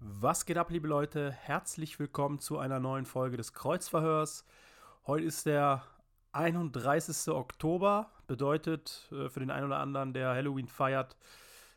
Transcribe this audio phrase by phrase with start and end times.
[0.00, 1.30] Was geht ab, liebe Leute?
[1.32, 4.44] Herzlich willkommen zu einer neuen Folge des Kreuzverhörs.
[5.06, 5.82] Heute ist der
[6.32, 7.28] 31.
[7.34, 11.16] Oktober, bedeutet äh, für den einen oder anderen, der Halloween feiert,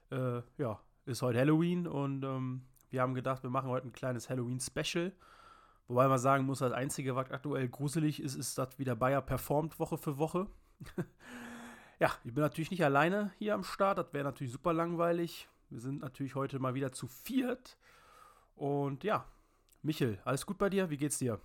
[0.09, 4.29] äh, ja, ist heute Halloween und ähm, wir haben gedacht, wir machen heute ein kleines
[4.29, 5.11] Halloween-Special.
[5.87, 9.77] Wobei man sagen muss, das Einzige, was aktuell gruselig ist, ist, dass wieder Bayer performt
[9.79, 10.47] Woche für Woche.
[12.01, 15.47] ja, ich bin natürlich nicht alleine hier am Start, das wäre natürlich super langweilig.
[15.69, 17.77] Wir sind natürlich heute mal wieder zu viert.
[18.55, 19.23] Und ja,
[19.83, 20.89] Michel, alles gut bei dir?
[20.89, 21.39] Wie geht's dir?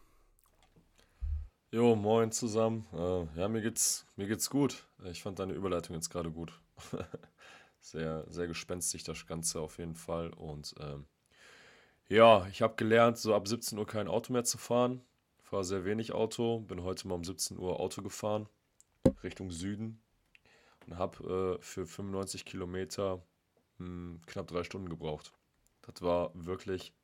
[1.71, 2.87] Jo, moin zusammen.
[2.95, 4.89] Äh, ja, mir geht's, mir geht's gut.
[5.05, 6.59] Ich fand deine Überleitung jetzt gerade gut.
[7.81, 10.31] sehr, sehr gespenstig das Ganze auf jeden Fall.
[10.31, 11.05] Und ähm,
[12.09, 15.03] ja, ich habe gelernt, so ab 17 Uhr kein Auto mehr zu fahren.
[15.43, 16.61] Fahre sehr wenig Auto.
[16.61, 18.49] Bin heute mal um 17 Uhr Auto gefahren,
[19.23, 20.01] Richtung Süden.
[20.87, 23.23] Und habe äh, für 95 Kilometer
[23.79, 25.33] mh, knapp drei Stunden gebraucht.
[25.83, 26.95] Das war wirklich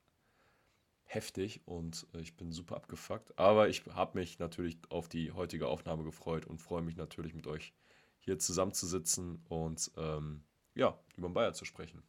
[1.05, 3.39] heftig und äh, ich bin super abgefuckt.
[3.39, 7.47] Aber ich habe mich natürlich auf die heutige Aufnahme gefreut und freue mich natürlich mit
[7.47, 7.72] euch
[8.19, 12.02] hier zusammenzusitzen und ähm, ja, über den Bayer zu sprechen.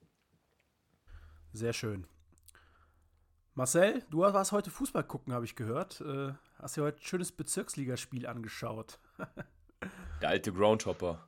[1.54, 2.08] Sehr schön.
[3.56, 6.02] Marcel, du warst heute Fußball gucken, habe ich gehört.
[6.02, 9.00] Äh, hast dir heute ein schönes Bezirksligaspiel angeschaut.
[10.22, 11.28] Der alte Groundhopper.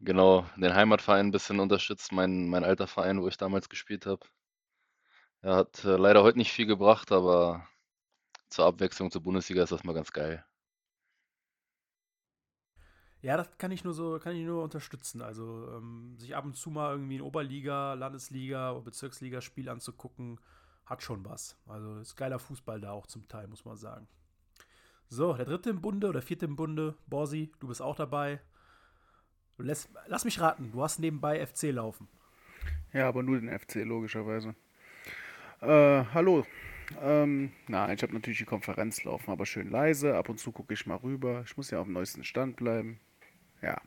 [0.00, 4.26] genau, den Heimatverein ein bisschen unterstützt, mein, mein alter Verein, wo ich damals gespielt habe.
[5.42, 7.66] Er hat äh, leider heute nicht viel gebracht, aber
[8.50, 10.44] zur Abwechslung zur Bundesliga ist das mal ganz geil.
[13.22, 15.22] Ja, das kann ich nur so, kann ich nur unterstützen.
[15.22, 20.40] Also ähm, sich ab und zu mal irgendwie ein Oberliga, Landesliga oder Bezirksligaspiel anzugucken,
[20.86, 21.56] hat schon was.
[21.66, 24.08] Also ist geiler Fußball da auch zum Teil, muss man sagen.
[25.08, 28.40] So, der dritte im Bunde oder vierte im Bunde, Borsi, du bist auch dabei.
[29.58, 32.08] Lass, lass mich raten, du hast nebenbei FC laufen.
[32.92, 34.54] Ja, aber nur den FC, logischerweise.
[35.60, 36.44] Äh, hallo.
[37.00, 40.16] Ähm, nein, ich habe natürlich die Konferenz laufen, aber schön leise.
[40.16, 41.42] Ab und zu gucke ich mal rüber.
[41.46, 43.00] Ich muss ja auf dem neuesten Stand bleiben.
[43.62, 43.80] Ja.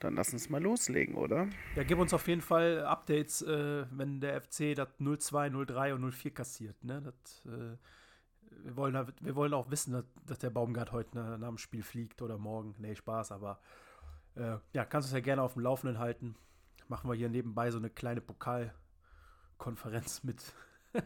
[0.00, 1.48] Dann lass uns mal loslegen, oder?
[1.74, 6.12] Ja, gib uns auf jeden Fall Updates, äh, wenn der FC das 02, 03 und
[6.12, 6.84] 04 kassiert.
[6.84, 7.02] Ne?
[7.02, 7.76] Das, äh,
[8.64, 12.22] wir, wollen, wir wollen auch wissen, dass, dass der Baumgart heute nach dem Spiel fliegt
[12.22, 12.74] oder morgen.
[12.78, 13.60] Nee, Spaß, aber
[14.34, 16.36] äh, ja, kannst du es ja gerne auf dem Laufenden halten.
[16.88, 20.54] Machen wir hier nebenbei so eine kleine Pokalkonferenz mit.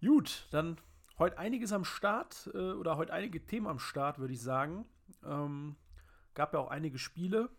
[0.00, 0.78] Gut, dann
[1.18, 4.86] heute einiges am Start äh, oder heute einige Themen am Start, würde ich sagen.
[5.24, 5.76] Ähm,
[6.34, 7.50] gab ja auch einige Spiele.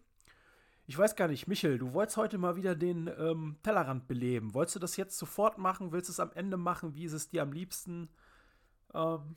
[0.89, 4.53] Ich weiß gar nicht, Michel, du wolltest heute mal wieder den ähm, Tellerrand beleben.
[4.53, 5.91] Wolltest du das jetzt sofort machen?
[5.91, 6.95] Willst du es am Ende machen?
[6.95, 8.07] Wie ist es dir am liebsten?
[8.94, 9.36] Ähm,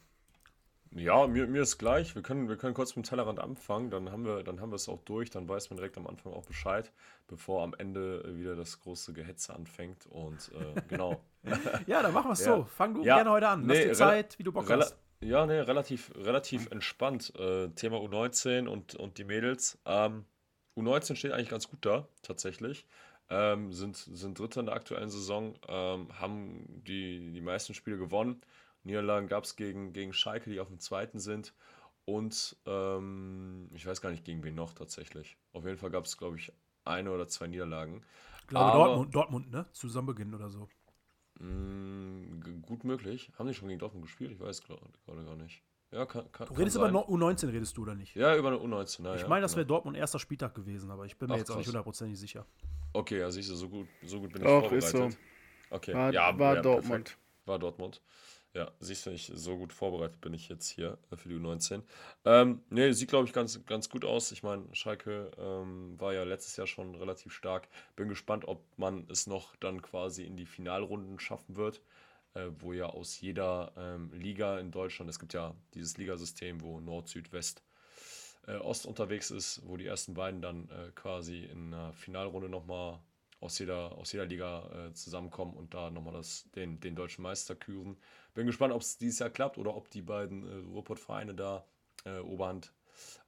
[0.92, 2.16] ja, mir, mir ist gleich.
[2.16, 4.76] Wir können, wir können kurz mit dem Tellerrand anfangen, dann haben wir, dann haben wir
[4.76, 6.90] es auch durch, dann weiß man direkt am Anfang auch Bescheid,
[7.28, 10.06] bevor am Ende wieder das große Gehetze anfängt.
[10.06, 11.20] Und äh, genau.
[11.86, 12.56] ja, dann machen wir es ja.
[12.56, 12.64] so.
[12.64, 13.66] Fang du ja, gerne heute an.
[13.66, 14.96] Lass nee, dir Zeit, wie du Bock hast.
[15.20, 17.32] Ja, nee, relativ, relativ entspannt.
[17.38, 19.78] Äh, Thema U19 und, und die Mädels.
[19.84, 20.24] Ähm,
[20.76, 22.86] U19 steht eigentlich ganz gut da, tatsächlich.
[23.28, 28.40] Ähm, sind, sind Dritter in der aktuellen Saison, ähm, haben die, die meisten Spiele gewonnen.
[28.82, 31.54] Niederlagen gab es gegen, gegen Schalke, die auf dem zweiten sind.
[32.04, 35.36] Und ähm, ich weiß gar nicht, gegen wen noch tatsächlich.
[35.52, 36.52] Auf jeden Fall gab es, glaube ich,
[36.84, 38.02] eine oder zwei Niederlagen.
[38.40, 39.66] Ich glaube, Aber, Dortmund, Dortmund, ne?
[39.72, 40.68] Zu Saisonbeginn oder so.
[41.38, 43.30] Mh, mm, gut möglich.
[43.38, 44.32] Haben die schon gegen Dortmund gespielt?
[44.32, 45.62] Ich weiß gerade gar nicht.
[45.92, 48.14] Ja, kann, kann, du redest über U19, redest du oder nicht?
[48.14, 49.00] Ja, über eine U19.
[49.00, 49.58] Na, ich ja, meine, das genau.
[49.58, 52.46] wäre Dortmund erster Spieltag gewesen, aber ich bin mir Ach, jetzt auch nicht hundertprozentig sicher.
[52.92, 54.84] Okay, ja, siehst du, so gut, so gut bin ich Doch, vorbereitet.
[54.84, 55.10] Ist so.
[55.70, 57.04] Okay, war, ja, war ja, Dortmund.
[57.04, 57.18] Perfekt.
[57.46, 58.00] War Dortmund.
[58.52, 61.82] Ja, siehst du, ich, so gut vorbereitet bin ich jetzt hier äh, für die U19.
[62.24, 64.32] Ähm, nee, sieht, glaube ich, ganz, ganz gut aus.
[64.32, 67.68] Ich meine, Schalke ähm, war ja letztes Jahr schon relativ stark.
[67.94, 71.80] Bin gespannt, ob man es noch dann quasi in die Finalrunden schaffen wird,
[72.34, 76.80] äh, wo ja aus jeder ähm, Liga in Deutschland, es gibt ja dieses Ligasystem, wo
[76.80, 77.62] Nord, Süd, West,
[78.48, 82.98] äh, Ost unterwegs ist, wo die ersten beiden dann äh, quasi in einer Finalrunde nochmal
[83.40, 86.20] aus jeder, aus jeder Liga äh, zusammenkommen und da nochmal
[86.54, 87.96] den, den deutschen Meister küren.
[88.34, 91.64] Bin gespannt, ob es dieses Jahr klappt oder ob die beiden äh, Ruhrpott-Vereine da
[92.04, 92.72] äh, Oberhand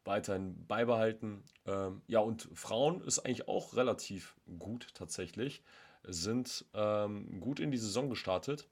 [0.04, 1.42] weiterhin beibehalten.
[1.66, 5.62] Ähm, ja, und Frauen ist eigentlich auch relativ gut tatsächlich,
[6.04, 8.68] sind ähm, gut in die Saison gestartet,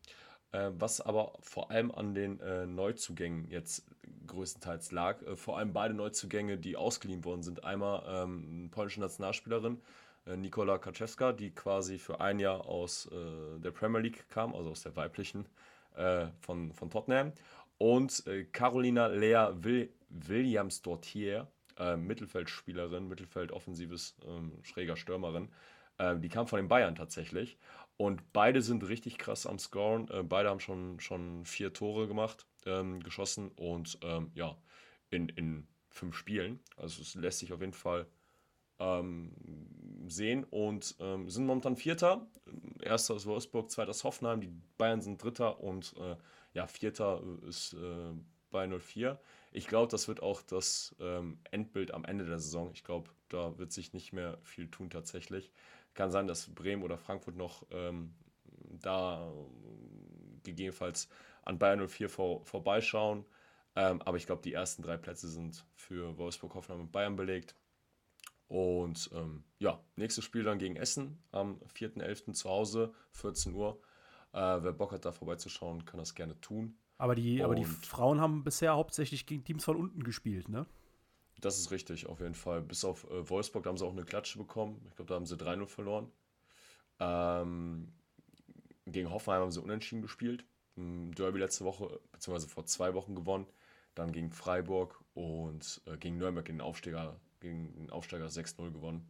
[0.53, 3.87] äh, was aber vor allem an den äh, Neuzugängen jetzt
[4.27, 5.23] größtenteils lag.
[5.23, 7.65] Äh, vor allem beide Neuzugänge, die ausgeliehen worden sind.
[7.65, 9.81] Einmal ähm, eine polnische Nationalspielerin,
[10.27, 14.83] Nikola Kaczewska, die quasi für ein Jahr aus äh, der Premier League kam, also aus
[14.83, 15.47] der weiblichen
[15.97, 17.33] äh, von, von Tottenham.
[17.79, 21.47] Und äh, Carolina Lea Will Williams Dortier,
[21.79, 25.49] äh, Mittelfeldspielerin, Mittelfeldoffensives ähm, schräger Stürmerin,
[25.99, 27.59] äh, die kam von den Bayern tatsächlich.
[27.97, 30.09] Und beide sind richtig krass am Scoren.
[30.09, 34.57] Äh, beide haben schon, schon vier Tore gemacht, ähm, geschossen und ähm, ja,
[35.11, 36.61] in, in fünf Spielen.
[36.77, 38.07] Also es lässt sich auf jeden Fall
[38.81, 39.33] ähm,
[40.09, 42.27] sehen und ähm, sind momentan Vierter.
[42.83, 46.17] Erster ist Wolfsburg, zweiter ist Hoffenheim, die Bayern sind Dritter und äh,
[46.53, 48.13] ja, Vierter ist äh,
[48.51, 49.21] bei 04.
[49.53, 52.71] Ich glaube, das wird auch das ähm, Endbild am Ende der Saison.
[52.73, 55.53] Ich glaube, da wird sich nicht mehr viel tun tatsächlich.
[55.95, 58.15] Kann sein, dass Bremen oder Frankfurt noch ähm,
[58.81, 59.33] da
[60.43, 61.09] gegebenenfalls
[61.43, 63.25] an Bayern 04 vor, vorbeischauen.
[63.77, 67.55] Ähm, aber ich glaube, die ersten drei Plätze sind für Wolfsburg, Hoffenheim und Bayern belegt.
[68.51, 72.33] Und ähm, ja, nächstes Spiel dann gegen Essen am 4.11.
[72.33, 73.81] zu Hause, 14 Uhr.
[74.33, 76.77] Äh, wer Bock hat, da vorbeizuschauen, kann das gerne tun.
[76.99, 80.67] Aber die, aber die Frauen haben bisher hauptsächlich gegen Teams von unten gespielt, ne?
[81.41, 82.61] Das ist richtig, auf jeden Fall.
[82.61, 84.85] Bis auf äh, Wolfsburg, da haben sie auch eine Klatsche bekommen.
[84.89, 86.11] Ich glaube, da haben sie 3-0 verloren.
[86.99, 87.93] Ähm,
[88.85, 90.45] gegen Hoffenheim haben sie unentschieden gespielt.
[90.75, 93.47] Derby letzte Woche, beziehungsweise vor zwei Wochen gewonnen.
[93.95, 99.09] Dann gegen Freiburg und äh, gegen Nürnberg den Aufsteiger, gegen den Aufsteiger 6-0 gewonnen.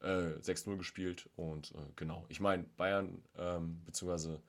[0.00, 2.26] Äh, 6-0 gespielt und äh, genau.
[2.28, 4.42] Ich meine, Bayern, ähm, beziehungsweise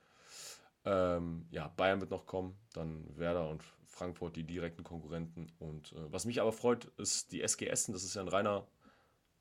[0.84, 5.50] ähm, ja, Bayern wird noch kommen, dann Werder und Frankfurt die direkten Konkurrenten.
[5.58, 7.92] Und äh, was mich aber freut, ist die SG Essen.
[7.92, 8.66] Das ist ja ein reiner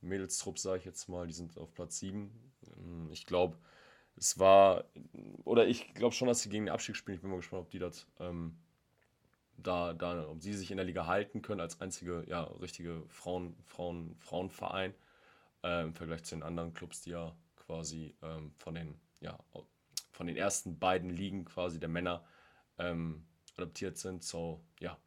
[0.02, 1.28] Mädelstrupp, sage ich jetzt mal.
[1.28, 2.32] Die sind auf Platz 7.
[2.78, 3.58] Ähm, ich glaube,
[4.16, 4.86] es war,
[5.44, 7.16] oder ich glaube schon, dass sie gegen den Abstieg spielen.
[7.16, 8.58] Ich bin mal gespannt, ob die das ähm,
[9.58, 13.56] da, da, ob sie sich in der Liga halten können als einzige, ja, richtige Frauen,
[13.66, 14.94] Frauen, Frauenverein
[15.64, 19.38] äh, im Vergleich zu den anderen Clubs, die ja quasi ähm, von den, ja,
[20.12, 22.26] von den ersten beiden Ligen quasi der Männer
[22.78, 23.26] ähm,
[23.58, 24.24] adaptiert sind.
[24.24, 24.98] So, ja,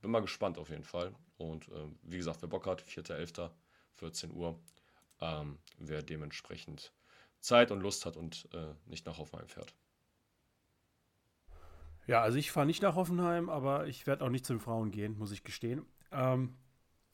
[0.00, 1.14] bin mal gespannt auf jeden Fall.
[1.38, 3.50] Und ähm, wie gesagt, wer Bock hat, 4.11.,
[3.94, 4.58] 14 Uhr,
[5.20, 6.92] ähm, wer dementsprechend
[7.40, 9.74] Zeit und Lust hat und äh, nicht nach Hoffenheim fährt.
[12.06, 14.90] Ja, also ich fahre nicht nach Hoffenheim, aber ich werde auch nicht zu den Frauen
[14.90, 15.84] gehen, muss ich gestehen.
[16.12, 16.56] Ähm,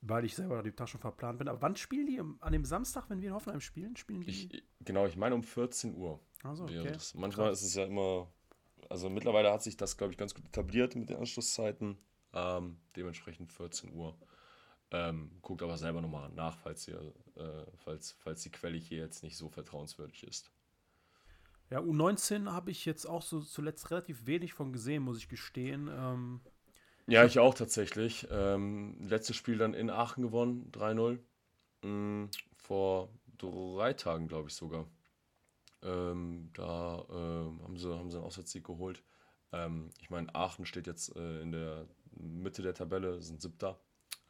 [0.00, 1.48] weil ich selber die Taschen verplant bin.
[1.48, 2.20] Aber wann spielen die?
[2.40, 3.96] An dem Samstag, wenn wir in Hoffenheim spielen?
[3.96, 4.30] Spielen die?
[4.30, 6.20] Ich, genau, ich meine um 14 Uhr.
[6.42, 6.96] Also, okay.
[7.14, 7.62] Manchmal Krass.
[7.62, 8.28] ist es ja immer
[8.92, 11.96] also mittlerweile hat sich das, glaube ich, ganz gut etabliert mit den Anschlusszeiten.
[12.34, 14.18] Ähm, dementsprechend 14 Uhr.
[14.90, 19.22] Ähm, guckt aber selber nochmal nach, falls, ihr, äh, falls, falls die Quelle hier jetzt
[19.22, 20.50] nicht so vertrauenswürdig ist.
[21.72, 25.88] Ja, U19 habe ich jetzt auch so zuletzt relativ wenig von gesehen, muss ich gestehen.
[25.90, 26.42] Ähm,
[27.06, 28.28] ja, ich auch tatsächlich.
[28.30, 31.18] Ähm, letztes Spiel dann in Aachen gewonnen, 3-0.
[31.80, 32.28] Mhm,
[32.58, 33.08] vor
[33.38, 34.86] drei Tagen, glaube ich sogar.
[35.82, 39.02] Ähm, da äh, haben, sie, haben sie einen Auswärtssieg geholt.
[39.50, 43.80] Ähm, ich meine, Aachen steht jetzt äh, in der Mitte der Tabelle, sind siebter.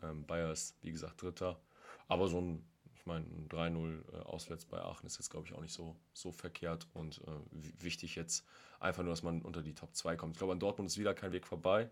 [0.01, 1.61] Ähm, Bayer ist, wie gesagt, dritter.
[2.07, 2.65] Aber so ein,
[3.03, 5.97] ich meine, ein 3-0 äh, auswärts bei Aachen ist jetzt, glaube ich, auch nicht so,
[6.13, 8.47] so verkehrt und äh, wichtig jetzt
[8.79, 10.35] einfach nur, dass man unter die Top 2 kommt.
[10.35, 11.91] Ich glaube, an Dortmund ist wieder kein Weg vorbei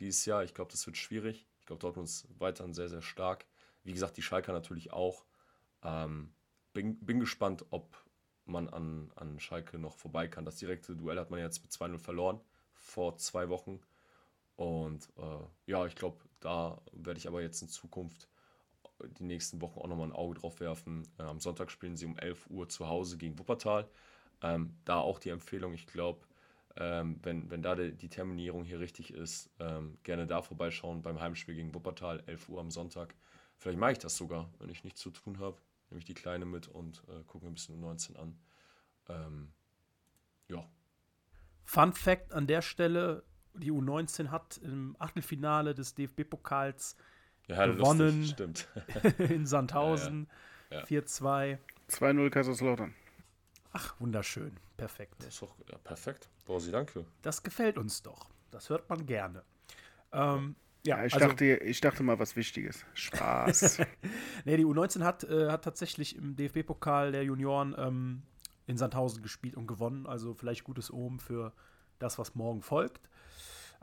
[0.00, 0.44] dieses Jahr.
[0.44, 1.46] Ich glaube, das wird schwierig.
[1.60, 3.46] Ich glaube, Dortmund ist weiterhin sehr, sehr stark.
[3.84, 5.24] Wie gesagt, die Schalker natürlich auch.
[5.82, 6.34] Ähm,
[6.74, 7.96] bin, bin gespannt, ob
[8.44, 10.44] man an, an Schalke noch vorbei kann.
[10.44, 12.38] Das direkte Duell hat man jetzt mit 2-0 verloren
[12.74, 13.80] vor zwei Wochen.
[14.56, 18.28] Und äh, ja, ich glaube, da werde ich aber jetzt in Zukunft
[19.18, 21.06] die nächsten Wochen auch nochmal ein Auge drauf werfen.
[21.18, 23.88] Äh, am Sonntag spielen sie um 11 Uhr zu Hause gegen Wuppertal.
[24.42, 26.26] Ähm, da auch die Empfehlung, ich glaube,
[26.76, 31.20] ähm, wenn, wenn da die, die, Terminierung hier richtig ist, ähm, gerne da vorbeischauen beim
[31.20, 33.14] Heimspiel gegen Wuppertal, 11 Uhr am Sonntag.
[33.56, 35.56] Vielleicht mache ich das sogar, wenn ich nichts zu tun habe
[35.94, 38.38] nehme ich die Kleine mit und äh, gucke mir ein bisschen um 19 an.
[39.08, 39.52] Ähm,
[40.48, 40.68] ja.
[41.62, 43.24] Fun Fact an der Stelle:
[43.54, 46.96] Die U19 hat im Achtelfinale des DFB-Pokals
[47.48, 48.20] ja, gewonnen.
[48.20, 48.68] Lustig, stimmt.
[49.18, 50.28] in Sandhausen.
[50.70, 50.84] Ja, ja.
[50.84, 51.58] 4-2.
[51.90, 52.94] 2-0 Kaiserslautern.
[53.72, 54.52] Ach, wunderschön.
[54.76, 55.14] Perfekt.
[55.18, 56.28] Das ist doch, ja, perfekt.
[56.46, 57.04] Borsi, danke.
[57.22, 58.30] Das gefällt uns doch.
[58.50, 59.42] Das hört man gerne.
[60.12, 62.84] Ähm, ja, ich, also, dachte, ich dachte mal was Wichtiges.
[62.94, 63.78] Spaß.
[64.44, 68.22] nee, die U19 hat, äh, hat tatsächlich im DFB-Pokal der Junioren ähm,
[68.66, 70.06] in Sandhausen gespielt und gewonnen.
[70.06, 71.52] Also vielleicht gutes Omen für
[71.98, 73.00] das, was morgen folgt.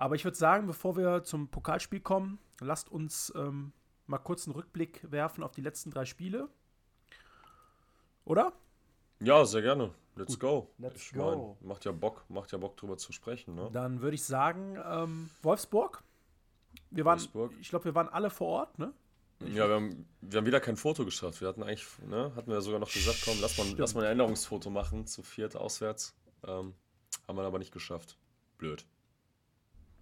[0.01, 3.71] Aber ich würde sagen, bevor wir zum Pokalspiel kommen, lasst uns ähm,
[4.07, 6.49] mal kurz einen Rückblick werfen auf die letzten drei Spiele.
[8.25, 8.51] Oder?
[9.19, 9.91] Ja, sehr gerne.
[10.15, 10.73] Let's Gut, go.
[10.79, 11.55] let's ich mein, go.
[11.61, 13.69] macht ja Bock, macht ja Bock drüber zu sprechen, ne?
[13.73, 16.03] Dann würde ich sagen, ähm, Wolfsburg.
[16.89, 17.53] Wir waren, Wolfsburg.
[17.61, 18.93] ich glaube, wir waren alle vor Ort, ne?
[19.53, 21.41] Ja, wir haben, wir haben wieder kein Foto geschafft.
[21.41, 24.07] Wir hatten eigentlich, ne, hatten wir sogar noch gesagt, komm, lass mal, lass mal ein
[24.07, 26.15] Erinnerungsfoto machen zu viert auswärts.
[26.43, 26.73] Ähm,
[27.27, 28.17] haben wir aber nicht geschafft.
[28.57, 28.83] Blöd.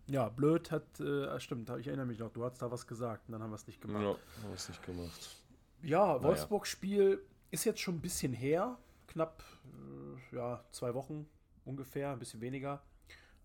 [0.09, 3.33] Ja, blöd hat, äh, stimmt, ich erinnere mich noch, du hast da was gesagt und
[3.33, 4.19] dann haben wir es nicht Ja, gemacht.
[4.41, 5.35] haben wir es nicht gemacht.
[5.83, 11.27] Ja, Wolfsburg-Spiel ist jetzt schon ein bisschen her, knapp äh, ja, zwei Wochen
[11.63, 12.81] ungefähr, ein bisschen weniger.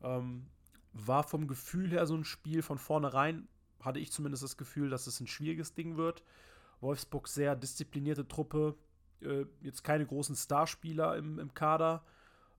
[0.02, 0.46] Ähm,
[0.94, 3.46] war vom Gefühl her so ein Spiel von vornherein,
[3.80, 6.22] hatte ich zumindest das Gefühl, dass es ein schwieriges Ding wird.
[6.80, 8.74] Wolfsburg sehr disziplinierte Truppe,
[9.20, 12.04] äh, jetzt keine großen Starspieler im, im Kader,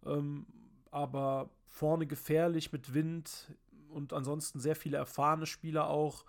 [0.06, 0.46] ähm,
[0.92, 3.52] aber vorne gefährlich mit Wind
[3.96, 6.25] und ansonsten sehr viele erfahrene Spieler auch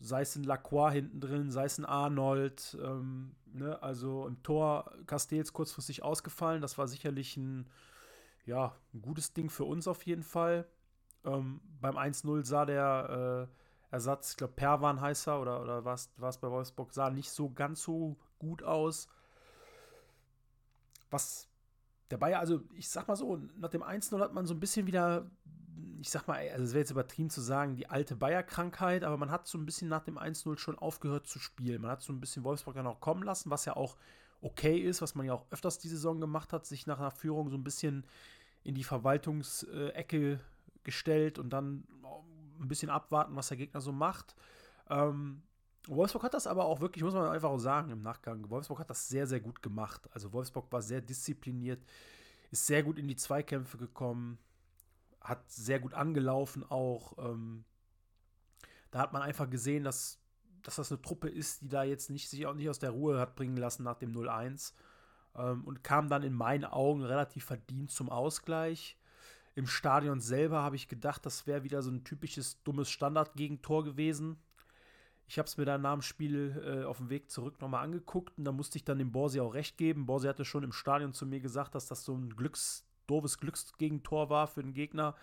[0.00, 2.76] sei es ein Lacroix hinten drin, sei es ein Arnold.
[2.82, 3.80] Ähm, ne?
[3.82, 6.62] Also im Tor Castells kurzfristig ausgefallen.
[6.62, 7.68] Das war sicherlich ein,
[8.46, 10.66] ja, ein gutes Ding für uns auf jeden Fall.
[11.24, 13.48] Ähm, beim 1-0 sah der
[13.90, 17.30] äh, Ersatz, ich glaube Perwan heißt er, oder, oder war es bei Wolfsburg, sah nicht
[17.30, 19.08] so ganz so gut aus.
[21.10, 21.48] Was
[22.10, 24.86] der Bayer, also ich sag mal so, nach dem 1-0 hat man so ein bisschen
[24.86, 25.28] wieder
[26.00, 29.30] ich sag mal, also es wäre jetzt übertrieben zu sagen, die alte Bayer-Krankheit, aber man
[29.30, 31.82] hat so ein bisschen nach dem 1-0 schon aufgehört zu spielen.
[31.82, 33.96] Man hat so ein bisschen Wolfsburg dann auch kommen lassen, was ja auch
[34.40, 37.50] okay ist, was man ja auch öfters die Saison gemacht hat, sich nach einer Führung
[37.50, 38.04] so ein bisschen
[38.62, 40.40] in die Verwaltungsecke
[40.82, 41.84] gestellt und dann
[42.60, 44.34] ein bisschen abwarten, was der Gegner so macht.
[44.88, 45.42] Ähm,
[45.86, 48.90] Wolfsburg hat das aber auch wirklich, muss man einfach auch sagen im Nachgang, Wolfsburg hat
[48.90, 50.08] das sehr, sehr gut gemacht.
[50.12, 51.82] Also Wolfsburg war sehr diszipliniert,
[52.50, 54.38] ist sehr gut in die Zweikämpfe gekommen,
[55.20, 57.18] hat sehr gut angelaufen auch.
[57.18, 57.64] Ähm,
[58.90, 60.20] da hat man einfach gesehen, dass,
[60.62, 63.18] dass das eine Truppe ist, die da jetzt nicht, sich auch nicht aus der Ruhe
[63.18, 64.72] hat bringen lassen nach dem 0-1
[65.36, 68.96] ähm, und kam dann in meinen Augen relativ verdient zum Ausgleich.
[69.54, 74.38] Im Stadion selber habe ich gedacht, das wäre wieder so ein typisches dummes Standardgegentor gewesen.
[75.26, 78.36] Ich habe es mir dann nach dem Spiel äh, auf dem Weg zurück nochmal angeguckt
[78.36, 80.06] und da musste ich dann dem Borsi auch recht geben.
[80.06, 84.30] Borsi hatte schon im Stadion zu mir gesagt, dass das so ein Glücks, doofes Glücksgegentor
[84.30, 85.14] war für den Gegner.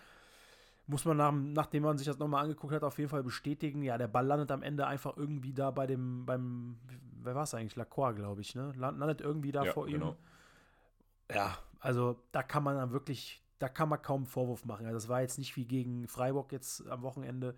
[0.86, 3.82] Muss man, nach, nachdem man sich das nochmal angeguckt hat, auf jeden Fall bestätigen.
[3.82, 6.78] Ja, der Ball landet am Ende einfach irgendwie da bei dem, beim,
[7.22, 7.76] wer war es eigentlich?
[7.76, 8.72] Lacroix, glaube ich, ne?
[8.76, 10.10] Landet irgendwie da Ja, vor genau.
[10.10, 10.16] ihm.
[11.34, 14.86] Ja, also da kann man dann wirklich, da kann man kaum einen Vorwurf machen.
[14.86, 17.54] Also das war jetzt nicht wie gegen Freiburg jetzt am Wochenende.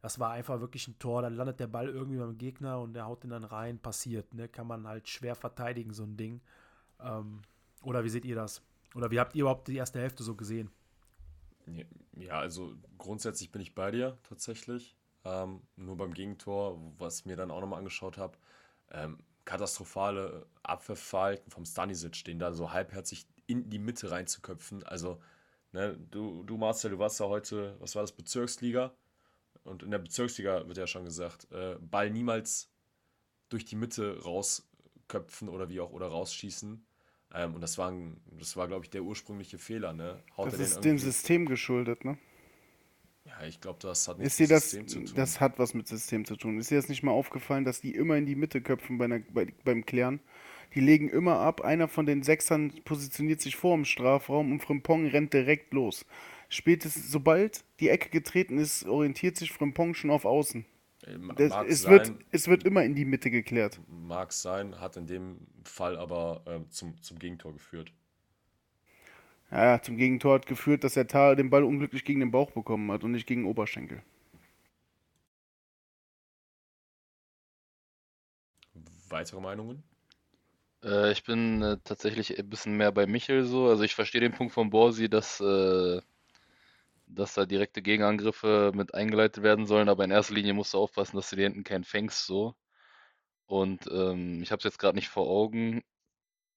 [0.00, 1.22] Das war einfach wirklich ein Tor.
[1.22, 3.78] Dann landet der Ball irgendwie beim Gegner und der haut den dann rein.
[3.78, 4.48] Passiert, ne?
[4.48, 6.40] Kann man halt schwer verteidigen, so ein Ding.
[7.00, 7.42] Ähm,
[7.84, 8.62] oder wie seht ihr das?
[8.94, 10.70] Oder wie habt ihr überhaupt die erste Hälfte so gesehen?
[12.16, 14.96] Ja, also grundsätzlich bin ich bei dir tatsächlich.
[15.24, 18.36] Ähm, nur beim Gegentor, was mir dann auch nochmal angeschaut habe,
[18.90, 24.82] ähm, katastrophale Abwehrverhalten vom Stanisic, den da so halbherzig in die Mitte reinzuköpfen.
[24.84, 25.20] Also,
[25.72, 28.92] ne, du, du Marcel, du warst ja heute, was war das, Bezirksliga?
[29.64, 32.68] Und in der Bezirksliga wird ja schon gesagt, äh, Ball niemals
[33.48, 36.84] durch die Mitte rausköpfen oder wie auch oder rausschießen.
[37.34, 37.92] Ähm, und das war,
[38.38, 39.92] das war glaube ich, der ursprüngliche Fehler.
[39.92, 40.22] Ne?
[40.36, 42.18] Haut Das ist dem System geschuldet, ne?
[43.24, 45.12] Ja, ich glaube, das hat nichts mit das, System zu tun.
[45.14, 46.58] das hat was mit System zu tun.
[46.58, 49.20] Ist dir das nicht mal aufgefallen, dass die immer in die Mitte köpfen bei einer,
[49.20, 50.20] bei, beim Klären?
[50.74, 55.06] Die legen immer ab, einer von den Sechsern positioniert sich vor dem Strafraum und Frimpong
[55.06, 56.04] rennt direkt los.
[56.48, 60.64] Spätestens, sobald die Ecke getreten ist, orientiert sich Frimpong schon auf Außen.
[61.06, 63.80] Äh, ma- Das, es, sein, wird, es wird immer in die Mitte geklärt.
[63.86, 67.92] mag sein, hat in dem Fall aber ähm, zum, zum Gegentor geführt.
[69.52, 72.90] Ja, zum Gegentor hat geführt, dass der Tar den Ball unglücklich gegen den Bauch bekommen
[72.90, 74.02] hat und nicht gegen den Oberschenkel.
[79.08, 79.82] Weitere Meinungen?
[80.84, 83.68] Äh, ich bin äh, tatsächlich ein bisschen mehr bei Michel so.
[83.68, 86.00] Also ich verstehe den Punkt von Borsi, dass, äh,
[87.14, 91.16] dass da direkte Gegenangriffe mit eingeleitet werden sollen, aber in erster Linie musst du aufpassen,
[91.16, 92.54] dass du dir hinten keinen fängst so.
[93.46, 95.82] Und ähm, ich habe es jetzt gerade nicht vor Augen,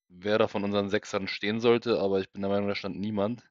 [0.08, 3.44] wer da von unseren Sechsern stehen sollte, aber ich bin der Meinung, da stand niemand.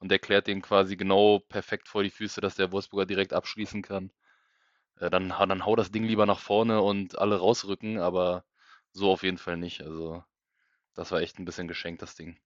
[0.00, 3.82] Und der klärt den quasi genau perfekt vor die Füße, dass der Wolfsburger direkt abschließen
[3.82, 4.12] kann.
[5.00, 8.44] Äh, dann, dann hau das Ding lieber nach vorne und alle rausrücken, aber
[8.92, 9.82] so auf jeden Fall nicht.
[9.82, 10.22] Also,
[10.94, 12.38] das war echt ein bisschen geschenkt, das Ding.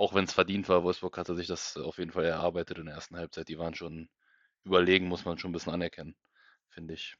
[0.00, 2.94] Auch wenn es verdient war, Wolfsburg hatte sich das auf jeden Fall erarbeitet in der
[2.94, 3.48] ersten Halbzeit.
[3.48, 4.08] Die waren schon
[4.64, 6.16] überlegen, muss man schon ein bisschen anerkennen,
[6.70, 7.18] finde ich.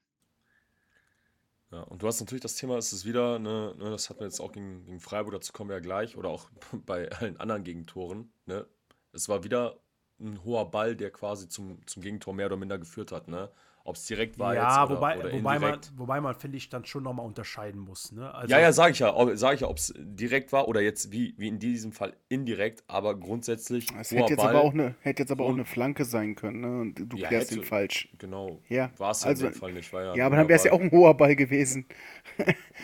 [1.71, 4.27] Ja, und du hast natürlich das Thema, es ist wieder, ne, ne, das hatten wir
[4.29, 6.49] jetzt auch gegen, gegen Freiburg, dazu kommen wir ja gleich, oder auch
[6.87, 8.33] bei allen anderen Gegentoren.
[8.47, 8.67] Ne?
[9.13, 9.79] Es war wieder
[10.19, 13.29] ein hoher Ball, der quasi zum, zum Gegentor mehr oder minder geführt hat.
[13.29, 13.53] Ne?
[13.91, 16.69] Ob es direkt war ja, jetzt oder, wobei, oder wobei man, wobei man, finde ich,
[16.71, 18.11] dann schon nochmal unterscheiden muss.
[18.13, 18.33] Ne?
[18.35, 20.81] Also, ja, ja, sage ich ja, ob- sag ich ja, ob es direkt war oder
[20.81, 24.73] jetzt wie, wie in diesem Fall indirekt, aber grundsätzlich Es hätte jetzt, Ball, aber auch
[24.73, 26.81] eine, hätte jetzt aber auch eine Flanke sein können, ne?
[26.81, 28.09] Und du Ja, klärst hätte- ihn falsch.
[28.19, 29.93] genau, Ja, war es also- in dem Fall nicht.
[29.93, 31.87] War ja, Ja, aber dann wäre es ja auch ein hoher Ball gewesen.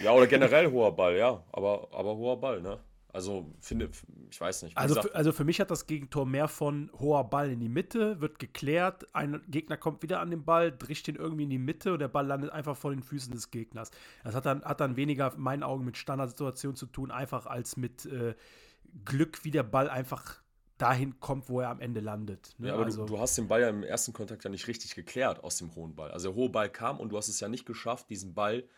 [0.03, 2.79] Ja, oder generell hoher Ball, ja, aber, aber hoher Ball, ne?
[3.16, 3.88] Also, finde,
[4.30, 4.76] ich weiß nicht.
[4.76, 8.20] Also, für, also für mich hat das Gegentor mehr von hoher Ball in die Mitte,
[8.20, 11.94] wird geklärt, ein Gegner kommt wieder an den Ball, drischt ihn irgendwie in die Mitte
[11.94, 13.90] und der Ball landet einfach vor den Füßen des Gegners.
[14.23, 17.78] Das hat dann, hat dann weniger in meinen Augen mit Standardsituationen zu tun, einfach als
[17.78, 18.35] mit äh,
[19.06, 20.42] Glück, wie der Ball einfach
[20.76, 22.54] dahin kommt, wo er am Ende landet.
[22.58, 22.68] Ne?
[22.68, 24.94] Ja, aber also, du, du hast den Ball ja im ersten Kontakt ja nicht richtig
[24.94, 26.11] geklärt aus dem hohen Ball.
[26.11, 28.68] Also der hohe Ball kam und du hast es ja nicht geschafft, diesen Ball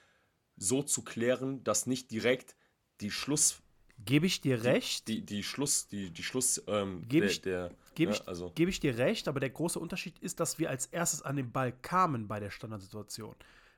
[0.57, 2.55] so zu klären, dass nicht direkt
[3.01, 3.63] die Schluss,
[4.05, 7.71] Gebe ich dir recht, die, die Schluss, die, die Schluss, ähm, Geb der, ich- der
[7.95, 10.71] gebe ne, ich, also, gebe ich dir recht, aber der große Unterschied ist, dass wir
[10.71, 13.35] als erstes an den Ball kamen bei der Standardsituation.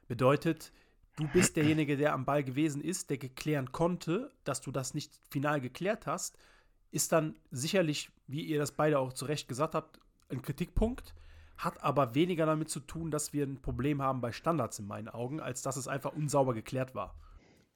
[0.08, 0.72] Bedeutet,
[1.16, 5.12] du bist derjenige, der am Ball gewesen ist, der geklären konnte, dass du das nicht
[5.30, 6.36] final geklärt hast,
[6.90, 11.14] ist dann sicherlich, wie ihr das beide auch zu Recht gesagt habt, ein Kritikpunkt,
[11.56, 15.08] hat aber weniger damit zu tun, dass wir ein Problem haben bei Standards in meinen
[15.08, 17.14] Augen, als dass es einfach unsauber geklärt war.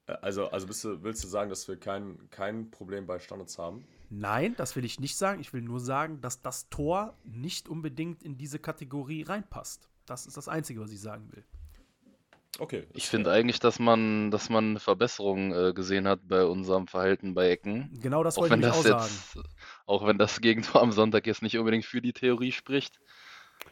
[0.07, 3.85] Also, also bist du, willst du sagen, dass wir kein, kein Problem bei Standards haben?
[4.09, 5.41] Nein, das will ich nicht sagen.
[5.41, 9.89] Ich will nur sagen, dass das Tor nicht unbedingt in diese Kategorie reinpasst.
[10.05, 11.43] Das ist das Einzige, was ich sagen will.
[12.57, 12.87] Okay.
[12.93, 17.33] Ich finde eigentlich, dass man, dass man eine Verbesserung äh, gesehen hat bei unserem Verhalten
[17.33, 17.89] bei Ecken.
[18.01, 19.21] Genau das Auch wollte ich wenn nämlich das auch sagen.
[19.35, 19.49] jetzt,
[19.85, 22.99] auch wenn das Gegentor am Sonntag jetzt nicht unbedingt für die Theorie spricht.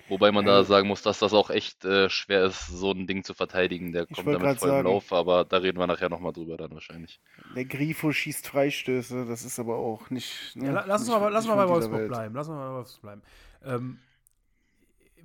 [0.10, 3.24] Wobei man da sagen muss, dass das auch echt äh, schwer ist, so ein Ding
[3.24, 3.94] zu verteidigen.
[3.94, 4.86] Der Ich kommt damit voll im.
[4.86, 7.20] Lauf, aber da reden wir nachher nochmal drüber dann wahrscheinlich.
[7.56, 10.56] Der Grifo schießt Freistöße, das ist aber auch nicht.
[10.56, 12.36] Ne, Ja, la- lass uns nicht- mal, lass mal bei Wolfsburg bleiben.
[12.36, 13.22] Lass uns mal bei Wolfsburg bleiben.
[13.64, 14.00] Ähm,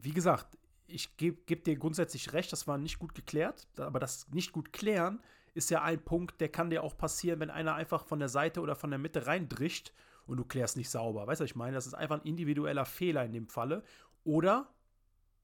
[0.01, 0.47] wie gesagt,
[0.87, 4.73] ich gebe geb dir grundsätzlich recht, das war nicht gut geklärt, aber das nicht gut
[4.73, 5.21] klären
[5.55, 8.61] ist ja ein Punkt, der kann dir auch passieren, wenn einer einfach von der Seite
[8.61, 9.93] oder von der Mitte reindrischt
[10.27, 11.27] und du klärst nicht sauber.
[11.27, 11.73] Weißt du, was ich meine?
[11.75, 13.83] Das ist einfach ein individueller Fehler in dem Falle.
[14.29, 14.69] Oder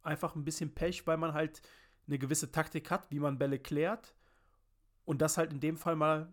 [0.03, 1.63] einfach ein bisschen Pech, weil man halt
[2.07, 4.15] eine gewisse Taktik hat, wie man Bälle klärt
[5.07, 6.31] und das halt in dem Fall mal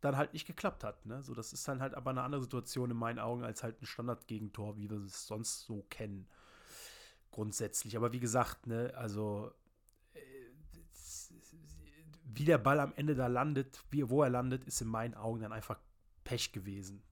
[0.00, 1.04] dann halt nicht geklappt hat.
[1.04, 1.22] Ne?
[1.22, 3.84] So, das ist dann halt aber eine andere Situation in meinen Augen als halt ein
[3.84, 6.26] Standardgegentor, wie wir es sonst so kennen.
[7.32, 7.98] Grundsätzlich.
[7.98, 9.52] Aber wie gesagt, ne, also
[10.14, 10.20] äh,
[12.32, 15.40] wie der Ball am Ende da landet, wie, wo er landet, ist in meinen Augen
[15.42, 15.78] dann einfach
[16.24, 17.02] Pech gewesen.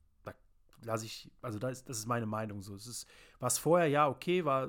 [0.82, 2.74] Lasse ich, also da ist, das ist meine Meinung so.
[2.74, 3.06] Es ist,
[3.40, 4.68] was vorher, ja, okay, war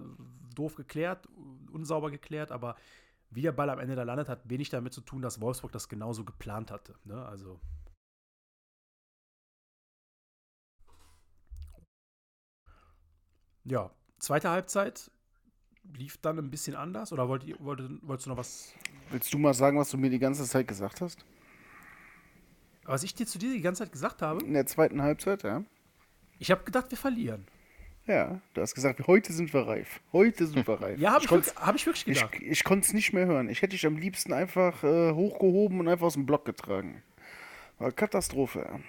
[0.55, 1.27] doof geklärt,
[1.71, 2.75] unsauber geklärt, aber
[3.31, 5.87] wie der Ball am Ende da landet, hat wenig damit zu tun, dass Wolfsburg das
[5.87, 6.95] genauso geplant hatte.
[7.03, 7.25] Ne?
[7.25, 7.59] Also.
[13.65, 15.11] Ja, zweite Halbzeit
[15.93, 18.73] lief dann ein bisschen anders oder wollt wollt, wolltest du noch was
[19.11, 21.25] Willst du mal sagen, was du mir die ganze Zeit gesagt hast?
[22.83, 25.63] Was ich dir zu dir die ganze Zeit gesagt habe, In der zweiten Halbzeit, ja?
[26.39, 27.45] Ich habe gedacht, wir verlieren.
[28.08, 29.99] Ja, du hast gesagt, heute sind wir reif.
[30.13, 30.99] Heute sind wir reif.
[30.99, 32.41] Ja, habe ich, konnt's- wirklich- hab ich wirklich ich, gedacht.
[32.41, 33.49] ich konnte es nicht mehr hören.
[33.49, 37.04] Ich hätte dich am liebsten einfach äh, hochgehoben und einfach aus dem Block getragen.
[37.78, 38.60] War Katastrophe.
[38.67, 38.80] ja.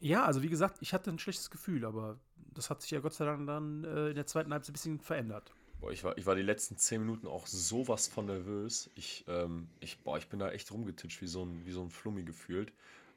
[0.00, 2.18] Ja, also wie gesagt, ich hatte ein schlechtes Gefühl, aber
[2.54, 5.00] das hat sich ja Gott sei Dank dann äh, in der zweiten Halbzeit ein bisschen
[5.00, 5.54] verändert.
[5.80, 8.90] Boah, ich, war, ich war die letzten zehn Minuten auch sowas von nervös.
[8.96, 11.90] Ich, ähm, ich, boah, ich bin da echt rumgetitscht wie so ein, wie so ein
[11.90, 12.72] Flummi gefühlt.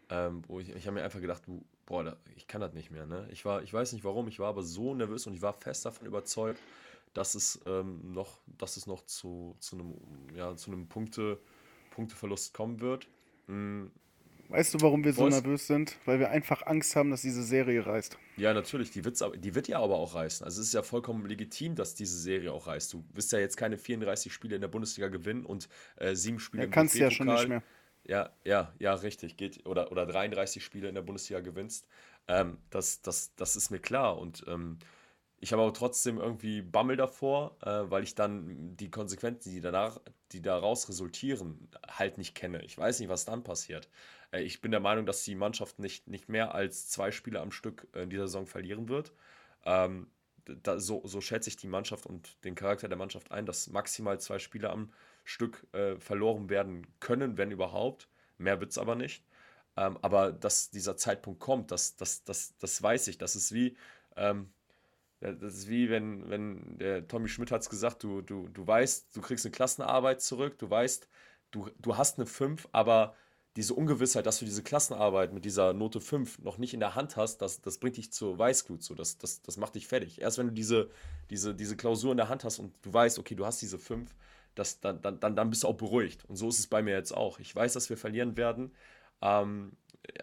[0.09, 3.05] Ähm, wo ich ich habe mir einfach gedacht, du, boah, ich kann das nicht mehr.
[3.05, 3.27] Ne?
[3.31, 5.85] Ich, war, ich weiß nicht warum, ich war aber so nervös und ich war fest
[5.85, 6.59] davon überzeugt,
[7.13, 9.93] dass es ähm, noch, dass es noch zu, zu einem,
[10.35, 11.39] ja, zu einem Punkte,
[11.91, 13.07] Punkteverlust kommen wird.
[13.47, 13.85] Mm,
[14.49, 15.33] Weißt du, warum wir so Boys?
[15.33, 15.97] nervös sind?
[16.05, 18.17] Weil wir einfach Angst haben, dass diese Serie reißt.
[18.37, 20.45] Ja, natürlich, die, wird's die wird ja aber auch reißen.
[20.45, 22.93] Also es ist ja vollkommen legitim, dass diese Serie auch reißt.
[22.93, 26.63] Du wirst ja jetzt keine 34 Spiele in der Bundesliga gewinnen und äh, sieben Spiele
[26.63, 27.63] Ja, im kannst du ja schon nicht mehr.
[28.07, 29.37] Ja, ja, ja, richtig.
[29.37, 31.87] Geht, oder, oder 33 Spiele in der Bundesliga gewinnst.
[32.27, 34.17] Ähm, das, das, das ist mir klar.
[34.17, 34.77] Und ähm,
[35.39, 39.99] ich habe aber trotzdem irgendwie Bammel davor, äh, weil ich dann die Konsequenzen, die danach,
[40.31, 42.63] die daraus resultieren, halt nicht kenne.
[42.63, 43.89] Ich weiß nicht, was dann passiert.
[44.31, 47.51] Äh, ich bin der Meinung, dass die Mannschaft nicht, nicht mehr als zwei Spiele am
[47.51, 49.13] Stück in dieser Saison verlieren wird.
[49.65, 50.07] Ähm,
[50.45, 54.19] da, so, so schätze ich die Mannschaft und den Charakter der Mannschaft ein, dass maximal
[54.19, 54.95] zwei Spiele am Stück
[55.73, 58.09] äh, verloren werden können, wenn überhaupt.
[58.37, 59.23] Mehr wird es aber nicht.
[59.77, 63.17] Ähm, aber dass dieser Zeitpunkt kommt, das, das, das, das weiß ich.
[63.17, 63.75] Das ist wie,
[64.15, 64.49] ähm,
[65.19, 69.15] das ist wie wenn, wenn der Tommy Schmidt hat es gesagt, du, du, du weißt,
[69.15, 71.09] du kriegst eine Klassenarbeit zurück, du weißt,
[71.51, 73.15] du, du hast eine 5, aber
[73.55, 77.15] diese Ungewissheit, dass du diese Klassenarbeit mit dieser Note 5 noch nicht in der Hand
[77.15, 78.83] hast, das, das bringt dich zur Weißglut.
[78.83, 78.95] So.
[78.95, 80.21] Das, das, das macht dich fertig.
[80.21, 80.89] Erst wenn du diese,
[81.29, 84.13] diese, diese Klausur in der Hand hast und du weißt, okay, du hast diese 5,
[84.55, 86.25] das, dann, dann, dann, bist du auch beruhigt.
[86.25, 87.39] Und so ist es bei mir jetzt auch.
[87.39, 88.73] Ich weiß, dass wir verlieren werden.
[89.21, 89.73] Ähm,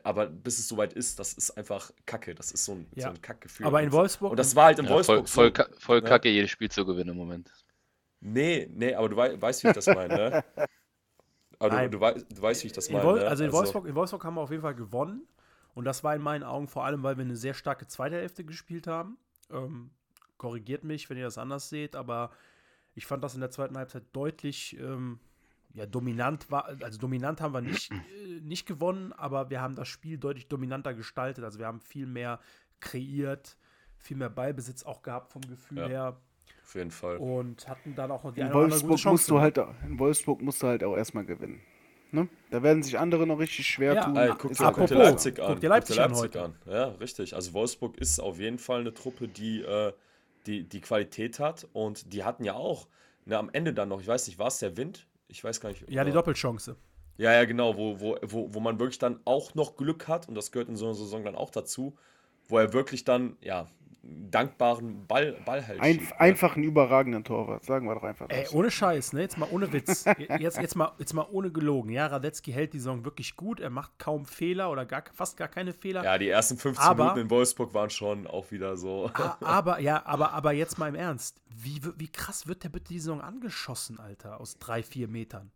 [0.05, 2.35] aber bis es soweit ist, das ist einfach Kacke.
[2.35, 3.09] Das ist so ein, Ja.
[3.09, 3.67] so ein Kackgefühl.
[3.67, 4.31] Aber in Wolfsburg.
[4.33, 5.53] Und das war halt in Ja, voll, Wolfsburg voll, so.
[5.53, 6.09] ka- voll Ja.
[6.09, 7.51] kacke, jedes Spiel zu gewinnen im Moment.
[8.21, 10.45] Nee, nee, aber du wei weißt, wie ich das meine, ne?
[11.59, 11.91] Aber du, Nein.
[11.93, 13.27] du, wei du weißt, wie ich das in meine, ne?
[13.29, 15.29] also in Wolfsburg, in Wolfsburg haben wir auf jeden Fall gewonnen.
[15.75, 18.45] Und das war in meinen Augen vor allem, weil wir eine sehr starke zweite Hälfte
[18.45, 19.17] gespielt haben.
[19.51, 19.91] Ähm,
[20.39, 22.31] korrigiert mich, wenn ihr das anders seht, aber
[22.95, 25.19] ich fand das in der zweiten Halbzeit deutlich ähm,
[25.75, 26.67] ja, dominant war.
[26.83, 30.93] Also dominant haben wir nicht, äh, nicht gewonnen, aber wir haben das Spiel deutlich dominanter
[30.95, 31.45] gestaltet.
[31.45, 32.39] Also wir haben viel mehr
[32.81, 33.57] kreiert,
[33.99, 35.87] viel mehr Ballbesitz auch gehabt vom Gefühl Ja.
[35.89, 36.21] her
[36.65, 37.17] Auf jeden Fall.
[37.19, 39.57] und hatten dann auch noch die In eine oder andere Wolfsburg, gute musst Chance.
[39.57, 41.61] du halt, in Wolfsburg musst du halt auch erstmal gewinnen.
[42.11, 42.29] Ne?
[42.51, 44.17] Da werden sich andere noch richtig schwer Ja, tun.
[44.17, 45.47] Ey, guck, dir, guck dir Apropos, Leipzig an.
[45.53, 46.43] guck dir Leipzig an Leipzig heute.
[46.43, 46.55] an.
[46.67, 47.35] Ja, richtig.
[47.35, 49.95] Also Wolfsburg ist auf jeden Fall eine Truppe, die, äh,
[50.47, 51.69] die, die Qualität hat.
[51.73, 52.89] Und die hatten ja auch
[53.25, 55.07] ne, am Ende dann noch, ich weiß nicht, war es der Wind?
[55.29, 55.89] Ich weiß gar nicht.
[55.89, 56.77] ja, die Doppelchance.
[57.17, 60.35] Ja, ja, genau, wo, wo, wo, wo man wirklich dann auch noch Glück hat, und
[60.35, 61.97] das gehört in so einer Saison dann auch dazu,
[62.49, 63.69] wo er wirklich dann, ja,
[64.05, 66.21] dankbaren Ball, Ball halt Ein, schiebt, ne?
[66.21, 68.53] einfach einen überragenden Torwart, sagen wir doch einfach Ey, das.
[68.53, 69.21] ohne Scheiß, ne?
[69.21, 70.05] Jetzt mal ohne Witz.
[70.39, 71.91] Jetzt, jetzt, mal, jetzt mal ohne gelogen.
[71.91, 73.61] Ja, Radetzky hält die Saison wirklich gut.
[73.61, 76.03] Er macht kaum Fehler oder gar, fast gar keine Fehler.
[76.03, 79.11] Ja, die ersten 15 Aber- Minuten in Wolfsburg waren schon auch wieder so.
[79.41, 81.41] Aber, ja, aber, aber jetzt mal im Ernst.
[81.49, 85.51] Wie, wie krass wird der bitte die Saison angeschossen, Alter, aus drei, vier Metern?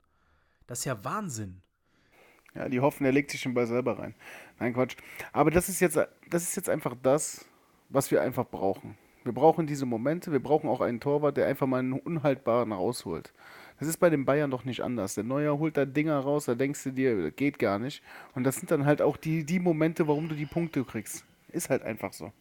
[0.66, 1.62] Das ist ja Wahnsinn.
[2.54, 4.14] Ja, die hoffen, er legt sich den Ball selber rein.
[4.58, 4.96] Nein, Quatsch.
[5.32, 5.96] Aber das ist jetzt,
[6.30, 7.44] das ist jetzt einfach das,
[7.88, 8.96] was wir einfach brauchen.
[9.24, 13.32] Wir brauchen diese Momente, wir brauchen auch einen Torwart, der einfach mal einen Unhaltbaren rausholt.
[13.78, 15.14] Das ist bei den Bayern doch nicht anders.
[15.14, 18.02] Der Neuer holt da Dinger raus, da denkst du dir, das geht gar nicht.
[18.34, 21.24] Und das sind dann halt auch die, die Momente, warum du die Punkte kriegst.
[21.48, 22.32] Ist halt einfach so.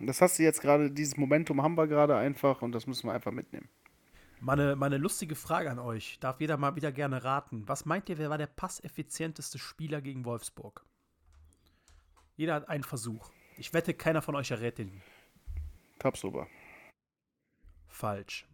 [0.00, 3.06] Und das hast du jetzt gerade, dieses Momentum haben wir gerade einfach und das müssen
[3.06, 3.68] wir einfach mitnehmen.
[4.40, 6.18] Meine, meine lustige Frage an euch.
[6.18, 7.62] Darf jeder mal wieder gerne raten.
[7.68, 10.84] Was meint ihr, wer war der passeffizienteste Spieler gegen Wolfsburg?
[12.36, 13.30] Jeder hat einen Versuch.
[13.62, 15.00] Ich wette, keiner von euch errät den.
[16.00, 16.48] Tapsoba.
[17.86, 18.44] Falsch.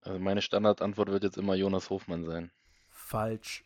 [0.00, 2.50] Also meine Standardantwort wird jetzt immer Jonas Hofmann sein.
[2.90, 3.64] Falsch.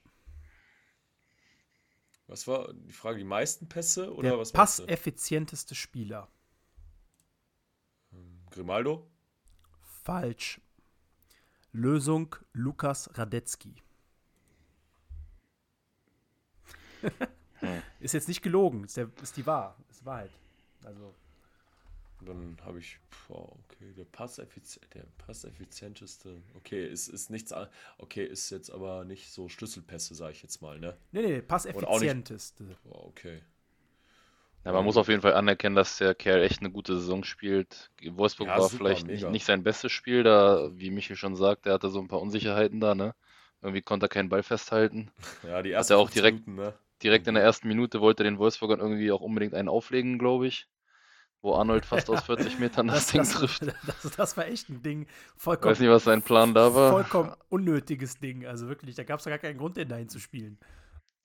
[2.26, 3.16] Was war die Frage?
[3.16, 6.28] Die meisten Pässe oder Der was passeffizienteste Spieler.
[8.50, 9.10] Grimaldo?
[10.02, 10.60] Falsch.
[11.72, 13.74] Lösung Lukas Radetzky.
[18.00, 20.30] ist jetzt nicht gelogen, ist, der, ist die Wahr, ist Wahrheit.
[20.84, 21.14] Also,
[22.22, 27.52] Dann habe ich, boah, okay, der Passeffiz der passeffizienteste, okay, ist, ist nichts,
[27.98, 30.96] okay, ist jetzt aber nicht so Schlüsselpässe, sage ich jetzt mal, ne?
[31.12, 32.64] nee, nee, passeffizienteste.
[32.84, 33.42] Boah, okay.
[34.64, 37.90] Ja, man muss auf jeden Fall anerkennen, dass der Kerl echt eine gute Saison spielt.
[38.04, 41.64] Wolfsburg Ja, war super, vielleicht nicht, nicht sein bestes Spiel, da, wie Michael schon sagt,
[41.64, 43.14] der hatte so ein paar Unsicherheiten da, ne?
[43.62, 45.10] Irgendwie konnte er keinen Ball festhalten.
[45.42, 46.74] Ja, die Hat ersten er auch 15 direkt- Minuten, ne?
[47.02, 50.68] Direkt in der ersten Minute wollte den Wolfsburgern irgendwie auch unbedingt einen auflegen, glaube ich.
[51.42, 53.62] Wo Arnold fast aus 40 Metern das, Das, Ding das, trifft.
[53.86, 55.06] das, das war echt ein Ding.
[55.06, 56.90] Ich Vollkommen, weiß nicht, was sein Plan da war.
[56.90, 58.46] vollkommen unnötiges Ding.
[58.46, 60.58] Also wirklich, da gab es ja gar keinen Grund, den dahin zu spielen.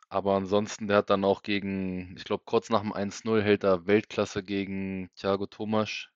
[0.09, 3.85] Aber ansonsten, der hat dann auch gegen, ich glaube, kurz nach dem 1-0 hält er
[3.85, 6.11] Weltklasse gegen Thiago Tomasch,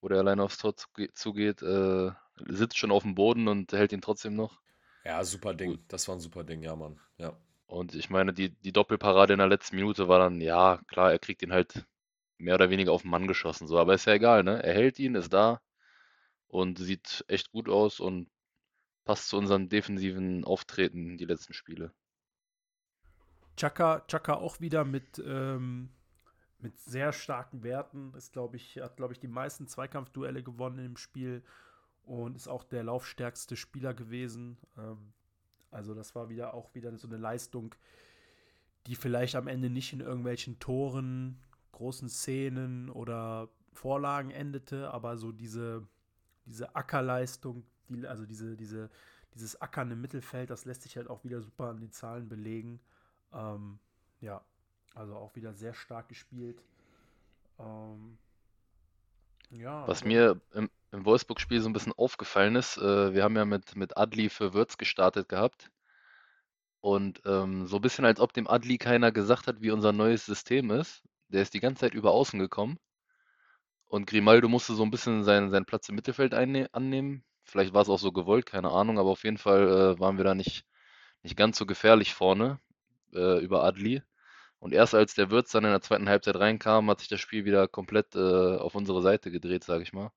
[0.00, 2.12] wo der alleine aufs Tor zuge- zugeht, äh,
[2.48, 4.60] sitzt schon auf dem Boden und hält ihn trotzdem noch.
[5.04, 5.84] Ja, super Ding.
[5.88, 6.98] Das war ein super Ding, ja, Mann.
[7.18, 7.36] Ja.
[7.66, 11.18] Und ich meine, die, die Doppelparade in der letzten Minute war dann, ja, klar, er
[11.18, 11.86] kriegt ihn halt
[12.38, 14.62] mehr oder weniger auf den Mann geschossen, so, aber ist ja egal, ne?
[14.62, 15.60] Er hält ihn, ist da
[16.48, 18.28] und sieht echt gut aus und
[19.04, 21.92] passt zu unserem defensiven Auftreten die letzten Spiele.
[23.56, 25.90] Chaka, Chaka auch wieder mit, ähm,
[26.58, 28.14] mit sehr starken Werten.
[28.14, 31.42] Ist, glaube ich, hat, glaube ich, die meisten Zweikampfduelle gewonnen im Spiel
[32.02, 34.58] und ist auch der laufstärkste Spieler gewesen.
[34.76, 35.12] Ähm,
[35.74, 37.74] also, das war wieder auch wieder so eine Leistung,
[38.86, 41.38] die vielleicht am Ende nicht in irgendwelchen Toren,
[41.72, 45.86] großen Szenen oder Vorlagen endete, aber so diese,
[46.46, 48.90] diese Ackerleistung, die, also diese, diese,
[49.34, 52.78] dieses Ackern im Mittelfeld, das lässt sich halt auch wieder super an die Zahlen belegen.
[53.32, 53.78] Ähm,
[54.20, 54.40] ja,
[54.94, 56.62] also auch wieder sehr stark gespielt.
[57.58, 58.16] Ähm,
[59.50, 63.36] ja, Was also- mir im, im Wolfsburg-Spiel so ein bisschen aufgefallen ist, äh, wir haben
[63.36, 65.70] ja mit, mit Adli für Würz gestartet gehabt.
[66.80, 70.26] Und ähm, so ein bisschen, als ob dem Adli keiner gesagt hat, wie unser neues
[70.26, 71.02] System ist.
[71.28, 72.78] Der ist die ganze Zeit über außen gekommen.
[73.86, 77.24] Und Grimaldo musste so ein bisschen seinen, seinen Platz im Mittelfeld annehmen.
[77.42, 80.24] Vielleicht war es auch so gewollt, keine Ahnung, aber auf jeden Fall äh, waren wir
[80.24, 80.64] da nicht,
[81.22, 82.60] nicht ganz so gefährlich vorne
[83.14, 84.02] äh, über Adli.
[84.58, 87.44] Und erst als der Wirtz dann in der zweiten Halbzeit reinkam, hat sich das Spiel
[87.44, 90.10] wieder komplett äh, auf unsere Seite gedreht, sage ich mal.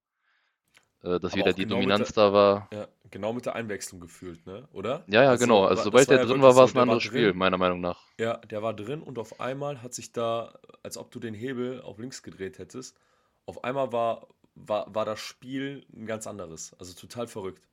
[1.04, 2.70] Äh, dass Aber wieder die genau Dominanz der- da war.
[2.74, 4.68] Ja, genau mit der Einwechslung gefühlt, ne?
[4.74, 5.04] Oder?
[5.08, 5.66] Ja, ja, Also, genau.
[5.66, 7.82] Also sobald der ja drin war, war es ein der anderes drin, Spiel, meiner Meinung
[7.82, 8.00] nach.
[8.20, 11.82] Ja, der war drin und auf einmal hat sich da, als ob du den Hebel
[11.82, 12.98] auf links gedreht hättest,
[13.46, 16.76] auf einmal war, war, war das Spiel ein ganz anderes.
[16.80, 17.68] Also total verrückt.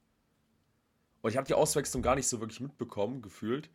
[1.23, 3.71] Und ich habe die Auswechslung gar nicht so wirklich mitbekommen, gefühlt.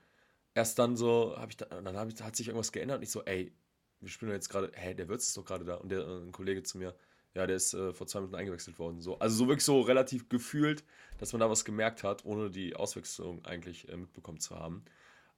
[0.56, 3.24] Erst dann so, habe ich da, dann ich, hat sich irgendwas geändert und ich so,
[3.26, 3.54] ey,
[4.02, 5.76] wir spielen jetzt gerade, hä, der Würz ist doch gerade da.
[5.76, 6.96] Und der, äh, ein Kollege zu mir,
[7.36, 9.02] ja, der ist äh, vor zwei Minuten eingewechselt worden.
[9.02, 10.84] So, also so wirklich so relativ gefühlt,
[11.18, 14.84] dass man da was gemerkt hat, ohne die Auswechslung eigentlich äh, mitbekommen zu haben.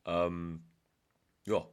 [0.05, 0.63] Ähm,
[1.45, 1.65] ja,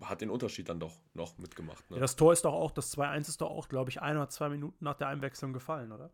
[0.00, 1.90] hat den Unterschied dann doch noch mitgemacht.
[1.90, 1.96] Ne?
[1.96, 4.28] Ja, das Tor ist doch auch, das 2-1 ist doch auch, glaube ich, ein oder
[4.28, 6.10] zwei Minuten nach der Einwechslung gefallen, oder?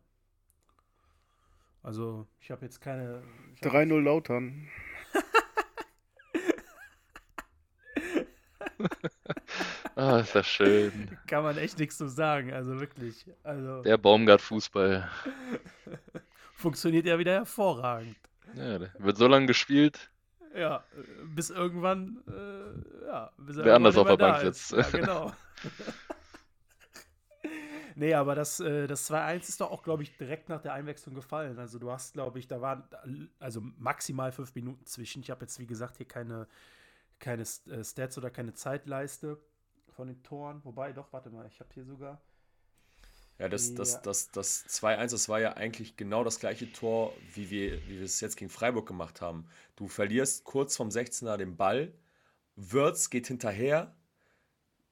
[1.81, 3.23] Also, ich habe jetzt keine.
[3.55, 4.69] ich hab- 3-0 Lautern.
[9.95, 11.17] Ah, ist das schön.
[11.27, 13.25] Kann man echt nichts zu sagen, also wirklich.
[13.43, 15.09] Also, Der Baumgart-Fußball.
[16.55, 18.17] funktioniert ja wieder hervorragend.
[18.55, 20.09] Ja, wird so lange gespielt.
[20.55, 20.83] Ja,
[21.25, 24.71] bis irgendwann, äh, ja, bis er Wer anders auf der Bank sitzt.
[24.71, 25.33] Ja, genau.
[27.95, 31.15] nee, aber das, äh, das 2-1 ist doch auch, glaube ich, direkt nach der Einwechslung
[31.15, 31.57] gefallen.
[31.57, 32.83] Also du hast, glaube ich, da waren
[33.39, 35.21] also maximal fünf Minuten zwischen.
[35.21, 36.47] Ich habe jetzt, wie gesagt, hier keine,
[37.19, 39.39] keine äh, Stats oder keine Zeitleiste
[39.93, 40.61] von den Toren.
[40.63, 42.21] Wobei, doch, warte mal, ich habe hier sogar.
[43.39, 47.49] Ja, das, das, das, das 2-1, das war ja eigentlich genau das gleiche Tor, wie
[47.49, 49.47] wir, wie wir es jetzt gegen Freiburg gemacht haben.
[49.75, 51.91] Du verlierst kurz vom 16er den Ball,
[52.55, 53.95] Würz geht hinterher,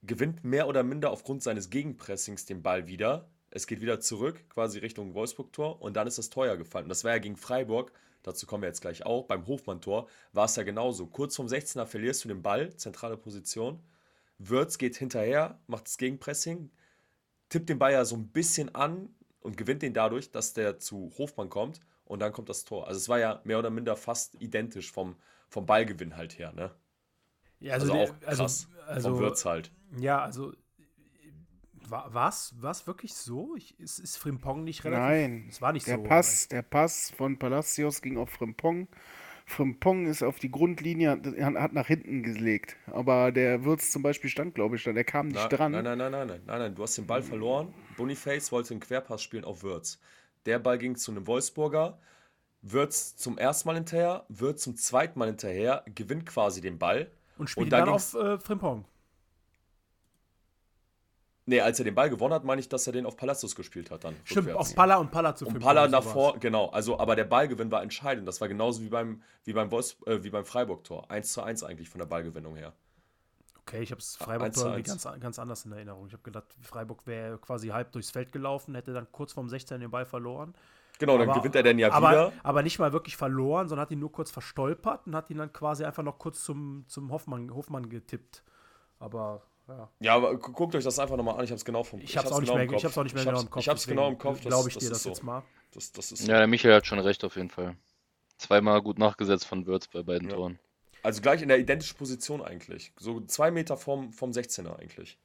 [0.01, 3.29] gewinnt mehr oder minder aufgrund seines Gegenpressings den Ball wieder.
[3.51, 6.89] Es geht wieder zurück, quasi Richtung Wolfsburg-Tor und dann ist das ja gefallen.
[6.89, 7.91] Das war ja gegen Freiburg,
[8.23, 9.25] dazu kommen wir jetzt gleich auch.
[9.25, 11.05] Beim Hofmann-Tor war es ja genauso.
[11.05, 13.79] Kurz vom 16er verlierst du den Ball, zentrale Position.
[14.49, 16.71] Würz geht hinterher, macht das Gegenpressing,
[17.49, 21.11] tippt den Ball ja so ein bisschen an und gewinnt den dadurch, dass der zu
[21.17, 22.87] Hofmann kommt und dann kommt das Tor.
[22.87, 25.15] Also es war ja mehr oder minder fast identisch vom,
[25.49, 26.71] vom Ballgewinn halt her, ne?
[27.59, 28.67] Ja, Also, der- auch krass.
[28.87, 29.71] also, vom Würz halt.
[29.99, 30.53] Ja, also
[31.89, 33.55] war es wirklich so?
[33.55, 35.03] Ich, ist, ist Frimpong nicht relativ?
[35.03, 35.45] Nein.
[35.49, 36.03] Es war nicht der so.
[36.03, 38.87] Pass, der Pass von Palacios ging auf Frimpong.
[39.45, 42.75] Frimpong ist auf die Grundlinie, hat hat nach hinten gelegt.
[42.87, 44.93] Aber der Würz zum Beispiel stand, glaube ich, da.
[44.93, 45.71] Der kam nicht Na, dran.
[45.73, 46.75] Nein, nein, nein, nein, nein, nein, nein.
[46.75, 47.73] Du hast den Ball verloren.
[47.97, 49.99] Boniface wollte einen Querpass spielen auf Würz.
[50.45, 51.99] Der Ball ging zu einem Wolfsburger.
[52.61, 57.09] Würz zum ersten Mal hinterher, Würz zum zweiten Mal hinterher, gewinnt quasi den Ball.
[57.37, 58.85] Und spielt und da dann ging's- auf äh, Frimpong.
[61.51, 63.91] Nee, als er den Ball gewonnen hat, meine ich, dass er den auf Palacios gespielt
[63.91, 64.15] hat dann.
[64.23, 64.69] Stimmt, rückwärts.
[64.69, 65.59] auf Palla und Palla zu Und.
[65.59, 66.67] Palla davor, genau.
[66.69, 68.25] Also, aber der Ballgewinn war entscheidend.
[68.25, 71.11] Das war genauso wie beim, wie beim, Wolfs, äh, wie beim Freiburg-Tor.
[71.11, 72.71] 1 zu 1 eigentlich von der Ballgewinnung her.
[73.59, 75.03] Okay, ich habe es eins Freiburg zu irgendwie eins.
[75.03, 76.07] ganz, ganz anders in Erinnerung.
[76.07, 79.81] Ich habe gedacht, Freiburg wäre quasi halb durchs Feld gelaufen, hätte dann kurz vorm 16
[79.81, 80.53] den Ball verloren.
[80.99, 82.33] Genau, dann aber, gewinnt er denn ja aber, wieder.
[82.43, 85.51] Aber nicht mal wirklich verloren, sondern hat ihn nur kurz verstolpert und hat ihn dann
[85.51, 88.41] quasi einfach noch kurz zum, zum Hofmann, Hofmann getippt.
[88.99, 89.41] Aber
[89.77, 89.89] ja.
[89.99, 91.43] Ja, aber gu- guckt euch das einfach nochmal an.
[91.43, 92.79] Ich habe es genau vom Ich habe es auch, nicht genau mehr- im Kopf.
[92.79, 93.61] ich hab's auch nicht mehr Ich genau im Kopf.
[93.61, 94.41] Ich habe es genau im Kopf.
[94.41, 95.09] Glaube ich das dir das ist so.
[95.09, 95.43] jetzt mal.
[95.71, 97.75] Das, das ist Ja, der Michael hat schon recht auf jeden Fall.
[98.37, 100.35] Zweimal gut nachgesetzt von Würz bei beiden Ja.
[100.35, 100.59] Toren.
[101.03, 102.91] Also gleich in der identischen Position eigentlich.
[102.97, 105.17] So zwei Meter vom, vom 16er eigentlich.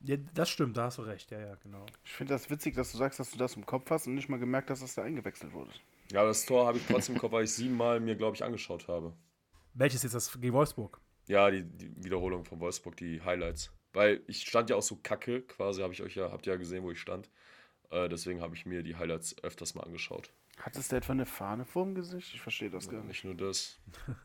[0.00, 1.30] Ja, das stimmt, da hast du recht.
[1.30, 1.86] Ja, ja, genau.
[2.04, 4.28] Ich finde das witzig, dass du sagst, dass du das im Kopf hast und nicht
[4.28, 5.70] mal gemerkt hast, dass da eingewechselt wurde.
[6.12, 8.86] Ja, das Tor habe ich trotzdem im Kopf, weil ich siebenmal mir, glaube ich, angeschaut
[8.88, 9.12] habe.
[9.74, 11.00] Welches jetzt das gegen Wolfsburg?
[11.28, 13.72] Ja, die, die Wiederholung von Wolfsburg, die Highlights.
[13.92, 16.58] Weil ich stand ja auch so kacke, quasi, habe ich euch ja, habt ihr ja
[16.58, 17.30] gesehen, wo ich stand.
[17.90, 20.30] Äh, deswegen habe ich mir die Highlights öfters mal angeschaut.
[20.58, 22.34] Hattest du etwa eine Fahne vorm Gesicht?
[22.34, 23.08] Ich verstehe das gar nicht.
[23.08, 23.80] Nicht nur das.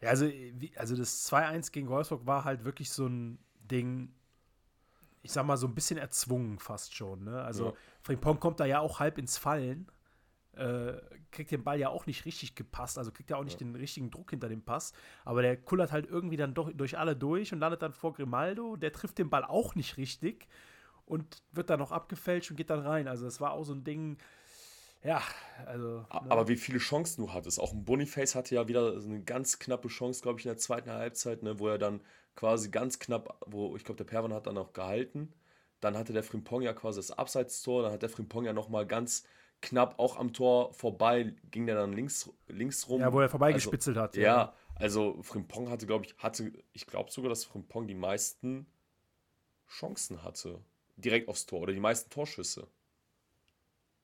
[0.00, 4.12] Ja, also, wie, also das 2-1 gegen Wolfsburg war halt wirklich so ein Ding,
[5.22, 7.24] ich sag mal, so ein bisschen erzwungen fast schon.
[7.24, 7.42] Ne?
[7.42, 7.74] Also Ja.
[8.02, 9.90] Frimpong kommt da ja auch halb ins Fallen,
[10.56, 13.74] äh, kriegt den Ball ja auch nicht richtig gepasst, also kriegt ja auch nicht den
[13.74, 14.92] richtigen Druck hinter dem Pass,
[15.24, 18.76] aber der kullert halt irgendwie dann doch durch alle durch und landet dann vor Grimaldo,
[18.76, 20.48] der trifft den Ball auch nicht richtig
[21.06, 23.08] und wird dann noch abgefälscht und geht dann rein.
[23.08, 24.18] Also es war auch so ein Ding,
[25.04, 25.22] ja,
[25.66, 25.98] also.
[25.98, 26.06] Ne?
[26.10, 27.60] Aber wie viele Chancen du hattest.
[27.60, 30.58] Auch ein Boniface hatte ja wieder so eine ganz knappe Chance, glaube ich, in der
[30.58, 32.00] zweiten Halbzeit, ne, wo er dann
[32.36, 35.32] quasi ganz knapp, wo ich glaube, der Perwan hat dann auch gehalten.
[35.80, 39.24] Dann hatte der Frimpong ja quasi das Abseitstor, dann hat der Frimpong ja nochmal ganz
[39.64, 43.00] knapp auch am Tor vorbei, ging der dann links, links rum.
[43.00, 44.16] ja, wo er Also, vorbeigespitzelt hat.
[44.16, 48.66] Ja, also Frimpong hatte, glaube ich, hatte, ich glaube sogar, dass Frimpong die meisten
[49.68, 50.60] Chancen hatte.
[50.96, 52.68] Direkt aufs Tor oder die meisten Torschüsse.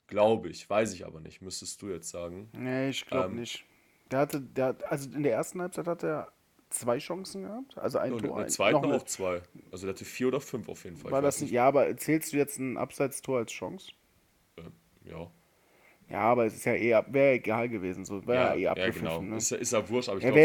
[0.09, 2.49] Glaube ich, weiß ich aber nicht, müsstest du jetzt sagen.
[2.53, 3.64] Nee, ich glaube Ähm, nicht.
[4.11, 6.33] Der hatte, der, hat- also in der ersten Halbzeit hat er
[6.68, 7.79] zwei Chancen gehabt.
[7.79, 8.37] Also ein Und in Tor.
[8.38, 9.40] der ein, zweiten noch eine- auch zwei.
[9.70, 11.12] Also der hatte vier oder fünf auf jeden Fall.
[11.12, 13.92] War das nicht, ja, aber zählst du jetzt ein Abseitstor als Chance?
[15.05, 15.31] Ja,
[16.11, 18.73] Ja, aber es ist ja eh, ab- wäre egal gewesen, so wäre ja, eh ja,
[18.73, 19.01] abgepfiffen.
[19.09, 19.29] genau.
[19.31, 19.37] Ne?
[19.37, 20.44] Ist, ja- ist ja wurscht, aber ich Ja, glaube,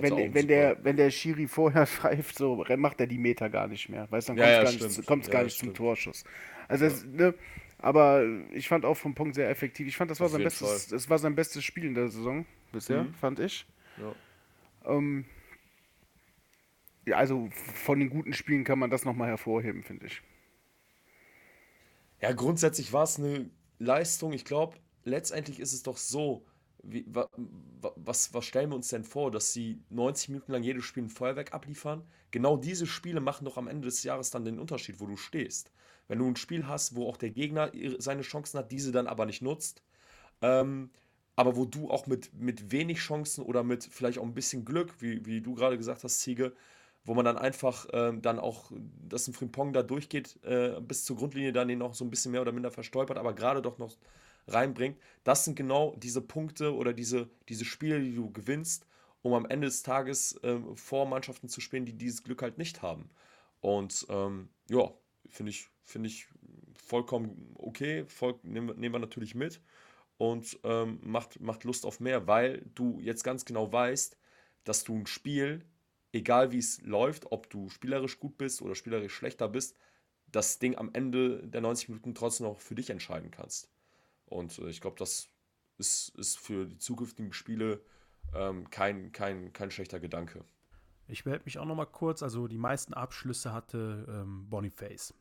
[0.00, 3.88] wenn, wenn, der, wenn der Schiri vorher pfeift, so macht er die Meter gar nicht
[3.88, 4.10] mehr.
[4.10, 5.72] Weißt dann Ja, kommt es ja, gar, nicht, kommt's gar Ja, nicht zum.
[5.72, 6.24] Torschuss.
[6.68, 7.34] Also, das, ne,
[7.78, 9.86] aber ich fand auch vom Punkt sehr effektiv.
[9.88, 10.98] Ich fand, das war, Auf sein bestes, Fall.
[10.98, 13.14] das war sein bestes Spiel in der Saison bisher, Mhm.
[13.20, 13.66] fand ich.
[13.96, 14.14] Ja.
[14.84, 15.24] Ähm,
[17.06, 20.22] ja, also von den guten Spielen kann man das nochmal hervorheben, finde ich.
[22.20, 24.32] Ja, grundsätzlich war es eine Leistung.
[24.32, 26.44] Ich glaube, letztendlich ist es doch so,
[26.82, 27.28] wie, wa,
[27.80, 31.04] wa, was, was stellen wir uns denn vor, dass sie 90 Minuten lang jedes Spiel
[31.04, 32.04] ein Feuerwerk abliefern?
[32.30, 35.70] Genau diese Spiele machen doch am Ende des Jahres dann den Unterschied, wo du stehst.
[36.08, 39.24] Wenn du ein Spiel hast, wo auch der Gegner seine Chancen hat, diese dann aber
[39.24, 39.82] nicht nutzt,
[40.42, 40.90] ähm,
[41.36, 44.94] aber wo du auch mit, mit wenig Chancen oder mit vielleicht auch ein bisschen Glück,
[45.00, 46.52] wie, wie du gerade gesagt hast, Ziege,
[47.04, 48.70] wo man dann einfach ähm, dann auch,
[49.08, 52.32] dass ein Frimpong da durchgeht, äh, bis zur Grundlinie dann ihn noch so ein bisschen
[52.32, 53.96] mehr oder minder verstolpert, aber gerade doch noch
[54.46, 54.98] reinbringt.
[55.24, 58.86] Das sind genau diese Punkte oder diese, diese Spiele, die du gewinnst,
[59.22, 62.82] um am Ende des Tages ähm, vor Mannschaften zu spielen, die dieses Glück halt nicht
[62.82, 63.10] haben.
[63.60, 64.90] Und ähm, ja,
[65.28, 66.26] finde ich, finde ich
[66.86, 69.60] vollkommen okay, voll, nehmen, wir- nehmen wir natürlich mit
[70.18, 74.16] und ähm, macht, macht Lust auf mehr, weil du jetzt ganz genau weißt,
[74.64, 75.64] dass du ein Spiel,
[76.12, 79.76] egal wie es läuft, ob du spielerisch gut bist oder spielerisch schlechter bist,
[80.28, 83.70] das Ding am Ende der 90 Minuten trotzdem noch für dich entscheiden kannst.
[84.34, 85.30] Und äh, ich glaube, das
[85.78, 87.80] ist, ist für die zukünftigen Spiele
[88.34, 90.44] ähm, kein, kein, kein schlechter Gedanke.
[91.06, 92.22] Ich melde mich auch noch mal kurz.
[92.22, 95.14] Also die meisten Abschlüsse hatte ähm, Boniface.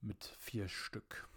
[0.00, 1.28] Mit vier Stück.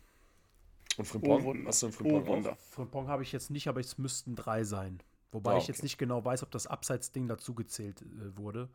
[0.98, 1.46] Und Frimpong?
[1.46, 1.56] Oh.
[1.68, 2.28] Hast du einen Oh, Frimpong?
[2.28, 2.56] Wunder.
[2.56, 5.02] Frimpong habe ich jetzt nicht, aber es müssten drei sein.
[5.32, 5.86] Wobei Ah, ich jetzt okay.
[5.86, 8.70] nicht genau weiß, ob das Abseitsding dazugezählt äh, wurde.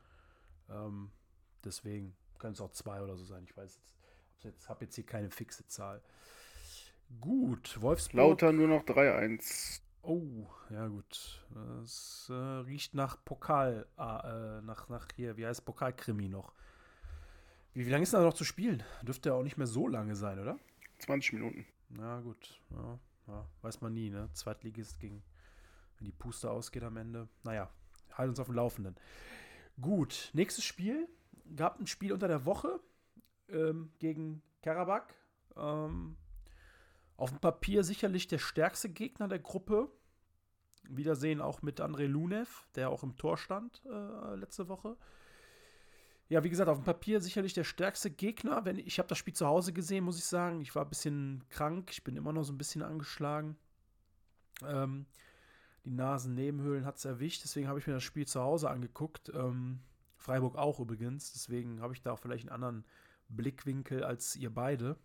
[0.68, 1.10] Ähm,
[1.64, 3.44] deswegen können es auch zwei oder so sein.
[3.44, 3.96] Ich weiß jetzt,
[4.44, 6.02] jetzt habe jetzt hier keine fixe Zahl.
[7.18, 8.16] Gut, Wolfsburg.
[8.16, 9.80] Lauter nur noch 3-1.
[10.02, 11.44] Oh, ja gut.
[11.82, 16.54] Es äh, riecht nach Pokal, ah, äh, nach, nach hier, wie heißt Pokalkrimi noch.
[17.74, 18.82] Wie, wie lange ist da noch zu spielen?
[19.02, 20.58] Dürfte ja auch nicht mehr so lange sein, oder?
[21.00, 21.66] 20 Minuten.
[21.90, 24.28] Na gut, ja, ja, weiß man nie, ne?
[24.32, 25.22] Zweitligist gegen,
[25.98, 27.28] wenn die Puste ausgeht am Ende.
[27.42, 27.70] Naja,
[28.12, 28.96] halt uns auf dem Laufenden.
[29.80, 31.08] Gut, nächstes Spiel.
[31.56, 32.80] Gab ein Spiel unter der Woche
[33.48, 35.12] ähm, gegen Karabakh.
[35.56, 36.16] Ähm,
[37.20, 39.90] auf dem Papier sicherlich der stärkste Gegner der Gruppe.
[40.88, 44.96] Wiedersehen auch mit André Lunev, der auch im Tor stand äh, letzte Woche.
[46.30, 48.64] Ja, wie gesagt, auf dem Papier sicherlich der stärkste Gegner.
[48.64, 50.62] Wenn, ich habe das Spiel zu Hause gesehen, muss ich sagen.
[50.62, 51.90] Ich war ein bisschen krank.
[51.90, 53.58] Ich bin immer noch so ein bisschen angeschlagen.
[54.66, 55.04] Ähm,
[55.84, 57.44] die Nasennebenhöhlen hat es erwischt.
[57.44, 59.30] Deswegen habe ich mir das Spiel zu Hause angeguckt.
[59.34, 59.80] Ähm,
[60.16, 61.32] Freiburg auch übrigens.
[61.32, 62.86] Deswegen habe ich da auch vielleicht einen anderen
[63.28, 64.96] Blickwinkel als ihr beide.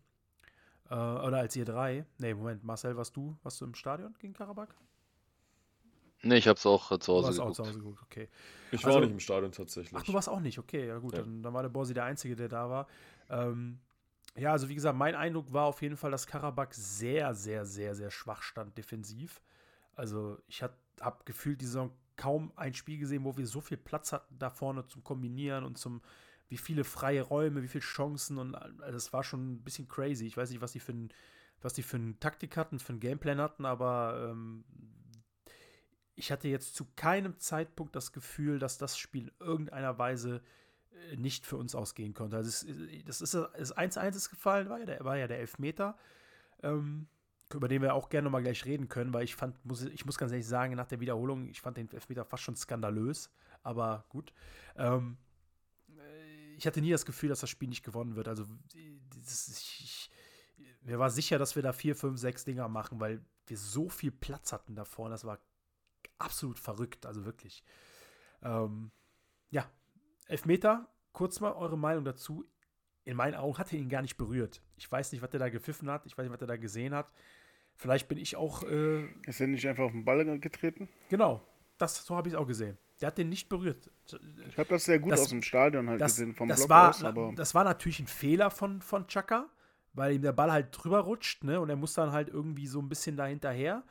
[0.90, 2.06] Äh, oder als ihr drei.
[2.20, 4.76] Nee, Moment, Marcel, warst du, warst du im Stadion gegen Karabakh?
[6.22, 7.56] Nee, ich hab's auch zu Du Hause auch geguckt.
[7.56, 8.30] zu Hause geguckt, okay.
[8.72, 9.94] Ich war Also- auch nicht im Stadion tatsächlich.
[9.96, 11.20] Ach, du warst auch nicht, okay, ja gut, Ja.
[11.22, 12.88] Dann, dann war der Borsi der Einzige, der da war.
[13.30, 13.80] Ähm,
[14.36, 17.96] ja, also wie gesagt, mein Eindruck war auf jeden Fall, dass Karabakh sehr, sehr, sehr,
[17.96, 19.42] sehr schwach stand defensiv.
[19.94, 20.74] Also ich habe
[21.26, 24.86] gefühlt die Saison kaum ein Spiel gesehen, wo wir so viel Platz hatten da vorne
[24.88, 26.02] zum Kombinieren und zum,
[26.48, 30.26] wie viele freie Räume, wie viele Chancen und also das war schon ein bisschen crazy.
[30.26, 31.10] Ich weiß nicht, was die für ein,
[31.62, 34.64] was die für eine Taktik hatten, für einen Gameplan hatten, aber ähm,
[36.16, 40.42] ich hatte jetzt zu keinem Zeitpunkt das Gefühl, dass das Spiel in irgendeiner Weise
[41.12, 42.38] äh, nicht für uns ausgehen konnte.
[42.38, 45.98] Also es, das ist das 1-1 ist gefallen, war ja der, war ja der Elfmeter,
[46.64, 47.08] ähm,
[47.54, 50.18] über den wir auch gerne nochmal gleich reden können, weil ich fand, muss, ich muss
[50.18, 53.30] ganz ehrlich sagen, nach der Wiederholung, ich fand den Elfmeter fast schon skandalös,
[53.64, 54.34] aber gut.
[54.78, 55.25] Ähm, äh,
[56.58, 58.28] ich hatte nie das Gefühl, dass das Spiel nicht gewonnen wird.
[58.28, 60.12] Also dieses, ich,
[60.58, 63.90] ich, mir war sicher, dass wir da vier, fünf, sechs Dinger machen, weil wir so
[63.90, 65.14] viel Platz hatten da vorne.
[65.14, 65.40] Das war
[66.18, 67.64] absolut verrückt, also wirklich.
[68.42, 68.92] Ähm,
[69.50, 69.70] ja,
[70.28, 72.46] Elfmeter, kurz mal eure Meinung dazu.
[73.04, 74.62] In meinen Augen hat er ihn gar nicht berührt.
[74.78, 76.06] Ich weiß nicht, was er da gepfiffen hat.
[76.06, 77.14] Ich weiß nicht, was er da gesehen hat.
[77.76, 80.90] Vielleicht bin ich auch, äh, Ist er nicht einfach auf den Ball getreten?
[81.10, 81.46] genau,
[81.78, 82.78] das, so habe ich es auch gesehen.
[83.02, 83.92] Der hat den nicht berührt.
[84.48, 86.70] Ich habe das sehr gut Das- aus dem Stadion halt Das, gesehen, vom das, Block
[86.70, 89.48] war, aus, aber das war natürlich ein Fehler von, von Chaka,
[89.94, 91.60] weil ihm der Ball halt drüber rutscht, ne?
[91.60, 93.84] Und er muss dann halt irgendwie so ein bisschen da hinterher.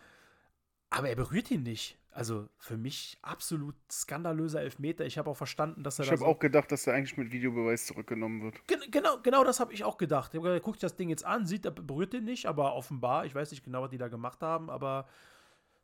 [0.90, 1.98] Aber er berührt ihn nicht.
[2.12, 5.04] Also für mich absolut skandalöser Elfmeter.
[5.04, 7.32] Ich habe auch verstanden, dass er ich habe so auch gedacht, dass er eigentlich mit
[7.32, 8.66] Videobeweis zurückgenommen wird.
[8.68, 11.44] Gen genau, genau das habe ich auch gedacht, Er guckt sich das Ding jetzt an,
[11.46, 14.42] sieht, er berührt den nicht, aber offenbar, ich weiß nicht genau, was die da gemacht
[14.42, 15.08] haben, aber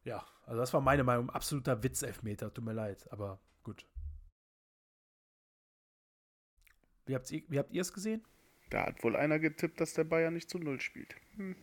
[0.04, 1.30] Ja, also das war meine Meinung.
[1.30, 3.86] Absoluter Witz-Elfmeter, tut mir leid, aber gut.
[7.06, 8.24] Wie habt ihr, wie habt ihr es gesehen?
[8.70, 11.14] Da hat wohl einer getippt, dass der Bayern nicht zu Null spielt.
[11.36, 11.56] Hm.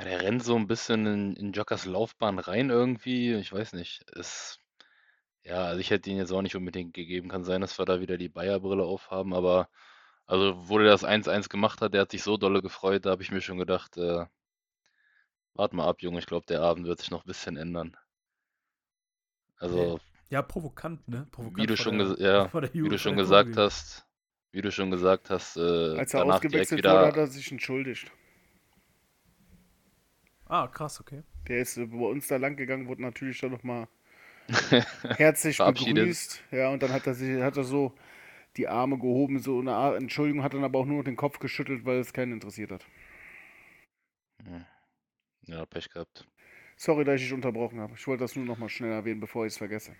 [0.00, 3.34] Der rennt so ein bisschen in, in Jockers Laufbahn rein irgendwie.
[3.34, 4.04] Ich weiß nicht.
[4.12, 4.60] Es,
[5.42, 7.28] ja, also ich hätte ihn jetzt auch nicht unbedingt gegeben.
[7.28, 9.68] Kann sein, dass wir da wieder die Bayer-Brille aufhaben, aber
[10.26, 13.22] also wo der das 1-1 gemacht hat, der hat sich so dolle gefreut, da habe
[13.22, 14.26] ich mir schon gedacht, äh,
[15.58, 17.96] wart mal ab, Junge, ich glaube, der Abend wird sich noch ein bisschen ändern.
[19.60, 20.00] Also,
[20.30, 21.26] Ja, provokant, ne?
[21.32, 23.56] Provokant wie du vor schon, der- ja, wie du schon gesagt Kurve.
[23.56, 24.06] hast,
[24.52, 25.60] wie du schon gesagt hast, äh,
[25.92, 28.10] Als er ausgewechselt wurde, wieder, hat er sich entschuldigt.
[30.48, 31.22] Ah, krass, okay.
[31.48, 33.88] Der ist äh, bei uns da lang gegangen, wurde natürlich dann nochmal
[35.12, 36.44] herzlich begrüßt.
[36.50, 37.92] Ja, und dann hat er sich, hat er so
[38.56, 41.38] die Arme gehoben, so eine Art Entschuldigung, hat dann aber auch nur noch den Kopf
[41.40, 42.86] geschüttelt, weil es keinen interessiert hat.
[44.44, 44.62] Hm.
[45.48, 46.26] Ja, Pech gehabt.
[46.76, 47.94] Sorry, dass ich dich unterbrochen habe.
[47.96, 49.96] Ich wollte das nur nochmal schnell erwähnen, bevor ich es vergesse.